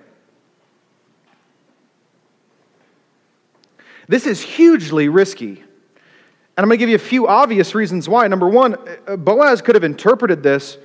This 4.10 4.28
is 4.28 4.42
hugely 4.42 5.08
risky. 5.08 5.52
And 5.56 6.58
I'm 6.58 6.66
going 6.66 6.72
to 6.72 6.78
give 6.80 6.90
you 6.90 6.98
a 6.98 7.00
few 7.00 7.30
obvious 7.30 7.74
reasons 7.74 8.10
why. 8.10 8.28
Number 8.28 8.50
one, 8.50 8.76
uh, 9.08 9.16
Boaz 9.16 9.62
could 9.62 9.76
have 9.76 9.86
interpreted 9.86 10.44
this 10.44 10.78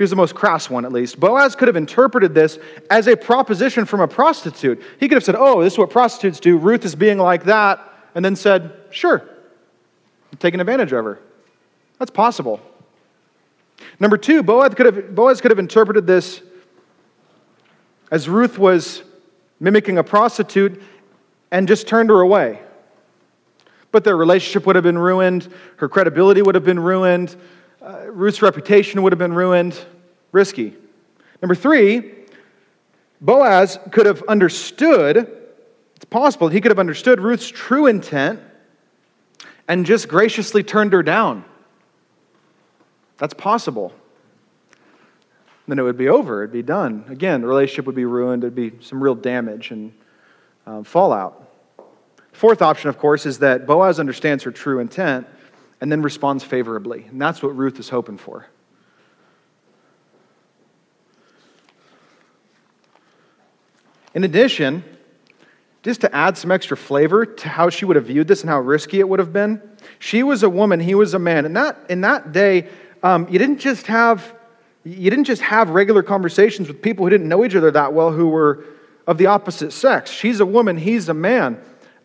Here's 0.00 0.08
the 0.08 0.16
most 0.16 0.34
crass 0.34 0.70
one, 0.70 0.86
at 0.86 0.92
least. 0.92 1.20
Boaz 1.20 1.54
could 1.54 1.68
have 1.68 1.76
interpreted 1.76 2.34
this 2.34 2.58
as 2.88 3.06
a 3.06 3.14
proposition 3.14 3.84
from 3.84 4.00
a 4.00 4.08
prostitute. 4.08 4.82
He 4.98 5.08
could 5.08 5.16
have 5.16 5.24
said, 5.24 5.36
Oh, 5.38 5.62
this 5.62 5.74
is 5.74 5.78
what 5.78 5.90
prostitutes 5.90 6.40
do. 6.40 6.56
Ruth 6.56 6.86
is 6.86 6.94
being 6.94 7.18
like 7.18 7.44
that. 7.44 7.86
And 8.14 8.24
then 8.24 8.34
said, 8.34 8.72
Sure, 8.90 9.18
I'm 10.32 10.38
taking 10.38 10.58
advantage 10.58 10.94
of 10.94 11.04
her. 11.04 11.20
That's 11.98 12.10
possible. 12.10 12.62
Number 13.98 14.16
two, 14.16 14.42
Boaz 14.42 14.74
could 14.74 14.86
have, 14.86 15.14
Boaz 15.14 15.42
could 15.42 15.50
have 15.50 15.58
interpreted 15.58 16.06
this 16.06 16.40
as 18.10 18.26
Ruth 18.26 18.58
was 18.58 19.02
mimicking 19.60 19.98
a 19.98 20.02
prostitute 20.02 20.82
and 21.50 21.68
just 21.68 21.86
turned 21.86 22.08
her 22.08 22.22
away. 22.22 22.62
But 23.92 24.04
their 24.04 24.16
relationship 24.16 24.64
would 24.64 24.76
have 24.76 24.82
been 24.82 24.96
ruined, 24.96 25.52
her 25.76 25.90
credibility 25.90 26.40
would 26.40 26.54
have 26.54 26.64
been 26.64 26.80
ruined, 26.80 27.36
uh, 27.82 28.10
Ruth's 28.10 28.42
reputation 28.42 29.02
would 29.02 29.12
have 29.12 29.18
been 29.18 29.32
ruined. 29.32 29.78
Risky. 30.32 30.74
Number 31.42 31.54
three, 31.54 32.12
Boaz 33.20 33.78
could 33.90 34.06
have 34.06 34.22
understood, 34.24 35.16
it's 35.96 36.04
possible, 36.04 36.48
he 36.48 36.60
could 36.60 36.70
have 36.70 36.78
understood 36.78 37.20
Ruth's 37.20 37.48
true 37.48 37.86
intent 37.86 38.40
and 39.66 39.84
just 39.84 40.08
graciously 40.08 40.62
turned 40.62 40.92
her 40.92 41.02
down. 41.02 41.44
That's 43.18 43.34
possible. 43.34 43.92
Then 45.68 45.78
it 45.78 45.82
would 45.82 45.98
be 45.98 46.08
over, 46.08 46.42
it'd 46.42 46.52
be 46.52 46.62
done. 46.62 47.04
Again, 47.08 47.42
the 47.42 47.46
relationship 47.46 47.86
would 47.86 47.94
be 47.94 48.04
ruined, 48.04 48.42
there'd 48.42 48.54
be 48.54 48.72
some 48.80 49.02
real 49.02 49.14
damage 49.14 49.70
and 49.70 49.92
um, 50.66 50.84
fallout. 50.84 51.48
Fourth 52.32 52.62
option, 52.62 52.88
of 52.88 52.98
course, 52.98 53.26
is 53.26 53.38
that 53.40 53.66
Boaz 53.66 54.00
understands 54.00 54.44
her 54.44 54.50
true 54.50 54.80
intent 54.80 55.26
and 55.80 55.90
then 55.90 56.02
responds 56.02 56.44
favorably. 56.44 57.06
And 57.10 57.20
that's 57.20 57.42
what 57.42 57.56
Ruth 57.56 57.78
is 57.78 57.88
hoping 57.88 58.18
for. 58.18 58.46
In 64.14 64.24
addition, 64.24 64.82
just 65.82 66.00
to 66.02 66.14
add 66.14 66.36
some 66.36 66.50
extra 66.50 66.76
flavor 66.76 67.24
to 67.24 67.48
how 67.48 67.70
she 67.70 67.84
would 67.84 67.96
have 67.96 68.06
viewed 68.06 68.28
this 68.28 68.40
and 68.42 68.50
how 68.50 68.60
risky 68.60 68.98
it 69.00 69.08
would 69.08 69.18
have 69.18 69.32
been, 69.32 69.62
she 69.98 70.22
was 70.22 70.42
a 70.42 70.50
woman, 70.50 70.80
he 70.80 70.94
was 70.94 71.14
a 71.14 71.18
man. 71.18 71.46
And 71.46 71.56
that, 71.56 71.78
in 71.88 72.00
that 72.02 72.32
day, 72.32 72.68
um, 73.02 73.26
you 73.30 73.38
didn't 73.38 73.58
just 73.58 73.86
have 73.86 74.34
you 74.82 75.10
didn't 75.10 75.26
just 75.26 75.42
have 75.42 75.70
regular 75.70 76.02
conversations 76.02 76.66
with 76.66 76.80
people 76.80 77.04
who 77.04 77.10
didn't 77.10 77.28
know 77.28 77.44
each 77.44 77.54
other 77.54 77.70
that 77.70 77.92
well 77.92 78.10
who 78.10 78.28
were 78.28 78.64
of 79.06 79.18
the 79.18 79.26
opposite 79.26 79.72
sex. 79.72 80.10
She's 80.10 80.40
a 80.40 80.46
woman, 80.46 80.76
he's 80.76 81.08
a 81.08 81.14
man. 81.14 81.60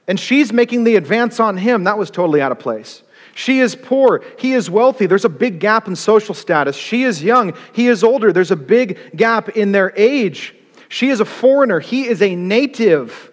And 0.08 0.20
she's 0.20 0.54
making 0.54 0.84
the 0.84 0.98
advance 0.98 1.40
on 1.40 1.58
him. 1.58 1.86
That 1.86 1.98
was 1.98 2.12
totally 2.12 2.42
out 2.42 2.52
of 2.52 2.60
place. 2.60 3.02
She 3.38 3.60
is 3.60 3.76
poor. 3.76 4.24
He 4.40 4.54
is 4.54 4.70
wealthy. 4.70 5.08
There's 5.08 5.26
a 5.26 5.30
big 5.30 5.60
gap 5.60 5.90
in 5.90 5.98
social 5.98 6.34
status. 6.34 6.78
She 6.78 7.04
is 7.04 7.22
young. 7.22 7.54
He 7.74 7.88
is 7.88 8.02
older. 8.02 8.32
There's 8.32 8.50
a 8.50 8.56
big 8.56 8.98
gap 9.14 9.50
in 9.50 9.74
their 9.74 9.94
age. 9.98 10.56
She 10.88 11.10
is 11.10 11.20
a 11.20 11.26
foreigner. 11.26 11.82
He 11.82 12.08
is 12.08 12.22
a 12.22 12.34
native. 12.34 13.30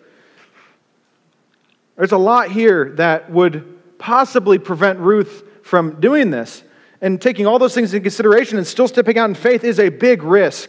There's 1.96 2.10
a 2.10 2.18
lot 2.18 2.50
here 2.50 2.90
that 2.96 3.30
would 3.30 3.98
possibly 4.00 4.58
prevent 4.58 4.98
Ruth 4.98 5.44
from 5.62 6.00
doing 6.00 6.32
this. 6.32 6.64
And 7.00 7.22
taking 7.22 7.46
all 7.46 7.60
those 7.60 7.72
things 7.72 7.94
into 7.94 8.02
consideration 8.02 8.58
and 8.58 8.66
still 8.66 8.88
stepping 8.88 9.18
out 9.18 9.28
in 9.28 9.36
faith 9.36 9.62
is 9.62 9.78
a 9.78 9.88
big 9.88 10.24
risk. 10.24 10.68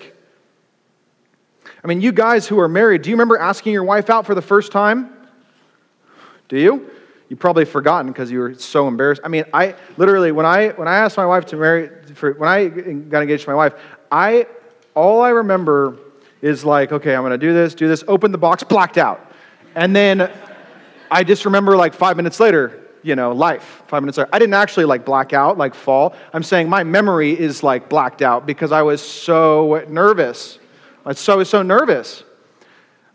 I 1.84 1.88
mean, 1.88 2.02
you 2.02 2.12
guys 2.12 2.48
who 2.48 2.60
are 2.60 2.69
married, 2.69 3.02
do 3.02 3.10
you 3.10 3.15
remember 3.15 3.39
asking 3.39 3.74
your 3.74 3.84
wife 3.84 4.12
out 4.12 4.28
for 4.28 4.36
the 4.36 4.43
first 4.43 4.72
time? 4.72 5.12
Do 6.50 6.60
you? 6.60 6.91
You 7.34 7.38
probably 7.38 7.65
forgotten 7.65 8.12
because 8.12 8.30
you 8.30 8.38
were 8.38 8.54
so 8.54 8.88
embarrassed. 8.88 9.22
I 9.24 9.28
mean, 9.28 9.43
I 9.52 9.74
literally 9.98 10.32
when 10.32 10.46
I 10.46 10.69
when 10.69 10.88
I 10.88 10.98
asked 10.98 11.17
my 11.17 11.26
wife 11.26 11.48
to 11.48 11.56
marry 11.56 11.89
for 12.13 12.34
when 12.34 12.48
I 12.48 12.67
got 12.67 13.24
engaged 13.24 13.46
to 13.46 13.50
my 13.50 13.56
wife, 13.56 13.74
I 14.12 14.46
all 14.93 15.24
I 15.24 15.30
remember 15.30 15.98
is 16.43 16.63
like, 16.63 16.91
okay, 16.91 17.15
I'm 17.15 17.24
going 17.24 17.32
to 17.32 17.39
do 17.39 17.52
this, 17.52 17.74
do 17.74 17.88
this, 17.88 18.04
open 18.08 18.32
the 18.32 18.38
box, 18.38 18.63
blacked 18.63 19.00
out. 19.00 19.32
And 19.74 19.96
then 19.96 20.32
I 21.10 21.24
just 21.24 21.46
remember 21.46 21.76
like 21.76 21.96
5 21.96 22.17
minutes 22.17 22.39
later, 22.39 22.80
you 23.02 23.15
know, 23.15 23.32
life. 23.32 23.82
5 23.88 24.04
minutes 24.04 24.19
later. 24.19 24.30
I 24.32 24.38
didn't 24.38 24.54
actually 24.54 24.86
like 24.86 25.04
black 25.04 25.34
out, 25.34 25.58
like 25.58 25.74
fall. 25.74 26.13
I'm 26.34 26.43
saying 26.43 26.69
my 26.69 26.84
memory 26.84 27.32
is 27.32 27.63
like 27.63 27.89
blacked 27.89 28.22
out 28.22 28.46
because 28.46 28.72
I 28.72 28.84
was 28.84 29.02
so 29.02 29.84
nervous. 29.89 30.60
I 31.04 31.10
was 31.10 31.19
so 31.19 31.43
so 31.43 31.63
nervous. 31.63 32.24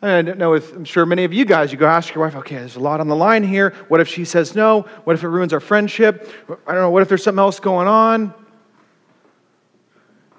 I 0.00 0.22
don't 0.22 0.38
know 0.38 0.54
if 0.54 0.72
I'm 0.72 0.84
sure 0.84 1.04
many 1.04 1.24
of 1.24 1.32
you 1.32 1.44
guys, 1.44 1.72
you 1.72 1.78
go 1.78 1.86
ask 1.86 2.14
your 2.14 2.24
wife, 2.24 2.36
okay, 2.36 2.54
there's 2.54 2.76
a 2.76 2.80
lot 2.80 3.00
on 3.00 3.08
the 3.08 3.16
line 3.16 3.42
here. 3.42 3.74
What 3.88 4.00
if 4.00 4.06
she 4.06 4.24
says 4.24 4.54
no? 4.54 4.82
What 5.02 5.14
if 5.14 5.24
it 5.24 5.28
ruins 5.28 5.52
our 5.52 5.58
friendship? 5.58 6.30
I 6.68 6.72
don't 6.72 6.82
know, 6.82 6.90
what 6.90 7.02
if 7.02 7.08
there's 7.08 7.24
something 7.24 7.40
else 7.40 7.58
going 7.58 7.88
on? 7.88 8.32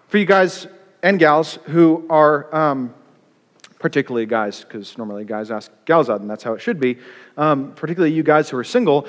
For 0.08 0.18
you 0.18 0.26
guys 0.26 0.66
and 1.04 1.20
gals 1.20 1.60
who 1.66 2.06
are, 2.10 2.54
um, 2.56 2.94
particularly 3.80 4.26
guys, 4.26 4.62
because 4.62 4.98
normally 4.98 5.26
guys 5.26 5.52
ask 5.52 5.70
gals 5.84 6.10
out, 6.10 6.22
and 6.22 6.30
that's 6.30 6.44
how 6.44 6.54
it 6.54 6.62
should 6.62 6.80
be, 6.80 6.98
um, 7.38 7.74
particularly 7.74 8.16
you 8.16 8.24
guys 8.24 8.50
who 8.50 8.58
are 8.58 8.64
single, 8.64 9.08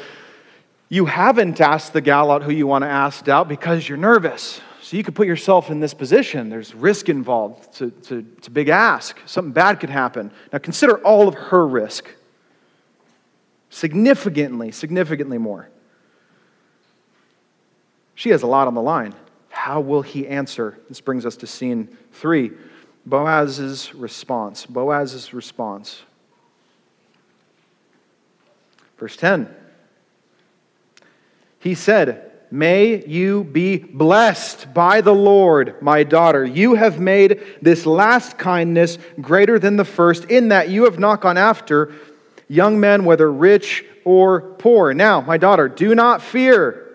you 0.89 1.07
haven't 1.07 1.61
asked 1.61 1.93
the 1.93 2.01
gal 2.01 2.33
out 2.33 2.43
who 2.43 2.51
you 2.51 2.67
want 2.67 2.83
to 2.83 2.89
ask 2.89 3.29
out 3.29 3.47
because 3.47 3.89
you're 3.89 3.99
nervous. 3.99 4.61
So 4.91 4.97
you 4.97 5.05
could 5.05 5.15
put 5.15 5.29
yourself 5.29 5.71
in 5.71 5.79
this 5.79 5.95
position. 5.95 6.49
There's 6.49 6.75
risk 6.75 7.09
involved. 7.09 7.65
It's 7.69 7.81
a, 7.81 7.85
it's, 7.85 8.11
a, 8.11 8.19
it's 8.39 8.49
a 8.49 8.51
big 8.51 8.71
ask. 8.71 9.17
Something 9.25 9.53
bad 9.53 9.79
could 9.79 9.89
happen. 9.89 10.33
Now 10.53 10.59
consider 10.59 10.99
all 11.05 11.29
of 11.29 11.37
her 11.37 11.65
risk. 11.65 12.11
Significantly, 13.69 14.73
significantly 14.73 15.39
more. 15.39 15.69
She 18.17 18.31
has 18.31 18.43
a 18.43 18.49
lot 18.49 18.67
on 18.67 18.75
the 18.75 18.83
line. 18.83 19.15
How 19.49 19.81
will 19.81 20.03
he 20.03 20.27
answer? 20.27 20.77
This 20.89 21.01
brings 21.01 21.25
us 21.25 21.37
to 21.37 21.47
scene 21.47 21.97
three 22.11 22.51
Boaz's 23.07 23.95
response. 23.95 24.67
Boaz's 24.67 25.33
response. 25.33 26.03
Verse 28.99 29.17
10. 29.17 29.55
He 31.61 31.77
said, 31.77 32.30
May 32.51 33.05
you 33.07 33.45
be 33.45 33.79
blessed 33.79 34.75
by 34.75 35.03
the 35.03 35.15
Lord, 35.15 35.81
my 35.81 36.03
daughter. 36.03 36.45
You 36.45 36.75
have 36.75 36.99
made 36.99 37.41
this 37.63 37.87
last 37.87 38.39
kindness 38.39 38.99
greater 39.21 39.59
than 39.59 39.77
the 39.77 39.85
first, 39.85 40.25
in 40.25 40.49
that 40.49 40.69
you 40.69 40.85
have 40.85 40.99
not 40.99 41.21
gone 41.21 41.39
after 41.39 41.93
young 42.49 42.81
men, 42.81 43.05
whether 43.05 43.31
rich 43.31 43.85
or 44.05 44.41
poor. 44.41 44.93
Now, 44.93 45.21
my 45.21 45.39
daughter, 45.39 45.69
do 45.69 45.95
not 45.95 46.23
fear. 46.23 46.89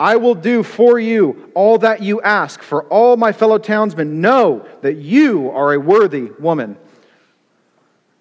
I 0.00 0.16
will 0.16 0.34
do 0.34 0.64
for 0.64 0.98
you 0.98 1.52
all 1.54 1.78
that 1.78 2.02
you 2.02 2.20
ask, 2.20 2.60
for 2.60 2.82
all 2.84 3.16
my 3.16 3.30
fellow 3.30 3.58
townsmen 3.58 4.20
know 4.20 4.66
that 4.80 4.96
you 4.96 5.50
are 5.50 5.74
a 5.74 5.78
worthy 5.78 6.32
woman. 6.40 6.76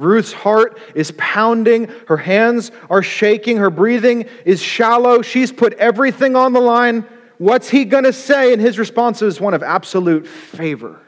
Ruth's 0.02 0.34
heart 0.34 0.80
is 0.96 1.12
pounding. 1.18 1.88
Her 2.08 2.18
hands 2.18 2.72
are 2.90 3.04
shaking. 3.04 3.58
Her 3.58 3.70
breathing 3.70 4.26
is 4.46 4.62
shallow. 4.62 5.22
She's 5.22 5.52
put 5.52 5.74
everything 5.74 6.36
on 6.36 6.54
the 6.54 6.60
line. 6.60 7.06
What's 7.38 7.70
he 7.70 7.86
going 7.86 8.06
to 8.06 8.14
say? 8.14 8.52
And 8.52 8.62
his 8.62 8.80
response 8.80 9.22
is 9.22 9.40
one 9.40 9.54
of 9.54 9.62
absolute 9.62 10.28
favor. 10.28 11.00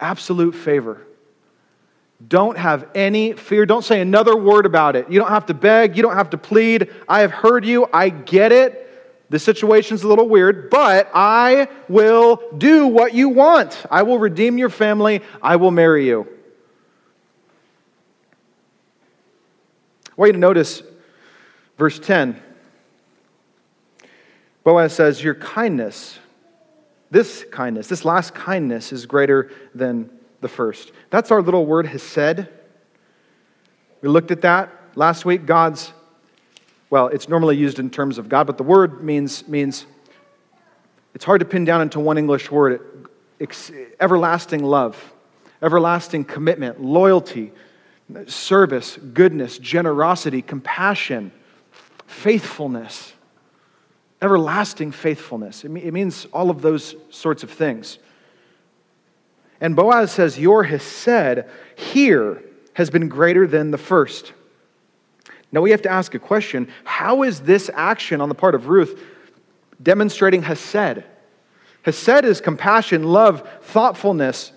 Absolute 0.00 0.54
favor. 0.54 1.06
Don't 2.26 2.58
have 2.58 2.88
any 2.96 3.34
fear. 3.34 3.64
Don't 3.64 3.84
say 3.84 4.00
another 4.00 4.36
word 4.36 4.66
about 4.66 4.96
it. 4.96 5.08
You 5.08 5.20
don't 5.20 5.30
have 5.30 5.46
to 5.46 5.54
beg. 5.54 5.96
You 5.96 6.02
don't 6.02 6.16
have 6.16 6.30
to 6.30 6.38
plead. 6.38 6.90
I 7.08 7.20
have 7.20 7.30
heard 7.30 7.64
you. 7.64 7.86
I 7.92 8.08
get 8.08 8.50
it. 8.50 8.84
The 9.30 9.38
situation's 9.38 10.02
a 10.02 10.08
little 10.08 10.28
weird, 10.28 10.70
but 10.70 11.10
I 11.14 11.68
will 11.88 12.42
do 12.56 12.86
what 12.86 13.14
you 13.14 13.28
want. 13.28 13.84
I 13.90 14.02
will 14.02 14.18
redeem 14.18 14.58
your 14.58 14.70
family. 14.70 15.22
I 15.42 15.56
will 15.56 15.70
marry 15.70 16.06
you. 16.06 16.26
Want 20.18 20.30
you 20.30 20.32
to 20.32 20.38
notice 20.38 20.82
verse 21.78 21.98
10. 22.00 22.42
Boaz 24.64 24.92
says, 24.92 25.22
Your 25.22 25.36
kindness, 25.36 26.18
this 27.10 27.44
kindness, 27.52 27.86
this 27.86 28.04
last 28.04 28.34
kindness 28.34 28.92
is 28.92 29.06
greater 29.06 29.50
than 29.74 30.10
the 30.40 30.48
first. 30.48 30.92
That's 31.10 31.30
our 31.30 31.40
little 31.40 31.64
word, 31.64 31.86
hesed. 31.86 32.48
We 34.02 34.08
looked 34.08 34.32
at 34.32 34.42
that 34.42 34.70
last 34.96 35.24
week. 35.24 35.46
God's, 35.46 35.92
well, 36.90 37.06
it's 37.06 37.28
normally 37.28 37.56
used 37.56 37.78
in 37.78 37.88
terms 37.88 38.18
of 38.18 38.28
God, 38.28 38.46
but 38.48 38.56
the 38.56 38.64
word 38.64 39.02
means, 39.02 39.46
means 39.46 39.86
it's 41.14 41.24
hard 41.24 41.40
to 41.40 41.46
pin 41.46 41.64
down 41.64 41.80
into 41.80 42.00
one 42.00 42.18
English 42.18 42.50
word 42.50 43.08
everlasting 44.00 44.64
love, 44.64 45.12
everlasting 45.62 46.24
commitment, 46.24 46.82
loyalty, 46.82 47.52
service, 48.26 48.96
goodness, 48.96 49.58
generosity, 49.58 50.42
compassion, 50.42 51.32
faithfulness, 52.06 53.12
everlasting 54.22 54.92
faithfulness. 54.92 55.64
It, 55.64 55.92
means 55.92 56.26
all 56.32 56.50
of 56.50 56.62
those 56.62 56.96
sorts 57.10 57.42
of 57.42 57.50
things. 57.50 57.98
And 59.60 59.76
Boaz 59.76 60.12
says, 60.12 60.38
Your 60.38 60.64
Hesed 60.64 61.44
here 61.76 62.42
has 62.74 62.90
been 62.90 63.08
greater 63.08 63.46
than 63.46 63.70
the 63.70 63.78
first. 63.78 64.32
Now 65.50 65.62
we 65.62 65.70
have 65.70 65.82
to 65.82 65.90
ask 65.90 66.14
a 66.14 66.18
question 66.18 66.68
How 66.84 67.22
is 67.22 67.40
this 67.40 67.70
action 67.74 68.20
on 68.20 68.28
the 68.28 68.34
part 68.34 68.54
of 68.54 68.68
Ruth 68.68 69.02
demonstrating 69.82 70.42
Hesed? 70.42 71.04
Hesed 71.82 72.24
is 72.24 72.40
compassion, 72.40 73.04
love, 73.04 73.48
thoughtfulness, 73.62 74.52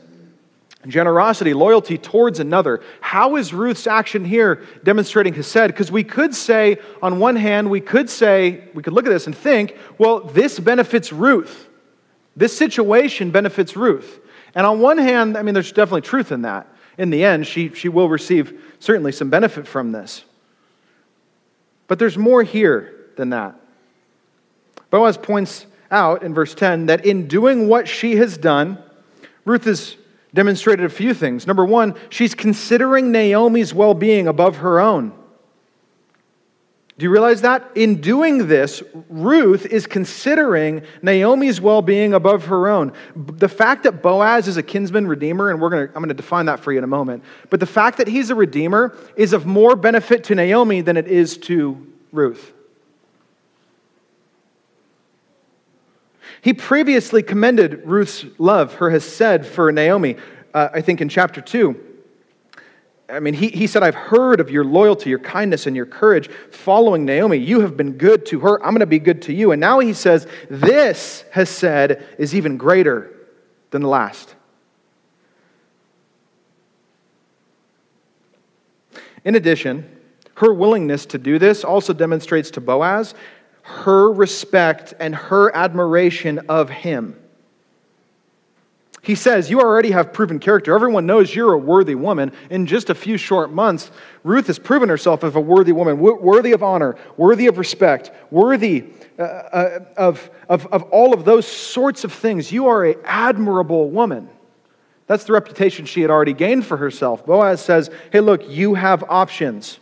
generosity, 0.87 1.53
loyalty 1.53 1.97
towards 1.97 2.39
another. 2.39 2.81
How 3.01 3.35
is 3.35 3.53
Ruth's 3.53 3.87
action 3.87 4.25
here 4.25 4.63
demonstrating 4.83 5.33
Hesed? 5.33 5.67
Because 5.67 5.91
we 5.91 6.03
could 6.03 6.33
say, 6.33 6.77
on 7.01 7.19
one 7.19 7.35
hand, 7.35 7.69
we 7.69 7.81
could 7.81 8.09
say, 8.09 8.67
we 8.73 8.81
could 8.81 8.93
look 8.93 9.05
at 9.05 9.11
this 9.11 9.27
and 9.27 9.35
think, 9.35 9.77
well, 9.97 10.21
this 10.21 10.59
benefits 10.59 11.13
Ruth. 11.13 11.67
This 12.35 12.57
situation 12.57 13.31
benefits 13.31 13.75
Ruth. 13.75 14.19
And 14.55 14.65
on 14.65 14.79
one 14.79 14.97
hand, 14.97 15.37
I 15.37 15.43
mean, 15.43 15.53
there's 15.53 15.71
definitely 15.71 16.01
truth 16.01 16.31
in 16.31 16.43
that. 16.43 16.67
In 16.97 17.09
the 17.09 17.23
end, 17.23 17.47
she, 17.47 17.73
she 17.73 17.89
will 17.89 18.09
receive 18.09 18.75
certainly 18.79 19.11
some 19.11 19.29
benefit 19.29 19.67
from 19.67 19.91
this. 19.91 20.23
But 21.87 21.99
there's 21.99 22.17
more 22.17 22.43
here 22.43 23.07
than 23.17 23.29
that. 23.31 23.55
Boaz 24.89 25.17
points 25.17 25.65
out 25.89 26.23
in 26.23 26.33
verse 26.33 26.55
10 26.55 26.87
that 26.87 27.05
in 27.05 27.27
doing 27.27 27.67
what 27.67 27.87
she 27.87 28.15
has 28.15 28.37
done, 28.37 28.81
Ruth 29.45 29.65
has 29.65 29.95
demonstrated 30.33 30.85
a 30.85 30.89
few 30.89 31.13
things. 31.13 31.45
Number 31.45 31.65
one, 31.65 31.95
she's 32.09 32.33
considering 32.33 33.11
Naomi's 33.11 33.73
well 33.73 33.93
being 33.93 34.27
above 34.27 34.57
her 34.57 34.79
own. 34.79 35.13
Do 36.97 37.05
you 37.05 37.09
realize 37.09 37.41
that? 37.41 37.67
In 37.73 37.99
doing 37.99 38.47
this, 38.47 38.83
Ruth 39.09 39.65
is 39.65 39.87
considering 39.87 40.83
Naomi's 41.01 41.59
well 41.59 41.81
being 41.81 42.13
above 42.13 42.45
her 42.45 42.67
own. 42.67 42.93
The 43.15 43.49
fact 43.49 43.83
that 43.83 44.03
Boaz 44.03 44.47
is 44.47 44.57
a 44.57 44.63
kinsman 44.63 45.07
redeemer, 45.07 45.49
and 45.49 45.59
we're 45.59 45.71
gonna, 45.71 45.87
I'm 45.87 45.93
going 45.93 46.09
to 46.09 46.13
define 46.13 46.45
that 46.45 46.59
for 46.59 46.71
you 46.71 46.77
in 46.77 46.83
a 46.83 46.87
moment, 46.87 47.23
but 47.49 47.59
the 47.59 47.65
fact 47.65 47.97
that 47.97 48.07
he's 48.07 48.29
a 48.29 48.35
redeemer 48.35 48.95
is 49.15 49.33
of 49.33 49.47
more 49.47 49.75
benefit 49.75 50.25
to 50.25 50.35
Naomi 50.35 50.81
than 50.81 50.95
it 50.95 51.07
is 51.07 51.37
to 51.39 51.87
Ruth. 52.11 52.53
He 56.41 56.53
previously 56.53 57.21
commended 57.21 57.83
Ruth's 57.85 58.25
love, 58.39 58.75
her 58.75 58.89
hesed 58.89 59.45
for 59.45 59.71
Naomi, 59.71 60.17
uh, 60.53 60.69
I 60.73 60.81
think 60.81 60.99
in 60.99 61.07
chapter 61.07 61.39
2. 61.39 61.89
I 63.09 63.19
mean, 63.19 63.33
he, 63.33 63.49
he 63.49 63.67
said, 63.67 63.83
I've 63.83 63.95
heard 63.95 64.39
of 64.39 64.49
your 64.49 64.63
loyalty, 64.63 65.09
your 65.09 65.19
kindness, 65.19 65.67
and 65.67 65.75
your 65.75 65.85
courage 65.85 66.29
following 66.49 67.05
Naomi. 67.05 67.37
You 67.37 67.59
have 67.59 67.75
been 67.75 67.93
good 67.93 68.25
to 68.27 68.39
her. 68.39 68.63
I'm 68.63 68.71
going 68.71 68.79
to 68.79 68.85
be 68.85 68.99
good 68.99 69.21
to 69.23 69.33
you. 69.33 69.51
And 69.51 69.59
now 69.59 69.79
he 69.79 69.93
says, 69.93 70.27
This 70.49 71.25
hesed 71.31 71.97
is 72.17 72.33
even 72.33 72.57
greater 72.57 73.11
than 73.71 73.81
the 73.81 73.89
last. 73.89 74.33
In 79.25 79.35
addition, 79.35 79.89
her 80.35 80.53
willingness 80.53 81.05
to 81.07 81.17
do 81.17 81.37
this 81.37 81.63
also 81.63 81.93
demonstrates 81.93 82.49
to 82.51 82.61
Boaz 82.61 83.13
her 83.83 84.11
respect 84.11 84.93
and 84.99 85.15
her 85.15 85.55
admiration 85.55 86.39
of 86.49 86.69
him. 86.69 87.17
He 89.01 89.15
says, 89.15 89.49
You 89.49 89.59
already 89.59 89.91
have 89.91 90.13
proven 90.13 90.39
character. 90.39 90.75
Everyone 90.75 91.05
knows 91.07 91.33
you're 91.33 91.53
a 91.53 91.57
worthy 91.57 91.95
woman. 91.95 92.31
In 92.51 92.67
just 92.67 92.89
a 92.89 92.95
few 92.95 93.17
short 93.17 93.51
months, 93.51 93.89
Ruth 94.23 94.47
has 94.47 94.59
proven 94.59 94.89
herself 94.89 95.23
as 95.23 95.35
a 95.35 95.39
worthy 95.39 95.71
woman, 95.71 95.99
worthy 95.99 96.51
of 96.51 96.61
honor, 96.61 96.95
worthy 97.17 97.47
of 97.47 97.57
respect, 97.57 98.11
worthy 98.29 98.85
uh, 99.17 99.23
uh, 99.23 99.79
of, 99.97 100.29
of, 100.47 100.67
of 100.67 100.83
all 100.83 101.13
of 101.13 101.25
those 101.25 101.47
sorts 101.47 102.03
of 102.03 102.13
things. 102.13 102.51
You 102.51 102.67
are 102.67 102.85
an 102.85 102.95
admirable 103.03 103.89
woman. 103.89 104.29
That's 105.07 105.23
the 105.23 105.33
reputation 105.33 105.85
she 105.85 106.01
had 106.01 106.11
already 106.11 106.33
gained 106.33 106.65
for 106.65 106.77
herself. 106.77 107.25
Boaz 107.25 107.59
says, 107.59 107.89
Hey, 108.11 108.19
look, 108.19 108.47
you 108.47 108.75
have 108.75 109.03
options. 109.09 109.79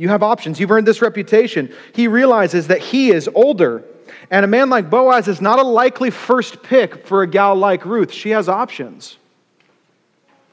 You 0.00 0.08
have 0.08 0.22
options. 0.22 0.58
You've 0.58 0.70
earned 0.70 0.86
this 0.86 1.02
reputation. 1.02 1.70
He 1.92 2.08
realizes 2.08 2.68
that 2.68 2.78
he 2.78 3.10
is 3.10 3.28
older. 3.34 3.84
And 4.30 4.46
a 4.46 4.48
man 4.48 4.70
like 4.70 4.88
Boaz 4.88 5.28
is 5.28 5.42
not 5.42 5.58
a 5.58 5.62
likely 5.62 6.08
first 6.08 6.62
pick 6.62 7.06
for 7.06 7.22
a 7.22 7.26
gal 7.26 7.54
like 7.54 7.84
Ruth. 7.84 8.10
She 8.10 8.30
has 8.30 8.48
options. 8.48 9.18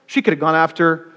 She 0.06 0.22
could 0.22 0.34
have 0.34 0.42
gone 0.42 0.54
after 0.54 1.14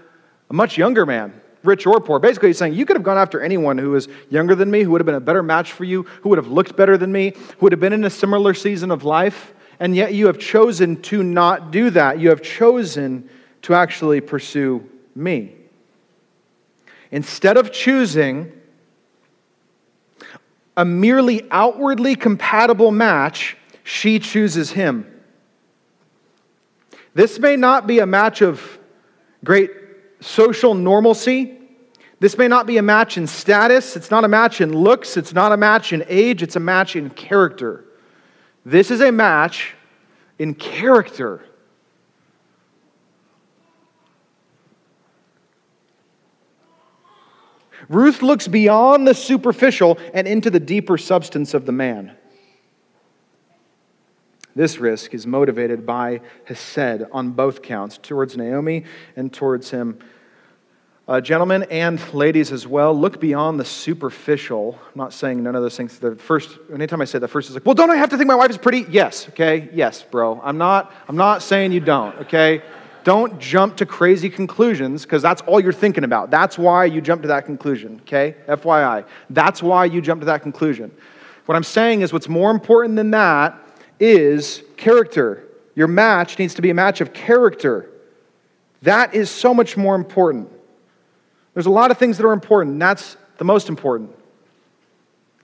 a 0.48 0.54
much 0.54 0.78
younger 0.78 1.04
man, 1.04 1.40
rich 1.64 1.84
or 1.88 2.00
poor. 2.00 2.20
Basically, 2.20 2.50
he's 2.50 2.58
saying, 2.58 2.74
You 2.74 2.86
could 2.86 2.94
have 2.94 3.02
gone 3.02 3.18
after 3.18 3.40
anyone 3.40 3.78
who 3.78 3.90
was 3.90 4.06
younger 4.28 4.54
than 4.54 4.70
me, 4.70 4.84
who 4.84 4.92
would 4.92 5.00
have 5.00 5.06
been 5.06 5.16
a 5.16 5.20
better 5.20 5.42
match 5.42 5.72
for 5.72 5.82
you, 5.82 6.04
who 6.22 6.28
would 6.28 6.38
have 6.38 6.46
looked 6.46 6.76
better 6.76 6.96
than 6.96 7.10
me, 7.10 7.32
who 7.32 7.62
would 7.62 7.72
have 7.72 7.80
been 7.80 7.92
in 7.92 8.04
a 8.04 8.10
similar 8.10 8.54
season 8.54 8.92
of 8.92 9.02
life. 9.02 9.54
And 9.80 9.96
yet 9.96 10.14
you 10.14 10.28
have 10.28 10.38
chosen 10.38 11.02
to 11.02 11.24
not 11.24 11.72
do 11.72 11.90
that. 11.90 12.20
You 12.20 12.28
have 12.28 12.42
chosen 12.42 13.28
to 13.62 13.74
actually 13.74 14.20
pursue 14.20 14.88
me. 15.16 15.56
Instead 17.11 17.56
of 17.56 17.72
choosing 17.72 18.52
a 20.76 20.84
merely 20.84 21.46
outwardly 21.50 22.14
compatible 22.14 22.90
match, 22.90 23.56
she 23.82 24.18
chooses 24.18 24.70
him. 24.70 25.06
This 27.14 27.38
may 27.38 27.56
not 27.56 27.86
be 27.86 27.98
a 27.98 28.06
match 28.06 28.40
of 28.40 28.78
great 29.44 29.70
social 30.20 30.74
normalcy. 30.74 31.58
This 32.20 32.38
may 32.38 32.48
not 32.48 32.66
be 32.66 32.76
a 32.76 32.82
match 32.82 33.16
in 33.16 33.26
status. 33.26 33.96
It's 33.96 34.11
not 34.11 34.24
a 34.24 34.28
match 34.28 34.61
in 34.61 34.72
looks. 34.72 35.16
It's 35.16 35.32
not 35.32 35.52
a 35.52 35.56
match 35.56 35.92
in 35.92 36.04
age. 36.06 36.42
It's 36.42 36.56
a 36.56 36.61
match 36.61 36.94
in 36.94 37.11
character. 37.11 37.84
This 38.64 38.90
is 38.90 39.00
a 39.00 39.11
match 39.11 39.74
in 40.38 40.54
character. 40.54 41.44
Ruth 47.91 48.22
looks 48.22 48.47
beyond 48.47 49.07
the 49.07 49.14
superficial 49.14 49.99
and 50.14 50.28
into 50.28 50.49
the 50.49 50.61
deeper 50.61 50.97
substance 50.97 51.55
of 51.55 51.66
the 51.66 51.72
man. 51.72 52.16
This 54.55 54.78
risk 54.78 55.12
is 55.12 55.26
motivated 55.26 55.84
by 55.84 56.20
Hesed 56.45 57.05
on 57.11 57.32
both 57.32 57.62
counts, 57.62 57.99
towards 57.99 58.36
Naomi 58.36 58.84
and 59.16 59.32
towards 59.32 59.70
him. 59.70 59.99
Uh, 61.09 61.20
gentlemen 61.20 61.64
and 61.64 62.01
ladies 62.14 62.53
as 62.53 62.64
well, 62.64 62.95
look 62.95 63.20
beyond 63.20 63.59
the 63.59 63.64
superficial. 63.64 64.78
I'm 64.80 64.99
not 64.99 65.12
saying 65.12 65.43
none 65.43 65.57
of 65.57 65.62
those 65.62 65.76
things. 65.76 65.99
The 65.99 66.14
first, 66.14 66.59
anytime 66.72 67.03
I 67.03 67.07
say 67.07 67.18
the 67.18 67.26
first 67.26 67.49
is 67.49 67.57
like, 67.57 67.66
well, 67.66 67.74
don't 67.74 67.91
I 67.91 67.97
have 67.97 68.11
to 68.11 68.16
think 68.16 68.28
my 68.28 68.36
wife 68.36 68.51
is 68.51 68.59
pretty? 68.59 68.86
Yes, 68.88 69.28
okay, 69.30 69.68
yes, 69.72 70.05
bro. 70.05 70.41
I'm 70.45 70.59
not, 70.59 70.95
I'm 71.09 71.16
not 71.16 71.43
saying 71.43 71.72
you 71.72 71.80
don't, 71.80 72.16
okay? 72.20 72.62
Don't 73.05 73.38
jump 73.38 73.76
to 73.76 73.86
crazy 73.86 74.28
conclusions 74.28 75.03
because 75.05 75.22
that's 75.22 75.42
all 75.42 75.61
you're 75.61 75.72
thinking 75.72 76.05
about. 76.05 76.30
That's 76.30 76.59
why 76.59 76.84
you 76.84 77.01
jump 77.01 77.22
to 77.22 77.28
that 77.28 77.46
conclusion, 77.46 78.01
okay? 78.03 78.36
FYI. 78.46 79.05
That's 79.30 79.62
why 79.62 79.86
you 79.86 80.01
jump 80.01 80.20
to 80.20 80.26
that 80.26 80.42
conclusion. 80.42 80.90
What 81.46 81.57
I'm 81.57 81.64
saying 81.64 82.03
is 82.03 82.12
what's 82.12 82.28
more 82.28 82.51
important 82.51 82.96
than 82.96 83.11
that 83.12 83.59
is 83.98 84.62
character. 84.76 85.44
Your 85.74 85.88
match 85.88 86.38
needs 86.38 86.55
to 86.55 86.62
be 86.62 86.70
a 86.70 86.74
match 86.74 87.01
of 87.01 87.12
character. 87.12 87.90
That 88.82 89.14
is 89.14 89.30
so 89.30 89.53
much 89.55 89.76
more 89.76 89.94
important. 89.94 90.51
There's 91.55 91.66
a 91.66 91.70
lot 91.70 91.90
of 91.90 91.98
things 91.98 92.16
that 92.18 92.26
are 92.26 92.32
important, 92.32 92.78
that's 92.78 93.16
the 93.38 93.44
most 93.44 93.68
important. 93.68 94.14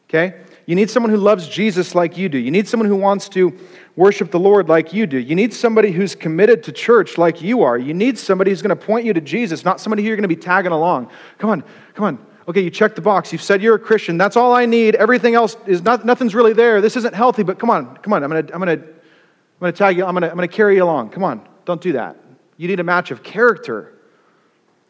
Okay? 0.08 0.40
You 0.66 0.74
need 0.74 0.90
someone 0.90 1.10
who 1.10 1.16
loves 1.16 1.48
Jesus 1.48 1.94
like 1.94 2.18
you 2.18 2.28
do. 2.28 2.38
You 2.38 2.50
need 2.50 2.66
someone 2.66 2.88
who 2.88 2.96
wants 2.96 3.28
to 3.30 3.56
worship 3.94 4.32
the 4.32 4.40
Lord 4.40 4.68
like 4.68 4.92
you 4.92 5.06
do. 5.06 5.16
You 5.16 5.36
need 5.36 5.54
somebody 5.54 5.92
who's 5.92 6.16
committed 6.16 6.64
to 6.64 6.72
church 6.72 7.16
like 7.16 7.40
you 7.40 7.62
are. 7.62 7.78
You 7.78 7.94
need 7.94 8.18
somebody 8.18 8.50
who's 8.50 8.62
going 8.62 8.76
to 8.76 8.86
point 8.86 9.06
you 9.06 9.12
to 9.12 9.20
Jesus, 9.20 9.64
not 9.64 9.80
somebody 9.80 10.02
who 10.02 10.08
you're 10.08 10.16
going 10.16 10.28
to 10.28 10.28
be 10.28 10.36
tagging 10.36 10.72
along. 10.72 11.08
Come 11.38 11.50
on, 11.50 11.64
come 11.94 12.04
on. 12.04 12.26
Okay, 12.48 12.60
you 12.60 12.70
checked 12.70 12.96
the 12.96 13.02
box. 13.02 13.32
You've 13.32 13.42
said 13.42 13.62
you're 13.62 13.76
a 13.76 13.78
Christian. 13.78 14.18
That's 14.18 14.36
all 14.36 14.52
I 14.52 14.66
need. 14.66 14.96
Everything 14.96 15.34
else 15.34 15.56
is 15.66 15.82
not, 15.82 16.04
nothing's 16.04 16.34
really 16.34 16.52
there. 16.52 16.80
This 16.80 16.96
isn't 16.96 17.14
healthy, 17.14 17.44
but 17.44 17.60
come 17.60 17.70
on, 17.70 17.96
come 17.98 18.12
on. 18.12 18.24
I'm 18.24 18.30
going 18.30 18.46
to, 18.46 18.54
I'm 18.54 18.60
going 18.60 18.78
to, 18.78 18.84
I'm 18.84 19.60
going 19.60 19.72
to 19.72 19.78
tag 19.78 19.96
you. 19.96 20.04
I'm 20.04 20.14
going 20.14 20.22
to, 20.22 20.30
I'm 20.30 20.36
going 20.36 20.48
to 20.48 20.54
carry 20.54 20.76
you 20.76 20.84
along. 20.84 21.10
Come 21.10 21.22
on, 21.22 21.46
don't 21.64 21.80
do 21.80 21.92
that. 21.92 22.16
You 22.56 22.66
need 22.66 22.80
a 22.80 22.84
match 22.84 23.12
of 23.12 23.22
character. 23.22 23.92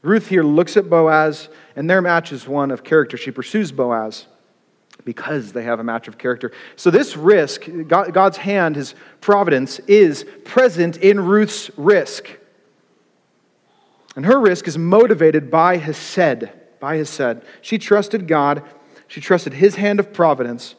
Ruth 0.01 0.29
here 0.29 0.43
looks 0.43 0.77
at 0.77 0.89
Boaz, 0.89 1.49
and 1.75 1.89
their 1.89 2.01
match 2.01 2.33
is 2.33 2.49
one 2.49 2.71
of 2.71 2.83
character. 2.83 3.17
She 3.17 3.31
pursues 3.31 3.73
Boaz 3.73 4.27
because 5.07 5.53
they 5.53 5.63
have 5.63 5.81
a 5.81 5.85
match 5.85 6.09
of 6.09 6.19
character. 6.19 6.53
So, 6.75 6.91
this 6.91 7.17
risk, 7.17 7.67
God's 7.89 8.37
hand, 8.37 8.77
his 8.77 8.95
providence, 9.23 9.79
is 9.87 10.27
present 10.45 10.99
in 10.99 11.21
Ruth's 11.21 11.71
risk. 11.79 12.29
And 14.17 14.27
her 14.27 14.39
risk 14.39 14.67
is 14.67 14.77
motivated 14.77 15.51
by 15.51 15.79
hesed, 15.79 16.51
By 16.81 16.97
hesed. 16.97 17.43
She 17.63 17.79
trusted 17.79 18.27
God, 18.27 18.63
she 19.09 19.21
trusted 19.21 19.55
his 19.55 19.77
hand 19.77 20.01
of 20.01 20.13
providence. 20.13 20.75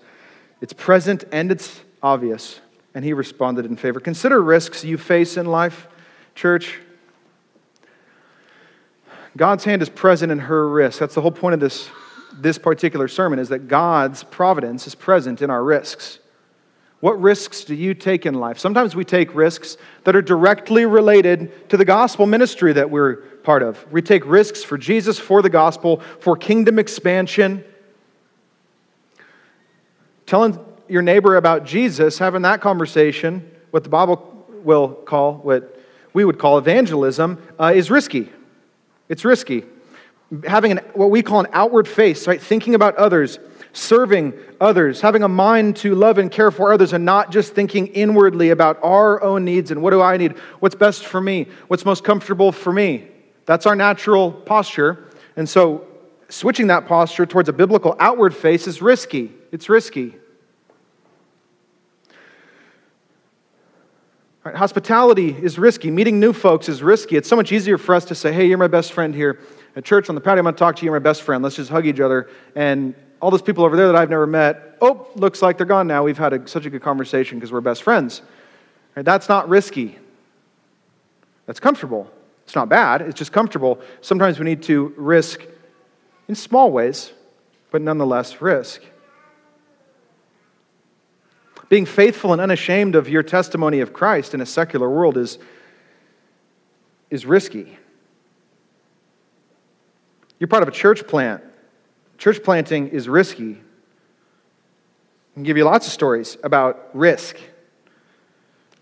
It's 0.60 0.74
present 0.74 1.24
and 1.32 1.52
it's 1.52 1.82
obvious. 2.04 2.60
And 2.94 3.06
he 3.06 3.14
responded 3.14 3.66
in 3.66 3.78
favor. 3.78 4.00
Consider 4.00 4.42
risks 4.42 4.84
you 4.84 4.98
face 4.98 5.38
in 5.38 5.46
life, 5.46 5.88
church. 6.36 6.80
God's 9.38 9.64
hand 9.66 9.84
is 9.84 9.90
present 9.90 10.32
in 10.32 10.40
her 10.40 10.68
risk. 10.68 11.00
That's 11.00 11.14
the 11.14 11.22
whole 11.22 11.32
point 11.32 11.54
of 11.54 11.60
this, 11.60 11.90
this 12.34 12.58
particular 12.58 13.08
sermon, 13.08 13.40
is 13.40 13.50
that 13.50 13.68
God's 13.68 14.24
providence 14.24 14.88
is 14.88 14.96
present 14.96 15.42
in 15.42 15.50
our 15.50 15.64
risks. 15.64 16.20
What 17.00 17.22
risks 17.22 17.64
do 17.64 17.76
you 17.76 17.94
take 17.94 18.26
in 18.26 18.34
life? 18.34 18.58
Sometimes 18.58 18.96
we 18.96 19.06
take 19.06 19.36
risks 19.36 19.78
that 20.04 20.16
are 20.16 20.22
directly 20.22 20.86
related 20.86 21.70
to 21.70 21.78
the 21.78 21.86
gospel 21.86 22.26
ministry 22.26 22.74
that 22.74 22.90
we're 22.90 23.18
part 23.44 23.62
of. 23.62 23.86
We 23.92 24.02
take 24.02 24.26
risks 24.26 24.64
for 24.64 24.78
Jesus, 24.78 25.20
for 25.20 25.42
the 25.42 25.50
gospel, 25.50 26.02
for 26.20 26.36
kingdom 26.36 26.80
expansion. 26.80 27.64
Telling 30.26 30.60
your 30.88 31.04
neighbor 31.04 31.36
about 31.36 31.66
Jesus, 31.66 32.18
having 32.18 32.42
that 32.42 32.62
conversation, 32.62 33.50
what 33.70 33.84
the 33.84 33.90
Bible 33.90 34.46
will 34.64 34.90
call, 34.90 35.36
what 35.36 35.80
we 36.14 36.26
would 36.26 36.40
call 36.40 36.58
evangelism, 36.58 37.42
uh, 37.60 37.74
is 37.76 37.92
risky. 37.92 38.30
It's 39.08 39.24
risky. 39.24 39.66
Having 40.46 40.74
an, 40.74 40.78
what 40.94 41.10
we 41.10 41.22
call 41.22 41.40
an 41.40 41.48
outward 41.54 41.88
face, 41.88 42.28
right? 42.28 42.42
Thinking 42.42 42.76
about 42.76 42.96
others, 42.98 43.40
serving 43.72 44.34
others, 44.60 45.00
having 45.00 45.24
a 45.24 45.28
mind 45.28 45.78
to 45.78 45.96
love 45.96 46.18
and 46.18 46.30
care 46.30 46.52
for 46.52 46.74
others, 46.74 46.92
and 46.92 47.06
not 47.06 47.32
just 47.32 47.54
thinking 47.54 47.88
inwardly 47.88 48.50
about 48.50 48.78
our 48.84 49.22
own 49.24 49.46
needs 49.46 49.72
and 49.72 49.82
what 49.82 49.92
do 49.92 50.02
I 50.02 50.18
need? 50.18 50.38
What's 50.60 50.76
best 50.76 51.06
for 51.06 51.22
me? 51.22 51.48
What's 51.68 51.86
most 51.86 52.04
comfortable 52.04 52.52
for 52.52 52.74
me? 52.74 53.08
That's 53.46 53.66
our 53.66 53.76
natural 53.76 54.32
posture. 54.32 55.08
And 55.38 55.48
so, 55.48 55.88
switching 56.28 56.68
that 56.68 56.88
posture 56.88 57.26
towards 57.26 57.48
a 57.48 57.54
biblical 57.54 57.96
outward 58.00 58.36
face 58.36 58.68
is 58.68 58.82
risky. 58.82 59.32
It's 59.54 59.70
risky. 59.70 60.14
Right, 64.44 64.56
hospitality 64.56 65.30
is 65.30 65.58
risky. 65.58 65.92
Meeting 65.92 66.20
new 66.20 66.34
folks 66.34 66.68
is 66.68 66.84
risky. 66.84 67.16
It's 67.16 67.30
so 67.30 67.36
much 67.36 67.52
easier 67.52 67.78
for 67.78 67.96
us 67.96 68.06
to 68.06 68.16
say, 68.16 68.34
hey, 68.34 68.46
you're 68.48 68.58
my 68.58 68.68
best 68.68 68.92
friend 68.92 69.14
here 69.14 69.40
at 69.78 69.86
church 69.86 70.10
on 70.10 70.16
the 70.16 70.22
patio. 70.22 70.40
I'm 70.40 70.44
going 70.44 70.56
to 70.56 70.60
talk 70.60 70.76
to 70.78 70.86
you. 70.86 70.92
My 70.92 71.00
best 71.00 71.22
friend. 71.22 71.44
Let's 71.44 71.56
just 71.56 71.70
hug 71.70 71.86
each 71.86 72.00
other. 72.00 72.30
And 72.56 72.96
all 73.22 73.30
those 73.30 73.44
people 73.44 73.64
over 73.64 73.78
there 73.78 73.86
that 73.86 73.96
I've 73.96 74.10
never 74.10 74.26
met, 74.26 74.78
oh, 74.82 75.08
looks 75.16 75.42
like 75.44 75.58
they're 75.58 75.68
gone 75.68 75.86
now. 75.86 76.04
We've 76.04 76.18
had 76.18 76.34
a, 76.34 76.48
such 76.48 76.66
a 76.66 76.72
good 76.72 76.82
conversation 76.82 77.38
because 77.38 77.52
we're 77.52 77.62
best 77.62 77.84
friends. 77.84 78.24
Right, 78.96 79.06
that's 79.06 79.30
not 79.30 79.48
risky. 79.48 79.98
That's 81.46 81.60
comfortable. 81.60 82.12
It's 82.44 82.56
not 82.56 82.70
bad. 82.70 83.04
It's 83.04 83.18
just 83.18 83.32
comfortable. 83.32 83.80
Sometimes 84.02 84.40
we 84.40 84.46
need 84.46 84.64
to 84.64 84.94
risk 84.98 85.46
in 86.28 86.34
small 86.34 86.72
ways, 86.72 87.14
but 87.70 87.82
nonetheless 87.82 88.42
risk. 88.42 88.82
Being 91.70 91.86
faithful 91.86 92.34
and 92.34 92.42
unashamed 92.42 92.96
of 92.96 93.10
your 93.10 93.22
testimony 93.22 93.82
of 93.82 93.94
Christ 93.94 94.34
in 94.34 94.42
a 94.42 94.46
secular 94.46 94.90
world 94.90 95.18
is, 95.18 95.38
is 97.12 97.28
risky. 97.28 97.78
You're 100.40 100.48
part 100.48 100.64
of 100.64 100.70
a 100.70 100.72
church 100.72 101.08
plant. 101.08 101.44
Church 102.18 102.44
planting 102.44 102.90
is 102.90 103.10
risky. 103.10 103.54
I 103.54 105.34
can 105.34 105.44
give 105.44 105.58
you 105.58 105.64
lots 105.64 105.88
of 105.88 105.94
stories 105.94 106.38
about 106.44 106.90
risk. 106.94 107.38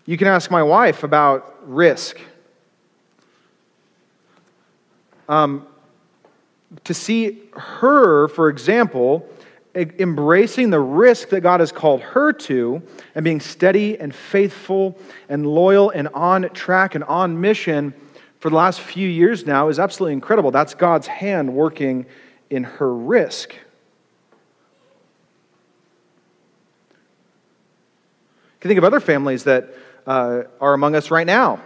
You 0.04 0.16
can 0.16 0.28
ask 0.28 0.50
my 0.50 0.62
wife 0.62 1.02
about 1.02 1.56
risk. 1.62 2.18
Um, 5.28 5.66
to 6.84 6.94
see 6.94 7.42
her, 7.54 8.28
for 8.28 8.48
example, 8.48 9.28
embracing 9.74 10.70
the 10.70 10.80
risk 10.80 11.28
that 11.30 11.40
God 11.40 11.60
has 11.60 11.72
called 11.72 12.00
her 12.00 12.32
to 12.32 12.82
and 13.14 13.24
being 13.24 13.40
steady 13.40 13.98
and 13.98 14.14
faithful 14.14 14.96
and 15.28 15.46
loyal 15.46 15.90
and 15.90 16.08
on 16.08 16.48
track 16.50 16.94
and 16.94 17.04
on 17.04 17.40
mission 17.40 17.92
for 18.46 18.50
the 18.50 18.56
last 18.56 18.80
few 18.80 19.08
years 19.08 19.44
now 19.44 19.68
is 19.68 19.80
absolutely 19.80 20.12
incredible. 20.12 20.52
That's 20.52 20.72
God's 20.72 21.08
hand 21.08 21.52
working 21.52 22.06
in 22.48 22.62
her 22.62 22.94
risk. 22.94 23.52
You 23.52 23.58
can 28.60 28.68
think 28.68 28.78
of 28.78 28.84
other 28.84 29.00
families 29.00 29.42
that 29.42 29.70
uh, 30.06 30.42
are 30.60 30.74
among 30.74 30.94
us 30.94 31.10
right 31.10 31.26
now 31.26 31.60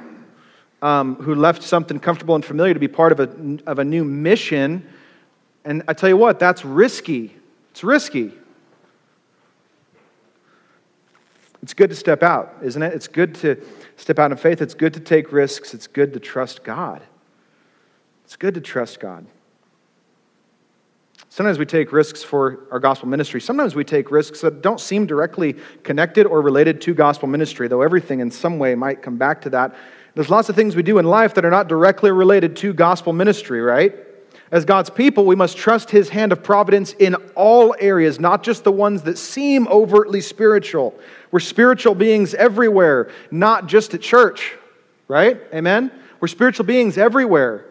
um, 0.80 1.16
who 1.16 1.34
left 1.34 1.62
something 1.62 2.00
comfortable 2.00 2.34
and 2.34 2.42
familiar 2.42 2.72
to 2.72 2.80
be 2.80 2.88
part 2.88 3.12
of 3.12 3.20
a, 3.20 3.28
of 3.66 3.78
a 3.78 3.84
new 3.84 4.02
mission. 4.02 4.88
And 5.66 5.82
I 5.86 5.92
tell 5.92 6.08
you 6.08 6.16
what, 6.16 6.38
that's 6.38 6.64
risky. 6.64 7.36
It's 7.72 7.84
risky. 7.84 8.32
It's 11.62 11.74
good 11.74 11.90
to 11.90 11.96
step 11.96 12.22
out, 12.22 12.56
isn't 12.62 12.82
it? 12.82 12.94
It's 12.94 13.08
good 13.08 13.34
to 13.36 13.62
step 13.96 14.18
out 14.18 14.30
in 14.30 14.36
faith. 14.38 14.62
It's 14.62 14.74
good 14.74 14.94
to 14.94 15.00
take 15.00 15.30
risks. 15.30 15.74
It's 15.74 15.86
good 15.86 16.12
to 16.14 16.20
trust 16.20 16.64
God. 16.64 17.02
It's 18.24 18.36
good 18.36 18.54
to 18.54 18.60
trust 18.60 19.00
God. 19.00 19.26
Sometimes 21.28 21.58
we 21.58 21.66
take 21.66 21.92
risks 21.92 22.24
for 22.24 22.66
our 22.72 22.80
gospel 22.80 23.08
ministry. 23.08 23.40
Sometimes 23.40 23.74
we 23.74 23.84
take 23.84 24.10
risks 24.10 24.40
that 24.40 24.62
don't 24.62 24.80
seem 24.80 25.06
directly 25.06 25.54
connected 25.84 26.26
or 26.26 26.42
related 26.42 26.80
to 26.82 26.94
gospel 26.94 27.28
ministry, 27.28 27.68
though 27.68 27.82
everything 27.82 28.20
in 28.20 28.30
some 28.30 28.58
way 28.58 28.74
might 28.74 29.00
come 29.00 29.16
back 29.16 29.40
to 29.42 29.50
that. 29.50 29.74
There's 30.14 30.30
lots 30.30 30.48
of 30.48 30.56
things 30.56 30.74
we 30.74 30.82
do 30.82 30.98
in 30.98 31.04
life 31.04 31.34
that 31.34 31.44
are 31.44 31.50
not 31.50 31.68
directly 31.68 32.10
related 32.10 32.56
to 32.56 32.72
gospel 32.72 33.12
ministry, 33.12 33.60
right? 33.60 33.94
As 34.52 34.64
God's 34.64 34.90
people, 34.90 35.26
we 35.26 35.36
must 35.36 35.56
trust 35.56 35.90
His 35.90 36.08
hand 36.08 36.32
of 36.32 36.42
providence 36.42 36.92
in 36.94 37.14
all 37.36 37.74
areas, 37.78 38.18
not 38.18 38.42
just 38.42 38.64
the 38.64 38.72
ones 38.72 39.02
that 39.02 39.16
seem 39.16 39.68
overtly 39.68 40.20
spiritual. 40.20 40.98
We're 41.30 41.38
spiritual 41.38 41.94
beings 41.94 42.34
everywhere, 42.34 43.10
not 43.30 43.66
just 43.66 43.94
at 43.94 44.00
church, 44.00 44.56
right? 45.06 45.40
Amen? 45.54 45.92
We're 46.18 46.28
spiritual 46.28 46.66
beings 46.66 46.98
everywhere. 46.98 47.64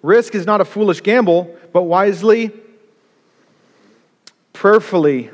Risk 0.00 0.34
is 0.34 0.46
not 0.46 0.60
a 0.60 0.64
foolish 0.64 1.02
gamble, 1.02 1.56
but 1.72 1.82
wisely, 1.82 2.52
prayerfully, 4.52 5.30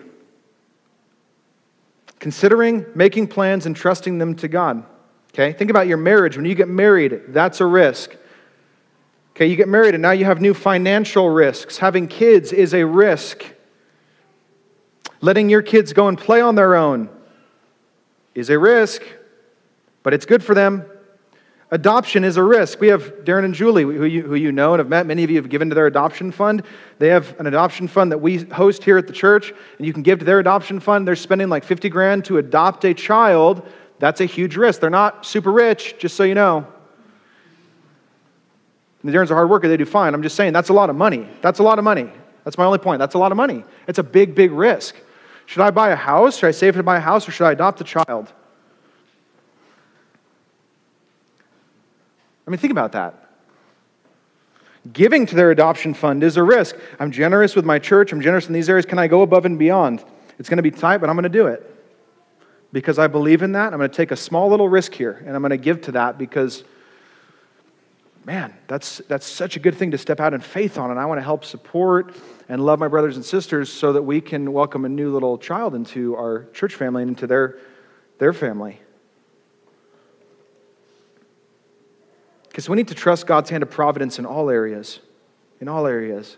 considering, 2.18 2.86
making 2.94 3.26
plans, 3.26 3.66
and 3.66 3.76
trusting 3.76 4.18
them 4.18 4.36
to 4.36 4.48
God. 4.48 4.84
Okay? 5.32 5.52
Think 5.52 5.70
about 5.70 5.86
your 5.86 5.96
marriage. 5.96 6.36
When 6.36 6.46
you 6.46 6.54
get 6.54 6.68
married, 6.68 7.22
that's 7.28 7.60
a 7.60 7.66
risk. 7.66 8.16
Okay, 9.40 9.46
you 9.46 9.56
get 9.56 9.68
married 9.68 9.94
and 9.94 10.02
now 10.02 10.10
you 10.10 10.24
have 10.26 10.40
new 10.40 10.52
financial 10.52 11.30
risks. 11.30 11.78
Having 11.78 12.08
kids 12.08 12.52
is 12.52 12.74
a 12.74 12.84
risk. 12.84 13.44
Letting 15.22 15.48
your 15.48 15.62
kids 15.62 15.92
go 15.92 16.08
and 16.08 16.18
play 16.18 16.40
on 16.40 16.54
their 16.56 16.74
own 16.74 17.08
is 18.34 18.50
a 18.50 18.58
risk, 18.58 19.02
but 20.02 20.14
it's 20.14 20.26
good 20.26 20.42
for 20.42 20.54
them. 20.54 20.84
Adoption 21.72 22.24
is 22.24 22.36
a 22.36 22.42
risk. 22.42 22.80
We 22.80 22.88
have 22.88 23.04
Darren 23.24 23.44
and 23.44 23.54
Julie, 23.54 23.84
who 23.84 24.04
you, 24.04 24.22
who 24.22 24.34
you 24.34 24.50
know 24.50 24.74
and 24.74 24.80
have 24.80 24.88
met. 24.88 25.06
Many 25.06 25.22
of 25.22 25.30
you 25.30 25.36
have 25.36 25.48
given 25.48 25.68
to 25.68 25.74
their 25.74 25.86
adoption 25.86 26.32
fund. 26.32 26.64
They 26.98 27.08
have 27.08 27.38
an 27.38 27.46
adoption 27.46 27.86
fund 27.86 28.10
that 28.10 28.18
we 28.18 28.38
host 28.38 28.82
here 28.82 28.98
at 28.98 29.06
the 29.06 29.12
church, 29.12 29.52
and 29.78 29.86
you 29.86 29.92
can 29.92 30.02
give 30.02 30.18
to 30.18 30.24
their 30.24 30.40
adoption 30.40 30.80
fund. 30.80 31.06
They're 31.06 31.14
spending 31.14 31.48
like 31.48 31.62
50 31.62 31.88
grand 31.88 32.24
to 32.24 32.38
adopt 32.38 32.84
a 32.84 32.92
child 32.92 33.66
that's 34.00 34.22
a 34.22 34.24
huge 34.24 34.56
risk. 34.56 34.80
They're 34.80 34.90
not 34.90 35.24
super 35.26 35.52
rich, 35.52 35.94
just 35.98 36.16
so 36.16 36.24
you 36.24 36.34
know. 36.34 36.66
The 39.04 39.12
Darrens 39.12 39.30
are 39.30 39.34
hard 39.34 39.48
worker, 39.48 39.68
they 39.68 39.76
do 39.76 39.84
fine. 39.84 40.14
I'm 40.14 40.22
just 40.22 40.36
saying 40.36 40.52
that's 40.52 40.70
a 40.70 40.72
lot 40.72 40.90
of 40.90 40.96
money. 40.96 41.28
That's 41.42 41.58
a 41.58 41.62
lot 41.62 41.78
of 41.78 41.84
money. 41.84 42.10
That's 42.44 42.58
my 42.58 42.64
only 42.64 42.78
point. 42.78 42.98
That's 42.98 43.14
a 43.14 43.18
lot 43.18 43.30
of 43.30 43.36
money. 43.36 43.62
It's 43.86 43.98
a 43.98 44.02
big, 44.02 44.34
big 44.34 44.50
risk. 44.50 44.96
Should 45.46 45.62
I 45.62 45.70
buy 45.70 45.90
a 45.90 45.96
house? 45.96 46.38
Should 46.38 46.48
I 46.48 46.50
save 46.50 46.74
to 46.76 46.82
buy 46.82 46.96
a 46.96 47.00
house 47.00 47.28
or 47.28 47.32
should 47.32 47.44
I 47.44 47.52
adopt 47.52 47.80
a 47.80 47.84
child? 47.84 48.32
I 52.46 52.50
mean, 52.50 52.58
think 52.58 52.72
about 52.72 52.92
that. 52.92 53.14
Giving 54.92 55.26
to 55.26 55.34
their 55.34 55.50
adoption 55.50 55.92
fund 55.92 56.24
is 56.24 56.38
a 56.38 56.42
risk. 56.42 56.74
I'm 56.98 57.10
generous 57.10 57.54
with 57.54 57.66
my 57.66 57.78
church, 57.78 58.12
I'm 58.12 58.22
generous 58.22 58.46
in 58.46 58.54
these 58.54 58.70
areas. 58.70 58.86
Can 58.86 58.98
I 58.98 59.08
go 59.08 59.20
above 59.20 59.44
and 59.44 59.58
beyond? 59.58 60.02
It's 60.38 60.48
going 60.48 60.56
to 60.56 60.62
be 60.62 60.70
tight, 60.70 60.98
but 60.98 61.10
I'm 61.10 61.16
going 61.16 61.24
to 61.24 61.28
do 61.28 61.46
it 61.46 61.79
because 62.72 62.98
I 62.98 63.06
believe 63.06 63.42
in 63.42 63.52
that. 63.52 63.72
I'm 63.72 63.78
going 63.78 63.90
to 63.90 63.96
take 63.96 64.10
a 64.10 64.16
small 64.16 64.48
little 64.48 64.68
risk 64.68 64.94
here 64.94 65.22
and 65.26 65.34
I'm 65.34 65.42
going 65.42 65.50
to 65.50 65.56
give 65.56 65.82
to 65.82 65.92
that 65.92 66.18
because, 66.18 66.64
man, 68.24 68.54
that's, 68.68 68.98
that's 69.08 69.26
such 69.26 69.56
a 69.56 69.60
good 69.60 69.74
thing 69.74 69.90
to 69.90 69.98
step 69.98 70.20
out 70.20 70.34
in 70.34 70.40
faith 70.40 70.78
on. 70.78 70.90
And 70.90 71.00
I 71.00 71.06
want 71.06 71.18
to 71.18 71.24
help 71.24 71.44
support 71.44 72.14
and 72.48 72.64
love 72.64 72.78
my 72.78 72.88
brothers 72.88 73.16
and 73.16 73.24
sisters 73.24 73.72
so 73.72 73.92
that 73.92 74.02
we 74.02 74.20
can 74.20 74.52
welcome 74.52 74.84
a 74.84 74.88
new 74.88 75.12
little 75.12 75.38
child 75.38 75.74
into 75.74 76.14
our 76.16 76.46
church 76.52 76.74
family 76.74 77.02
and 77.02 77.10
into 77.10 77.26
their, 77.26 77.58
their 78.18 78.32
family. 78.32 78.80
Because 82.48 82.68
we 82.68 82.76
need 82.76 82.88
to 82.88 82.94
trust 82.94 83.26
God's 83.26 83.50
hand 83.50 83.62
of 83.62 83.70
providence 83.70 84.18
in 84.18 84.26
all 84.26 84.50
areas. 84.50 85.00
In 85.60 85.68
all 85.68 85.86
areas. 85.86 86.36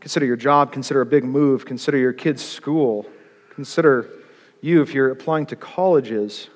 Consider 0.00 0.26
your 0.26 0.36
job, 0.36 0.72
consider 0.72 1.00
a 1.00 1.06
big 1.06 1.24
move, 1.24 1.64
consider 1.64 1.96
your 1.96 2.12
kids' 2.12 2.44
school, 2.44 3.06
consider 3.54 4.08
you 4.66 4.82
if 4.82 4.92
you're 4.92 5.10
applying 5.10 5.46
to 5.46 5.56
colleges. 5.56 6.48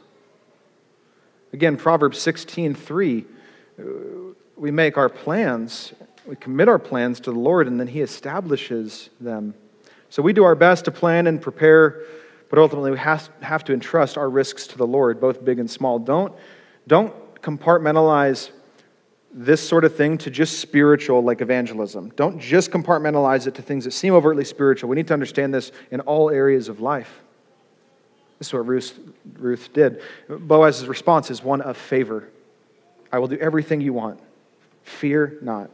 Again, 1.53 1.77
Proverbs 1.77 2.21
16 2.21 2.75
3, 2.75 3.25
uh, 3.79 3.83
we 4.57 4.71
make 4.71 4.99
our 4.99 5.09
plans, 5.09 5.93
we 6.27 6.37
commit 6.37 6.69
our 6.69 6.79
plans 6.79 7.21
to 7.21 7.33
the 7.33 7.39
Lord, 7.39 7.67
and 7.67 7.81
then 7.81 7.87
He 7.87 8.01
establishes 8.03 9.11
them. 9.21 9.55
So 10.11 10.23
we 10.23 10.33
do 10.33 10.45
our 10.45 10.55
best 10.55 10.85
to 10.87 10.91
plan 10.91 11.27
and 11.27 11.41
prepare, 11.41 12.03
but 12.51 12.59
ultimately 12.59 12.91
we 12.91 12.99
have, 12.99 13.31
have 13.41 13.65
to 13.65 13.73
entrust 13.73 14.19
our 14.19 14.29
risks 14.29 14.67
to 14.69 14.79
the 14.79 14.87
Lord, 14.87 15.21
both 15.21 15.45
big 15.45 15.59
and 15.59 15.71
small. 15.71 15.99
Don't, 15.99 16.35
don't 16.87 17.15
compartmentalize 17.41 18.51
this 19.33 19.67
sort 19.67 19.85
of 19.85 19.95
thing 19.95 20.19
to 20.19 20.31
just 20.31 20.59
spiritual, 20.59 21.23
like 21.23 21.41
evangelism. 21.41 22.11
Don't 22.17 22.41
just 22.41 22.73
compartmentalize 22.73 23.47
it 23.47 23.55
to 23.55 23.63
things 23.63 23.85
that 23.85 23.93
seem 23.93 24.15
overtly 24.15 24.45
spiritual. 24.45 24.91
We 24.91 24.97
need 24.97 25.07
to 25.07 25.15
understand 25.15 25.55
this 25.55 25.71
in 25.93 26.01
all 26.01 26.31
areas 26.31 26.69
of 26.69 26.81
life. 26.81 27.23
This 28.41 28.49
is 28.49 28.55
what 28.55 28.66
Ruth, 28.66 28.99
Ruth 29.38 29.70
did. 29.74 30.01
Boaz's 30.28 30.88
response 30.88 31.30
is 31.30 31.45
one 31.45 31.61
of 31.61 31.76
favor. 31.76 32.30
I 33.12 33.18
will 33.18 33.28
do 33.28 33.36
everything 33.36 33.82
you 33.82 33.93
want. 33.93 34.18
Fear 34.82 35.38
not. 35.43 35.70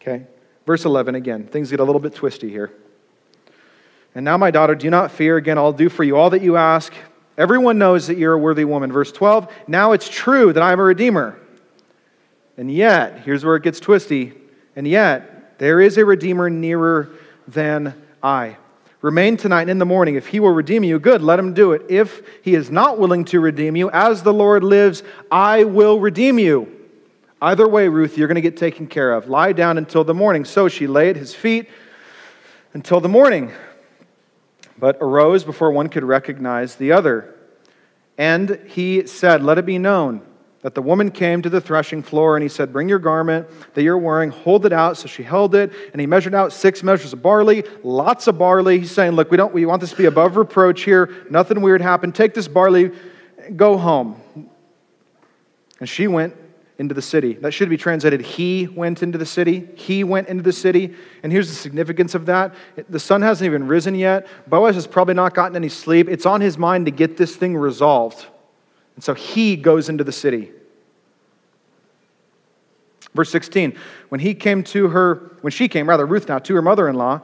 Okay? 0.00 0.26
Verse 0.66 0.84
11 0.84 1.14
again. 1.14 1.46
Things 1.46 1.70
get 1.70 1.78
a 1.78 1.84
little 1.84 2.00
bit 2.00 2.16
twisty 2.16 2.50
here. 2.50 2.72
And 4.16 4.24
now, 4.24 4.36
my 4.36 4.50
daughter, 4.50 4.74
do 4.74 4.90
not 4.90 5.12
fear. 5.12 5.36
Again, 5.36 5.56
I'll 5.56 5.72
do 5.72 5.88
for 5.88 6.02
you 6.02 6.16
all 6.16 6.30
that 6.30 6.42
you 6.42 6.56
ask. 6.56 6.92
Everyone 7.38 7.78
knows 7.78 8.08
that 8.08 8.18
you're 8.18 8.34
a 8.34 8.38
worthy 8.38 8.64
woman. 8.64 8.90
Verse 8.90 9.12
12. 9.12 9.50
Now 9.68 9.92
it's 9.92 10.08
true 10.08 10.52
that 10.52 10.62
I'm 10.64 10.80
a 10.80 10.82
redeemer. 10.82 11.38
And 12.56 12.70
yet, 12.70 13.20
here's 13.20 13.44
where 13.44 13.54
it 13.54 13.62
gets 13.62 13.78
twisty. 13.78 14.32
And 14.74 14.86
yet, 14.88 15.60
there 15.60 15.80
is 15.80 15.96
a 15.96 16.04
redeemer 16.04 16.50
nearer 16.50 17.10
than 17.46 17.94
I. 18.20 18.56
Remain 19.02 19.36
tonight 19.36 19.62
and 19.62 19.70
in 19.70 19.78
the 19.78 19.84
morning. 19.84 20.14
If 20.14 20.28
he 20.28 20.38
will 20.38 20.52
redeem 20.52 20.84
you, 20.84 21.00
good, 21.00 21.22
let 21.22 21.38
him 21.38 21.54
do 21.54 21.72
it. 21.72 21.82
If 21.88 22.22
he 22.42 22.54
is 22.54 22.70
not 22.70 22.98
willing 22.98 23.24
to 23.26 23.40
redeem 23.40 23.74
you, 23.74 23.90
as 23.90 24.22
the 24.22 24.32
Lord 24.32 24.62
lives, 24.62 25.02
I 25.30 25.64
will 25.64 25.98
redeem 25.98 26.38
you. 26.38 26.68
Either 27.40 27.66
way, 27.66 27.88
Ruth, 27.88 28.16
you're 28.16 28.28
going 28.28 28.36
to 28.36 28.40
get 28.40 28.56
taken 28.56 28.86
care 28.86 29.12
of. 29.12 29.28
Lie 29.28 29.52
down 29.52 29.76
until 29.76 30.04
the 30.04 30.14
morning. 30.14 30.44
So 30.44 30.68
she 30.68 30.86
lay 30.86 31.10
at 31.10 31.16
his 31.16 31.34
feet 31.34 31.68
until 32.74 33.00
the 33.00 33.08
morning, 33.08 33.52
but 34.78 34.96
arose 35.00 35.42
before 35.42 35.72
one 35.72 35.88
could 35.88 36.04
recognize 36.04 36.76
the 36.76 36.92
other. 36.92 37.34
And 38.16 38.60
he 38.68 39.08
said, 39.08 39.42
Let 39.42 39.58
it 39.58 39.66
be 39.66 39.78
known 39.78 40.22
that 40.62 40.76
the 40.76 40.82
woman 40.82 41.10
came 41.10 41.42
to 41.42 41.50
the 41.50 41.60
threshing 41.60 42.02
floor 42.02 42.36
and 42.36 42.42
he 42.42 42.48
said, 42.48 42.72
Bring 42.72 42.88
your 42.88 43.00
garment 43.00 43.48
that 43.74 43.82
you're 43.82 43.98
wearing, 43.98 44.30
hold 44.30 44.64
it 44.64 44.72
out. 44.72 44.96
So 44.96 45.08
she 45.08 45.22
held 45.22 45.54
it 45.54 45.72
and 45.92 46.00
he 46.00 46.06
measured 46.06 46.34
out 46.34 46.52
six 46.52 46.82
measures 46.82 47.12
of 47.12 47.20
barley, 47.20 47.64
lots 47.82 48.28
of 48.28 48.38
barley. 48.38 48.78
He's 48.78 48.92
saying, 48.92 49.12
Look, 49.12 49.30
we, 49.30 49.36
don't, 49.36 49.52
we 49.52 49.66
want 49.66 49.80
this 49.80 49.90
to 49.90 49.96
be 49.96 50.06
above 50.06 50.36
reproach 50.36 50.82
here. 50.82 51.26
Nothing 51.30 51.60
weird 51.60 51.80
happened. 51.80 52.14
Take 52.14 52.32
this 52.32 52.48
barley, 52.48 52.92
go 53.56 53.76
home. 53.76 54.20
And 55.80 55.88
she 55.88 56.06
went 56.06 56.36
into 56.78 56.94
the 56.94 57.02
city. 57.02 57.34
That 57.34 57.52
should 57.52 57.68
be 57.68 57.76
translated, 57.76 58.20
He 58.20 58.68
went 58.68 59.02
into 59.02 59.18
the 59.18 59.26
city. 59.26 59.68
He 59.74 60.04
went 60.04 60.28
into 60.28 60.44
the 60.44 60.52
city. 60.52 60.94
And 61.24 61.32
here's 61.32 61.48
the 61.48 61.56
significance 61.56 62.14
of 62.14 62.26
that 62.26 62.54
the 62.88 63.00
sun 63.00 63.22
hasn't 63.22 63.46
even 63.46 63.66
risen 63.66 63.96
yet. 63.96 64.28
Boaz 64.46 64.76
has 64.76 64.86
probably 64.86 65.14
not 65.14 65.34
gotten 65.34 65.56
any 65.56 65.68
sleep. 65.68 66.08
It's 66.08 66.24
on 66.24 66.40
his 66.40 66.56
mind 66.56 66.86
to 66.86 66.92
get 66.92 67.16
this 67.16 67.34
thing 67.34 67.56
resolved. 67.56 68.26
And 68.94 69.04
so 69.04 69.14
he 69.14 69.56
goes 69.56 69.88
into 69.88 70.04
the 70.04 70.12
city. 70.12 70.52
Verse 73.14 73.30
16, 73.30 73.78
when 74.08 74.20
he 74.20 74.34
came 74.34 74.64
to 74.64 74.88
her, 74.88 75.32
when 75.42 75.50
she 75.50 75.68
came, 75.68 75.88
rather, 75.88 76.06
Ruth 76.06 76.28
now, 76.28 76.38
to 76.38 76.54
her 76.54 76.62
mother 76.62 76.88
in 76.88 76.96
law, 76.96 77.20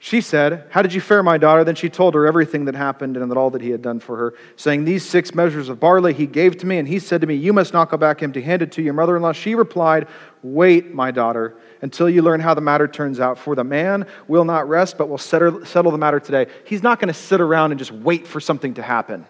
she 0.00 0.20
said, 0.20 0.66
How 0.70 0.80
did 0.80 0.94
you 0.94 1.00
fare, 1.00 1.22
my 1.22 1.38
daughter? 1.38 1.64
Then 1.64 1.74
she 1.74 1.90
told 1.90 2.14
her 2.14 2.26
everything 2.26 2.66
that 2.66 2.76
happened 2.76 3.16
and 3.16 3.30
that 3.30 3.36
all 3.36 3.50
that 3.50 3.60
he 3.60 3.70
had 3.70 3.82
done 3.82 3.98
for 3.98 4.16
her, 4.16 4.34
saying, 4.54 4.84
These 4.84 5.04
six 5.04 5.34
measures 5.34 5.68
of 5.68 5.80
barley 5.80 6.14
he 6.14 6.26
gave 6.26 6.56
to 6.58 6.66
me, 6.66 6.78
and 6.78 6.86
he 6.86 7.00
said 7.00 7.20
to 7.20 7.26
me, 7.26 7.34
You 7.34 7.52
must 7.52 7.72
not 7.72 7.90
go 7.90 7.96
back 7.96 8.22
empty 8.22 8.40
handed 8.40 8.46
to 8.46 8.50
hand 8.50 8.62
it 8.62 8.72
to 8.76 8.82
your 8.82 8.94
mother 8.94 9.16
in 9.16 9.22
law. 9.22 9.32
She 9.32 9.56
replied, 9.56 10.06
Wait, 10.42 10.94
my 10.94 11.10
daughter, 11.10 11.56
until 11.82 12.08
you 12.08 12.22
learn 12.22 12.38
how 12.38 12.54
the 12.54 12.60
matter 12.60 12.86
turns 12.86 13.18
out. 13.18 13.38
For 13.38 13.56
the 13.56 13.64
man 13.64 14.06
will 14.28 14.44
not 14.44 14.68
rest, 14.68 14.96
but 14.96 15.08
will 15.08 15.18
settle 15.18 15.90
the 15.90 15.98
matter 15.98 16.20
today. 16.20 16.46
He's 16.64 16.82
not 16.82 17.00
going 17.00 17.08
to 17.08 17.14
sit 17.14 17.40
around 17.40 17.72
and 17.72 17.78
just 17.78 17.92
wait 17.92 18.26
for 18.26 18.40
something 18.40 18.74
to 18.74 18.82
happen. 18.82 19.26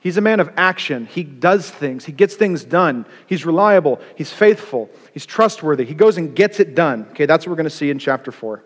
He's 0.00 0.16
a 0.16 0.22
man 0.22 0.40
of 0.40 0.50
action. 0.56 1.06
He 1.06 1.22
does 1.22 1.70
things. 1.70 2.06
He 2.06 2.12
gets 2.12 2.34
things 2.34 2.64
done. 2.64 3.04
He's 3.26 3.44
reliable. 3.44 4.00
He's 4.16 4.32
faithful. 4.32 4.88
He's 5.12 5.26
trustworthy. 5.26 5.84
He 5.84 5.92
goes 5.92 6.16
and 6.16 6.34
gets 6.34 6.58
it 6.58 6.74
done. 6.74 7.06
Okay, 7.10 7.26
that's 7.26 7.44
what 7.44 7.50
we're 7.50 7.56
going 7.56 7.64
to 7.64 7.70
see 7.70 7.90
in 7.90 7.98
chapter 7.98 8.32
4. 8.32 8.64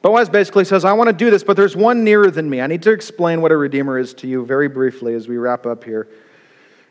Boaz 0.00 0.30
basically 0.30 0.64
says, 0.64 0.84
I 0.84 0.94
want 0.94 1.08
to 1.08 1.12
do 1.12 1.30
this, 1.30 1.44
but 1.44 1.56
there's 1.56 1.76
one 1.76 2.04
nearer 2.04 2.30
than 2.30 2.48
me. 2.48 2.60
I 2.60 2.66
need 2.66 2.82
to 2.82 2.90
explain 2.90 3.42
what 3.42 3.52
a 3.52 3.56
redeemer 3.56 3.98
is 3.98 4.14
to 4.14 4.26
you 4.26 4.44
very 4.44 4.68
briefly 4.68 5.14
as 5.14 5.28
we 5.28 5.36
wrap 5.36 5.66
up 5.66 5.84
here. 5.84 6.08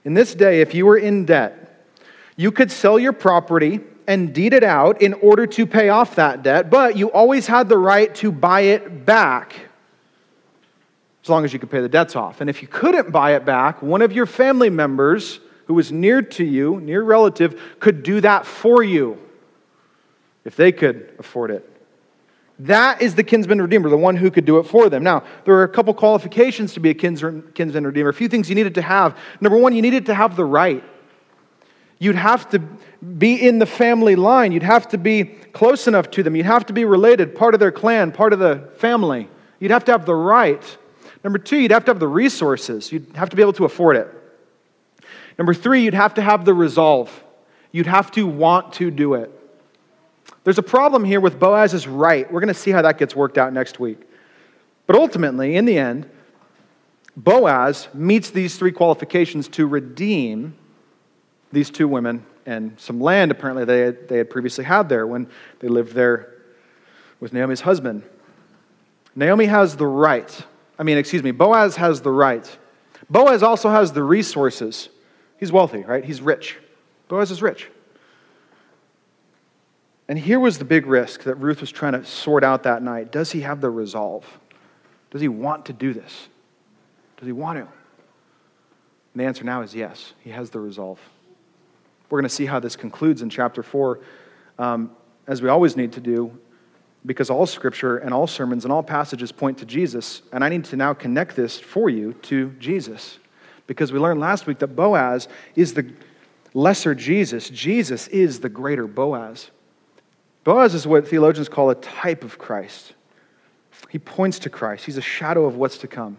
In 0.05 0.13
this 0.13 0.33
day, 0.35 0.61
if 0.61 0.73
you 0.73 0.85
were 0.85 0.97
in 0.97 1.25
debt, 1.25 1.85
you 2.37 2.51
could 2.51 2.71
sell 2.71 2.97
your 2.97 3.13
property 3.13 3.81
and 4.07 4.33
deed 4.33 4.53
it 4.53 4.63
out 4.63 5.01
in 5.01 5.13
order 5.15 5.45
to 5.47 5.65
pay 5.65 5.89
off 5.89 6.15
that 6.15 6.43
debt, 6.43 6.69
but 6.69 6.95
you 6.95 7.11
always 7.11 7.47
had 7.47 7.67
the 7.67 7.77
right 7.77 8.13
to 8.15 8.31
buy 8.31 8.61
it 8.61 9.05
back 9.05 9.55
as 11.23 11.29
long 11.29 11.45
as 11.45 11.53
you 11.53 11.59
could 11.59 11.69
pay 11.69 11.81
the 11.81 11.89
debts 11.89 12.15
off. 12.15 12.41
And 12.41 12.49
if 12.49 12.61
you 12.61 12.67
couldn't 12.67 13.11
buy 13.11 13.35
it 13.35 13.45
back, 13.45 13.81
one 13.81 14.01
of 14.01 14.11
your 14.11 14.25
family 14.25 14.69
members 14.69 15.39
who 15.65 15.75
was 15.75 15.91
near 15.91 16.21
to 16.21 16.43
you, 16.43 16.79
near 16.81 17.03
relative, 17.03 17.61
could 17.79 18.03
do 18.03 18.21
that 18.21 18.45
for 18.45 18.83
you 18.83 19.17
if 20.43 20.55
they 20.55 20.71
could 20.71 21.13
afford 21.19 21.51
it. 21.51 21.67
That 22.59 23.01
is 23.01 23.15
the 23.15 23.23
kinsman 23.23 23.61
redeemer, 23.61 23.89
the 23.89 23.97
one 23.97 24.15
who 24.15 24.29
could 24.29 24.45
do 24.45 24.59
it 24.59 24.63
for 24.63 24.89
them. 24.89 25.03
Now, 25.03 25.23
there 25.45 25.55
are 25.55 25.63
a 25.63 25.69
couple 25.69 25.93
qualifications 25.93 26.73
to 26.73 26.79
be 26.79 26.91
a 26.91 26.93
kinsman 26.93 27.87
redeemer, 27.87 28.09
a 28.09 28.13
few 28.13 28.27
things 28.27 28.49
you 28.49 28.55
needed 28.55 28.75
to 28.75 28.81
have. 28.81 29.17
Number 29.39 29.57
one, 29.57 29.73
you 29.73 29.81
needed 29.81 30.07
to 30.07 30.13
have 30.13 30.35
the 30.35 30.45
right. 30.45 30.83
You'd 31.97 32.15
have 32.15 32.49
to 32.49 32.59
be 33.17 33.35
in 33.35 33.59
the 33.59 33.65
family 33.65 34.15
line, 34.15 34.51
you'd 34.51 34.63
have 34.63 34.87
to 34.89 34.97
be 34.97 35.23
close 35.23 35.87
enough 35.87 36.09
to 36.11 36.23
them, 36.23 36.35
you'd 36.35 36.45
have 36.47 36.65
to 36.67 36.73
be 36.73 36.85
related, 36.85 37.35
part 37.35 37.53
of 37.53 37.59
their 37.59 37.71
clan, 37.71 38.11
part 38.11 38.33
of 38.33 38.39
the 38.39 38.69
family. 38.77 39.29
You'd 39.59 39.71
have 39.71 39.85
to 39.85 39.91
have 39.91 40.05
the 40.05 40.15
right. 40.15 40.77
Number 41.23 41.39
two, 41.39 41.57
you'd 41.57 41.71
have 41.71 41.85
to 41.85 41.91
have 41.91 41.99
the 41.99 42.07
resources, 42.07 42.91
you'd 42.91 43.15
have 43.15 43.29
to 43.29 43.35
be 43.35 43.41
able 43.41 43.53
to 43.53 43.65
afford 43.65 43.95
it. 43.95 44.07
Number 45.37 45.53
three, 45.53 45.83
you'd 45.83 45.93
have 45.93 46.13
to 46.15 46.21
have 46.21 46.45
the 46.45 46.53
resolve, 46.53 47.23
you'd 47.71 47.87
have 47.87 48.11
to 48.11 48.27
want 48.27 48.73
to 48.73 48.91
do 48.91 49.13
it. 49.13 49.31
There's 50.43 50.57
a 50.57 50.63
problem 50.63 51.03
here 51.03 51.19
with 51.19 51.39
Boaz's 51.39 51.87
right. 51.87 52.31
We're 52.31 52.39
going 52.39 52.47
to 52.47 52.59
see 52.59 52.71
how 52.71 52.81
that 52.81 52.97
gets 52.97 53.15
worked 53.15 53.37
out 53.37 53.53
next 53.53 53.79
week. 53.79 53.99
But 54.87 54.95
ultimately, 54.95 55.55
in 55.55 55.65
the 55.65 55.77
end, 55.77 56.09
Boaz 57.15 57.87
meets 57.93 58.31
these 58.31 58.57
three 58.57 58.71
qualifications 58.71 59.47
to 59.49 59.67
redeem 59.67 60.55
these 61.51 61.69
two 61.69 61.87
women 61.87 62.25
and 62.45 62.79
some 62.79 62.99
land, 62.99 63.31
apparently, 63.31 63.65
they 63.65 63.81
had, 63.81 64.07
they 64.07 64.17
had 64.17 64.29
previously 64.29 64.63
had 64.63 64.89
there 64.89 65.05
when 65.05 65.27
they 65.59 65.67
lived 65.67 65.93
there 65.93 66.33
with 67.19 67.33
Naomi's 67.33 67.61
husband. 67.61 68.03
Naomi 69.15 69.45
has 69.45 69.75
the 69.75 69.85
right 69.85 70.45
I 70.77 70.83
mean, 70.83 70.97
excuse 70.97 71.23
me, 71.23 71.31
Boaz 71.31 71.75
has 71.75 72.01
the 72.01 72.11
right. 72.11 72.57
Boaz 73.09 73.43
also 73.43 73.69
has 73.69 73.91
the 73.93 74.03
resources. 74.03 74.89
He's 75.37 75.51
wealthy, 75.51 75.83
right? 75.83 76.03
He's 76.03 76.21
rich. 76.21 76.57
Boaz 77.07 77.31
is 77.31 77.41
rich. 77.41 77.67
And 80.07 80.17
here 80.19 80.39
was 80.39 80.57
the 80.57 80.65
big 80.65 80.87
risk 80.87 81.23
that 81.23 81.35
Ruth 81.35 81.61
was 81.61 81.71
trying 81.71 81.93
to 81.93 82.05
sort 82.05 82.43
out 82.43 82.63
that 82.63 82.83
night. 82.83 83.11
Does 83.11 83.31
he 83.31 83.41
have 83.41 83.61
the 83.61 83.69
resolve? 83.69 84.25
Does 85.09 85.21
he 85.21 85.27
want 85.27 85.65
to 85.67 85.73
do 85.73 85.93
this? 85.93 86.27
Does 87.17 87.27
he 87.27 87.31
want 87.31 87.59
to? 87.59 87.63
And 87.63 89.21
the 89.21 89.23
answer 89.23 89.43
now 89.43 89.61
is 89.61 89.75
yes, 89.75 90.13
he 90.19 90.29
has 90.31 90.49
the 90.49 90.59
resolve. 90.59 90.99
We're 92.09 92.19
going 92.19 92.29
to 92.29 92.35
see 92.35 92.45
how 92.45 92.59
this 92.59 92.75
concludes 92.75 93.21
in 93.21 93.29
chapter 93.29 93.63
4, 93.63 93.99
um, 94.59 94.91
as 95.27 95.41
we 95.41 95.49
always 95.49 95.77
need 95.77 95.93
to 95.93 96.01
do 96.01 96.37
because 97.05 97.29
all 97.29 97.45
scripture 97.45 97.97
and 97.97 98.13
all 98.13 98.27
sermons 98.27 98.63
and 98.63 98.71
all 98.71 98.83
passages 98.83 99.31
point 99.31 99.57
to 99.57 99.65
Jesus. 99.65 100.21
And 100.31 100.43
I 100.43 100.49
need 100.49 100.65
to 100.65 100.75
now 100.75 100.93
connect 100.93 101.35
this 101.35 101.59
for 101.59 101.89
you 101.89 102.13
to 102.23 102.49
Jesus. 102.59 103.17
Because 103.67 103.91
we 103.91 103.99
learned 103.99 104.19
last 104.19 104.47
week 104.47 104.59
that 104.59 104.75
Boaz 104.75 105.27
is 105.55 105.73
the 105.73 105.91
lesser 106.53 106.93
Jesus, 106.93 107.49
Jesus 107.49 108.07
is 108.09 108.41
the 108.41 108.49
greater 108.49 108.87
Boaz. 108.87 109.49
Boaz 110.43 110.73
is 110.73 110.85
what 110.85 111.07
theologians 111.07 111.49
call 111.49 111.69
a 111.69 111.75
type 111.75 112.23
of 112.23 112.37
Christ. 112.37 112.93
He 113.89 113.99
points 113.99 114.39
to 114.39 114.49
Christ, 114.49 114.85
he's 114.85 114.97
a 114.97 115.01
shadow 115.01 115.45
of 115.45 115.55
what's 115.55 115.77
to 115.79 115.87
come. 115.87 116.17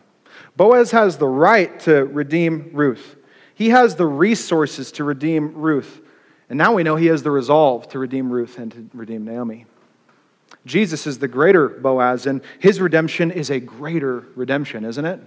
Boaz 0.56 0.90
has 0.92 1.18
the 1.18 1.28
right 1.28 1.78
to 1.80 2.04
redeem 2.06 2.70
Ruth, 2.72 3.16
he 3.54 3.70
has 3.70 3.96
the 3.96 4.06
resources 4.06 4.92
to 4.92 5.04
redeem 5.04 5.54
Ruth. 5.54 6.00
And 6.48 6.58
now 6.58 6.74
we 6.74 6.82
know 6.82 6.96
he 6.96 7.06
has 7.06 7.22
the 7.22 7.30
resolve 7.30 7.88
to 7.88 7.98
redeem 7.98 8.30
Ruth 8.30 8.58
and 8.58 8.72
to 8.72 8.90
redeem 8.92 9.24
Naomi. 9.24 9.64
Jesus 10.64 11.06
is 11.06 11.18
the 11.18 11.28
greater 11.28 11.68
Boaz, 11.68 12.26
and 12.26 12.40
his 12.58 12.80
redemption 12.80 13.30
is 13.30 13.50
a 13.50 13.58
greater 13.58 14.26
redemption, 14.36 14.84
isn't 14.84 15.04
it? 15.04 15.20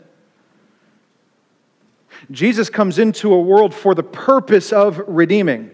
Jesus 2.32 2.70
comes 2.70 2.98
into 2.98 3.34
a 3.34 3.42
world 3.42 3.74
for 3.74 3.94
the 3.94 4.04
purpose 4.04 4.72
of 4.72 5.02
redeeming. 5.08 5.72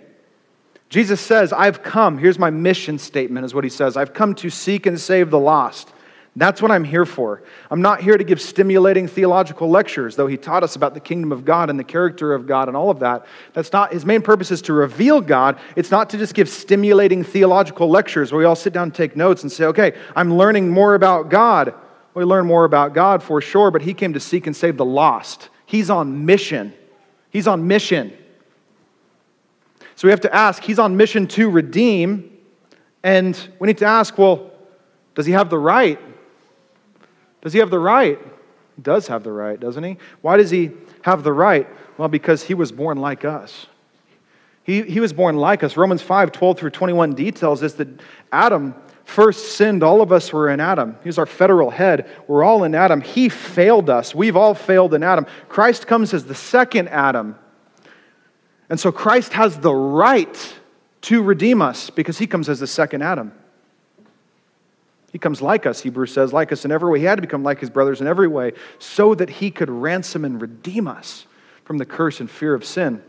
Jesus 0.89 1.21
says, 1.21 1.53
I've 1.53 1.83
come. 1.83 2.17
Here's 2.17 2.39
my 2.39 2.49
mission 2.49 2.97
statement, 2.97 3.45
is 3.45 3.53
what 3.53 3.63
he 3.63 3.69
says. 3.69 3.95
I've 3.95 4.13
come 4.13 4.35
to 4.35 4.49
seek 4.49 4.85
and 4.85 4.99
save 4.99 5.29
the 5.29 5.39
lost. 5.39 5.89
That's 6.37 6.61
what 6.61 6.71
I'm 6.71 6.85
here 6.85 7.05
for. 7.05 7.43
I'm 7.69 7.81
not 7.81 8.01
here 8.01 8.17
to 8.17 8.23
give 8.23 8.39
stimulating 8.39 9.05
theological 9.05 9.69
lectures, 9.69 10.15
though 10.15 10.27
he 10.27 10.37
taught 10.37 10.63
us 10.63 10.77
about 10.77 10.93
the 10.93 11.01
kingdom 11.01 11.33
of 11.33 11.43
God 11.43 11.69
and 11.69 11.77
the 11.77 11.83
character 11.83 12.33
of 12.33 12.47
God 12.47 12.69
and 12.69 12.77
all 12.77 12.89
of 12.89 12.99
that. 12.99 13.25
That's 13.51 13.73
not 13.73 13.91
his 13.91 14.05
main 14.05 14.21
purpose 14.21 14.49
is 14.49 14.61
to 14.63 14.73
reveal 14.73 15.19
God. 15.19 15.59
It's 15.75 15.91
not 15.91 16.09
to 16.11 16.17
just 16.17 16.33
give 16.33 16.47
stimulating 16.47 17.25
theological 17.25 17.89
lectures 17.89 18.31
where 18.31 18.39
we 18.39 18.45
all 18.45 18.55
sit 18.55 18.71
down 18.71 18.83
and 18.83 18.95
take 18.95 19.17
notes 19.17 19.43
and 19.43 19.51
say, 19.51 19.65
okay, 19.65 19.97
I'm 20.15 20.37
learning 20.37 20.69
more 20.69 20.95
about 20.95 21.27
God. 21.27 21.73
We 22.13 22.23
learn 22.23 22.45
more 22.45 22.63
about 22.63 22.93
God 22.93 23.21
for 23.21 23.41
sure, 23.41 23.69
but 23.69 23.81
he 23.81 23.93
came 23.93 24.13
to 24.13 24.19
seek 24.21 24.47
and 24.47 24.55
save 24.55 24.77
the 24.77 24.85
lost. 24.85 25.49
He's 25.65 25.89
on 25.89 26.25
mission. 26.25 26.73
He's 27.29 27.47
on 27.47 27.67
mission. 27.67 28.13
So 29.95 30.07
we 30.07 30.11
have 30.11 30.21
to 30.21 30.33
ask, 30.33 30.63
he's 30.63 30.79
on 30.79 30.95
mission 30.95 31.27
to 31.27 31.49
redeem, 31.49 32.37
and 33.03 33.37
we 33.59 33.67
need 33.67 33.79
to 33.79 33.85
ask, 33.85 34.17
well, 34.17 34.51
does 35.13 35.25
he 35.25 35.33
have 35.33 35.49
the 35.49 35.59
right 35.59 35.99
does 37.41 37.53
he 37.53 37.59
have 37.59 37.69
the 37.69 37.79
right? 37.79 38.19
He 38.75 38.81
does 38.81 39.07
have 39.07 39.23
the 39.23 39.31
right, 39.31 39.59
doesn't 39.59 39.83
he? 39.83 39.97
Why 40.21 40.37
does 40.37 40.49
he 40.49 40.71
have 41.01 41.23
the 41.23 41.33
right? 41.33 41.67
Well, 41.97 42.07
because 42.07 42.43
he 42.43 42.53
was 42.53 42.71
born 42.71 42.97
like 42.97 43.25
us. 43.25 43.67
He, 44.63 44.83
he 44.83 44.99
was 44.99 45.11
born 45.11 45.37
like 45.37 45.63
us. 45.63 45.75
Romans 45.75 46.01
5 46.01 46.31
12 46.31 46.57
through 46.57 46.69
21 46.69 47.13
details 47.13 47.61
this 47.61 47.73
that 47.73 47.87
Adam 48.31 48.75
first 49.05 49.57
sinned. 49.57 49.83
All 49.83 50.01
of 50.01 50.11
us 50.11 50.31
were 50.31 50.49
in 50.49 50.59
Adam. 50.59 50.97
He's 51.03 51.17
our 51.17 51.25
federal 51.25 51.69
head. 51.69 52.09
We're 52.27 52.43
all 52.43 52.63
in 52.63 52.75
Adam. 52.75 53.01
He 53.01 53.27
failed 53.27 53.89
us. 53.89 54.15
We've 54.15 54.37
all 54.37 54.53
failed 54.53 54.93
in 54.93 55.03
Adam. 55.03 55.25
Christ 55.49 55.87
comes 55.87 56.13
as 56.13 56.25
the 56.25 56.35
second 56.35 56.89
Adam. 56.89 57.35
And 58.69 58.79
so 58.79 58.91
Christ 58.91 59.33
has 59.33 59.59
the 59.59 59.73
right 59.73 60.55
to 61.01 61.21
redeem 61.21 61.61
us 61.61 61.89
because 61.89 62.19
he 62.19 62.27
comes 62.27 62.47
as 62.47 62.59
the 62.59 62.67
second 62.67 63.01
Adam. 63.01 63.33
He 65.11 65.19
comes 65.19 65.41
like 65.41 65.65
us, 65.65 65.81
Hebrews 65.81 66.13
says, 66.13 66.31
like 66.31 66.51
us 66.51 66.63
in 66.63 66.71
every 66.71 66.89
way. 66.89 66.99
He 66.99 67.05
had 67.05 67.15
to 67.15 67.21
become 67.21 67.43
like 67.43 67.59
his 67.59 67.69
brothers 67.69 67.99
in 67.99 68.07
every 68.07 68.27
way 68.27 68.53
so 68.79 69.13
that 69.15 69.29
he 69.29 69.51
could 69.51 69.69
ransom 69.69 70.23
and 70.23 70.41
redeem 70.41 70.87
us 70.87 71.25
from 71.65 71.77
the 71.77 71.85
curse 71.85 72.19
and 72.19 72.29
fear 72.29 72.53
of 72.53 72.63
sin. 72.63 73.03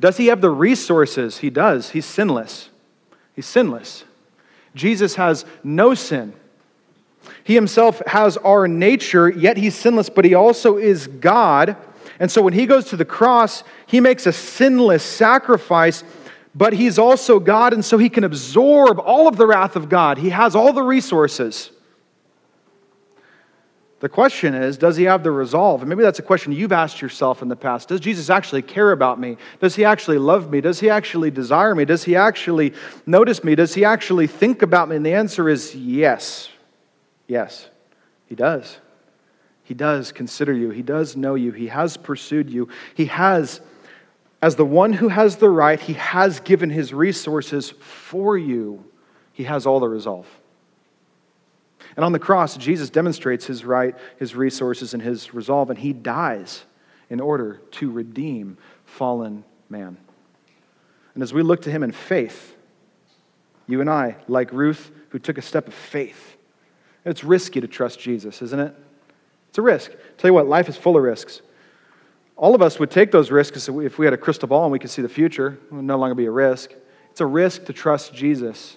Does 0.00 0.16
he 0.16 0.26
have 0.26 0.40
the 0.40 0.50
resources? 0.50 1.38
He 1.38 1.50
does. 1.50 1.90
He's 1.90 2.06
sinless. 2.06 2.70
He's 3.34 3.46
sinless. 3.46 4.04
Jesus 4.74 5.14
has 5.14 5.44
no 5.62 5.94
sin. 5.94 6.32
He 7.44 7.54
himself 7.54 8.02
has 8.06 8.36
our 8.38 8.68
nature, 8.68 9.28
yet 9.28 9.56
he's 9.56 9.74
sinless, 9.74 10.08
but 10.08 10.24
he 10.24 10.34
also 10.34 10.76
is 10.76 11.06
God. 11.06 11.76
And 12.20 12.30
so 12.30 12.42
when 12.42 12.52
he 12.52 12.66
goes 12.66 12.86
to 12.86 12.96
the 12.96 13.04
cross, 13.04 13.62
he 13.86 14.00
makes 14.00 14.26
a 14.26 14.32
sinless 14.32 15.04
sacrifice 15.04 16.02
but 16.54 16.72
he's 16.72 16.98
also 16.98 17.38
God, 17.38 17.72
and 17.72 17.84
so 17.84 17.98
he 17.98 18.08
can 18.08 18.24
absorb 18.24 18.98
all 18.98 19.28
of 19.28 19.36
the 19.36 19.46
wrath 19.46 19.76
of 19.76 19.88
God. 19.88 20.18
He 20.18 20.30
has 20.30 20.54
all 20.56 20.72
the 20.72 20.82
resources. 20.82 21.70
The 24.00 24.08
question 24.08 24.54
is, 24.54 24.78
does 24.78 24.96
he 24.96 25.04
have 25.04 25.24
the 25.24 25.32
resolve? 25.32 25.82
And 25.82 25.88
maybe 25.88 26.02
that's 26.02 26.20
a 26.20 26.22
question 26.22 26.52
you've 26.52 26.70
asked 26.70 27.02
yourself 27.02 27.42
in 27.42 27.48
the 27.48 27.56
past. 27.56 27.88
Does 27.88 27.98
Jesus 28.00 28.30
actually 28.30 28.62
care 28.62 28.92
about 28.92 29.18
me? 29.18 29.36
Does 29.60 29.74
he 29.74 29.84
actually 29.84 30.18
love 30.18 30.50
me? 30.50 30.60
Does 30.60 30.78
he 30.78 30.88
actually 30.88 31.32
desire 31.32 31.74
me? 31.74 31.84
Does 31.84 32.04
he 32.04 32.14
actually 32.14 32.74
notice 33.06 33.42
me? 33.42 33.56
Does 33.56 33.74
he 33.74 33.84
actually 33.84 34.28
think 34.28 34.62
about 34.62 34.88
me? 34.88 34.94
And 34.94 35.04
the 35.04 35.14
answer 35.14 35.48
is 35.48 35.74
yes. 35.74 36.48
Yes, 37.26 37.68
he 38.26 38.36
does. 38.36 38.78
He 39.64 39.74
does 39.74 40.12
consider 40.12 40.52
you. 40.52 40.70
He 40.70 40.82
does 40.82 41.16
know 41.16 41.34
you. 41.34 41.50
He 41.50 41.66
has 41.66 41.96
pursued 41.96 42.48
you. 42.48 42.68
He 42.94 43.06
has 43.06 43.60
as 44.40 44.56
the 44.56 44.64
one 44.64 44.92
who 44.92 45.08
has 45.08 45.36
the 45.36 45.50
right, 45.50 45.80
he 45.80 45.94
has 45.94 46.40
given 46.40 46.70
his 46.70 46.94
resources 46.94 47.70
for 47.70 48.38
you. 48.38 48.84
He 49.32 49.44
has 49.44 49.66
all 49.66 49.80
the 49.80 49.88
resolve. 49.88 50.26
And 51.96 52.04
on 52.04 52.12
the 52.12 52.18
cross, 52.18 52.56
Jesus 52.56 52.90
demonstrates 52.90 53.46
his 53.46 53.64
right, 53.64 53.96
his 54.18 54.36
resources, 54.36 54.94
and 54.94 55.02
his 55.02 55.34
resolve, 55.34 55.70
and 55.70 55.78
he 55.78 55.92
dies 55.92 56.64
in 57.10 57.20
order 57.20 57.60
to 57.72 57.90
redeem 57.90 58.58
fallen 58.84 59.44
man. 59.68 59.96
And 61.14 61.22
as 61.22 61.32
we 61.32 61.42
look 61.42 61.62
to 61.62 61.70
him 61.70 61.82
in 61.82 61.90
faith, 61.90 62.54
you 63.66 63.80
and 63.80 63.90
I, 63.90 64.16
like 64.28 64.52
Ruth, 64.52 64.92
who 65.08 65.18
took 65.18 65.38
a 65.38 65.42
step 65.42 65.66
of 65.66 65.74
faith, 65.74 66.36
it's 67.04 67.24
risky 67.24 67.60
to 67.60 67.66
trust 67.66 67.98
Jesus, 67.98 68.42
isn't 68.42 68.60
it? 68.60 68.74
It's 69.48 69.58
a 69.58 69.62
risk. 69.62 69.90
Tell 70.18 70.28
you 70.28 70.34
what, 70.34 70.46
life 70.46 70.68
is 70.68 70.76
full 70.76 70.96
of 70.96 71.02
risks. 71.02 71.40
All 72.38 72.54
of 72.54 72.62
us 72.62 72.78
would 72.78 72.92
take 72.92 73.10
those 73.10 73.32
risks 73.32 73.68
if 73.68 73.98
we 73.98 74.06
had 74.06 74.14
a 74.14 74.16
crystal 74.16 74.46
ball 74.46 74.62
and 74.62 74.70
we 74.70 74.78
could 74.78 74.90
see 74.90 75.02
the 75.02 75.08
future. 75.08 75.58
It 75.70 75.74
would 75.74 75.84
no 75.84 75.98
longer 75.98 76.14
be 76.14 76.26
a 76.26 76.30
risk. 76.30 76.72
It's 77.10 77.20
a 77.20 77.26
risk 77.26 77.64
to 77.64 77.72
trust 77.72 78.14
Jesus. 78.14 78.76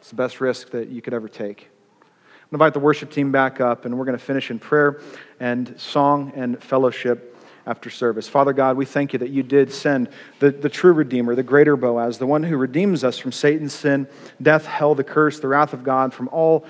It's 0.00 0.10
the 0.10 0.16
best 0.16 0.38
risk 0.38 0.70
that 0.72 0.88
you 0.88 1.00
could 1.00 1.14
ever 1.14 1.26
take. 1.26 1.70
I'm 2.02 2.06
going 2.06 2.10
to 2.50 2.54
invite 2.56 2.74
the 2.74 2.80
worship 2.80 3.10
team 3.10 3.32
back 3.32 3.58
up, 3.58 3.86
and 3.86 3.96
we're 3.96 4.04
going 4.04 4.18
to 4.18 4.22
finish 4.22 4.50
in 4.50 4.58
prayer 4.58 5.00
and 5.40 5.80
song 5.80 6.32
and 6.36 6.62
fellowship 6.62 7.38
after 7.66 7.88
service. 7.88 8.28
Father 8.28 8.52
God, 8.52 8.76
we 8.76 8.84
thank 8.84 9.14
you 9.14 9.18
that 9.20 9.30
you 9.30 9.42
did 9.42 9.72
send 9.72 10.10
the, 10.38 10.50
the 10.50 10.68
true 10.68 10.92
Redeemer, 10.92 11.34
the 11.34 11.42
greater 11.42 11.76
Boaz, 11.76 12.18
the 12.18 12.26
one 12.26 12.42
who 12.42 12.58
redeems 12.58 13.02
us 13.02 13.16
from 13.16 13.32
Satan's 13.32 13.72
sin, 13.72 14.08
death, 14.42 14.66
hell, 14.66 14.94
the 14.94 15.04
curse, 15.04 15.40
the 15.40 15.48
wrath 15.48 15.72
of 15.72 15.84
God, 15.84 16.12
from 16.12 16.28
all 16.28 16.66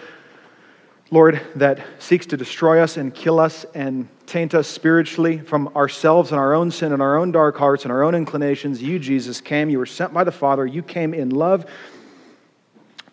Lord, 1.12 1.40
that 1.56 1.84
seeks 1.98 2.26
to 2.26 2.36
destroy 2.36 2.80
us 2.80 2.96
and 2.96 3.12
kill 3.12 3.40
us 3.40 3.66
and 3.74 4.08
taint 4.26 4.54
us 4.54 4.68
spiritually 4.68 5.38
from 5.38 5.68
ourselves 5.74 6.30
and 6.30 6.38
our 6.38 6.54
own 6.54 6.70
sin 6.70 6.92
and 6.92 7.02
our 7.02 7.16
own 7.16 7.32
dark 7.32 7.56
hearts 7.56 7.84
and 7.84 7.90
our 7.90 8.04
own 8.04 8.14
inclinations. 8.14 8.80
You, 8.80 9.00
Jesus, 9.00 9.40
came. 9.40 9.70
You 9.70 9.78
were 9.78 9.86
sent 9.86 10.14
by 10.14 10.22
the 10.22 10.30
Father. 10.30 10.64
You 10.64 10.82
came 10.82 11.12
in 11.12 11.30
love 11.30 11.66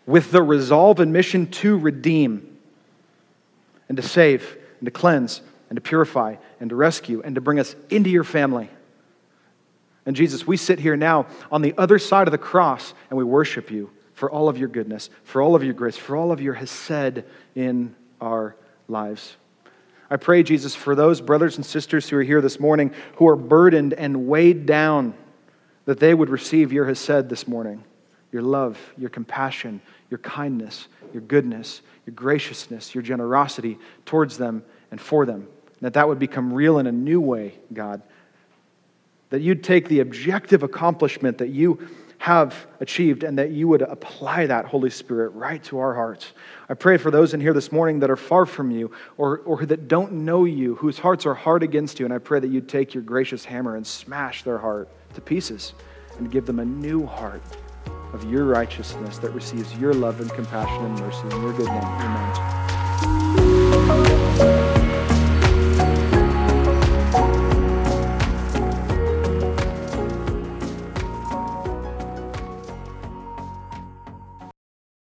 with 0.05 0.31
the 0.31 0.43
resolve 0.43 0.99
and 0.99 1.11
mission 1.11 1.47
to 1.47 1.77
redeem 1.77 2.57
and 3.89 3.97
to 3.97 4.03
save 4.03 4.57
and 4.79 4.85
to 4.85 4.91
cleanse 4.91 5.41
and 5.69 5.77
to 5.77 5.81
purify 5.81 6.35
and 6.59 6.69
to 6.69 6.75
rescue 6.75 7.23
and 7.25 7.33
to 7.33 7.41
bring 7.41 7.59
us 7.59 7.75
into 7.89 8.11
your 8.11 8.23
family. 8.23 8.69
And 10.05 10.15
Jesus, 10.15 10.45
we 10.45 10.55
sit 10.55 10.79
here 10.79 10.95
now 10.95 11.25
on 11.51 11.63
the 11.63 11.73
other 11.79 11.97
side 11.97 12.27
of 12.27 12.31
the 12.31 12.37
cross 12.37 12.93
and 13.09 13.17
we 13.17 13.23
worship 13.23 13.71
you 13.71 13.89
for 14.17 14.31
all 14.31 14.49
of 14.49 14.57
your 14.57 14.67
goodness, 14.67 15.11
for 15.23 15.43
all 15.43 15.53
of 15.53 15.63
your 15.63 15.75
grace, 15.75 15.95
for 15.95 16.15
all 16.15 16.31
of 16.31 16.41
your 16.41 16.55
hesed 16.55 17.23
in 17.53 17.95
our 18.19 18.55
lives. 18.87 19.37
I 20.09 20.17
pray, 20.17 20.41
Jesus, 20.41 20.73
for 20.73 20.95
those 20.95 21.21
brothers 21.21 21.57
and 21.57 21.63
sisters 21.63 22.09
who 22.09 22.17
are 22.17 22.23
here 22.23 22.41
this 22.41 22.59
morning 22.59 22.95
who 23.17 23.27
are 23.27 23.35
burdened 23.35 23.93
and 23.93 24.27
weighed 24.27 24.65
down, 24.65 25.13
that 25.85 25.99
they 25.99 26.15
would 26.15 26.29
receive 26.31 26.73
your 26.73 26.87
hesed 26.87 27.29
this 27.29 27.47
morning 27.47 27.83
your 28.31 28.41
love, 28.41 28.79
your 28.97 29.11
compassion, 29.11 29.81
your 30.09 30.17
kindness, 30.17 30.87
your 31.13 31.21
goodness, 31.21 31.83
your 32.07 32.15
graciousness, 32.15 32.95
your 32.95 33.03
generosity 33.03 33.77
towards 34.03 34.39
them 34.39 34.63
and 34.89 34.99
for 34.99 35.27
them. 35.27 35.47
That 35.81 35.93
that 35.93 36.07
would 36.07 36.17
become 36.17 36.51
real 36.51 36.79
in 36.79 36.87
a 36.87 36.91
new 36.91 37.21
way, 37.21 37.53
God. 37.71 38.01
That 39.29 39.41
you'd 39.41 39.63
take 39.63 39.89
the 39.89 39.99
objective 39.99 40.63
accomplishment 40.63 41.37
that 41.37 41.49
you 41.49 41.87
have 42.19 42.67
achieved 42.79 43.23
and 43.23 43.37
that 43.37 43.51
you 43.51 43.67
would 43.67 43.81
apply 43.81 44.47
that, 44.47 44.65
Holy 44.65 44.89
Spirit, 44.89 45.29
right 45.29 45.63
to 45.65 45.79
our 45.79 45.93
hearts. 45.93 46.33
I 46.67 46.73
pray 46.73 46.97
for 46.97 47.11
those 47.11 47.33
in 47.33 47.41
here 47.41 47.53
this 47.53 47.71
morning 47.71 47.99
that 47.99 48.09
are 48.09 48.17
far 48.17 48.45
from 48.45 48.71
you 48.71 48.91
or, 49.17 49.39
or 49.39 49.65
that 49.65 49.87
don't 49.87 50.11
know 50.11 50.45
you, 50.45 50.75
whose 50.75 50.97
hearts 50.99 51.25
are 51.25 51.33
hard 51.33 51.63
against 51.63 51.99
you, 51.99 52.05
and 52.05 52.13
I 52.13 52.17
pray 52.17 52.39
that 52.39 52.47
you'd 52.47 52.67
take 52.67 52.93
your 52.93 53.03
gracious 53.03 53.45
hammer 53.45 53.75
and 53.75 53.85
smash 53.85 54.43
their 54.43 54.57
heart 54.57 54.89
to 55.13 55.21
pieces 55.21 55.73
and 56.17 56.31
give 56.31 56.45
them 56.45 56.59
a 56.59 56.65
new 56.65 57.05
heart 57.05 57.43
of 58.13 58.29
your 58.29 58.45
righteousness 58.45 59.17
that 59.19 59.31
receives 59.31 59.75
your 59.77 59.93
love 59.93 60.19
and 60.21 60.31
compassion 60.31 60.85
and 60.85 60.99
mercy 60.99 61.35
in 61.35 61.41
your 61.41 61.53
good 61.53 61.67
name. 61.67 61.83
Amen. 64.39 64.66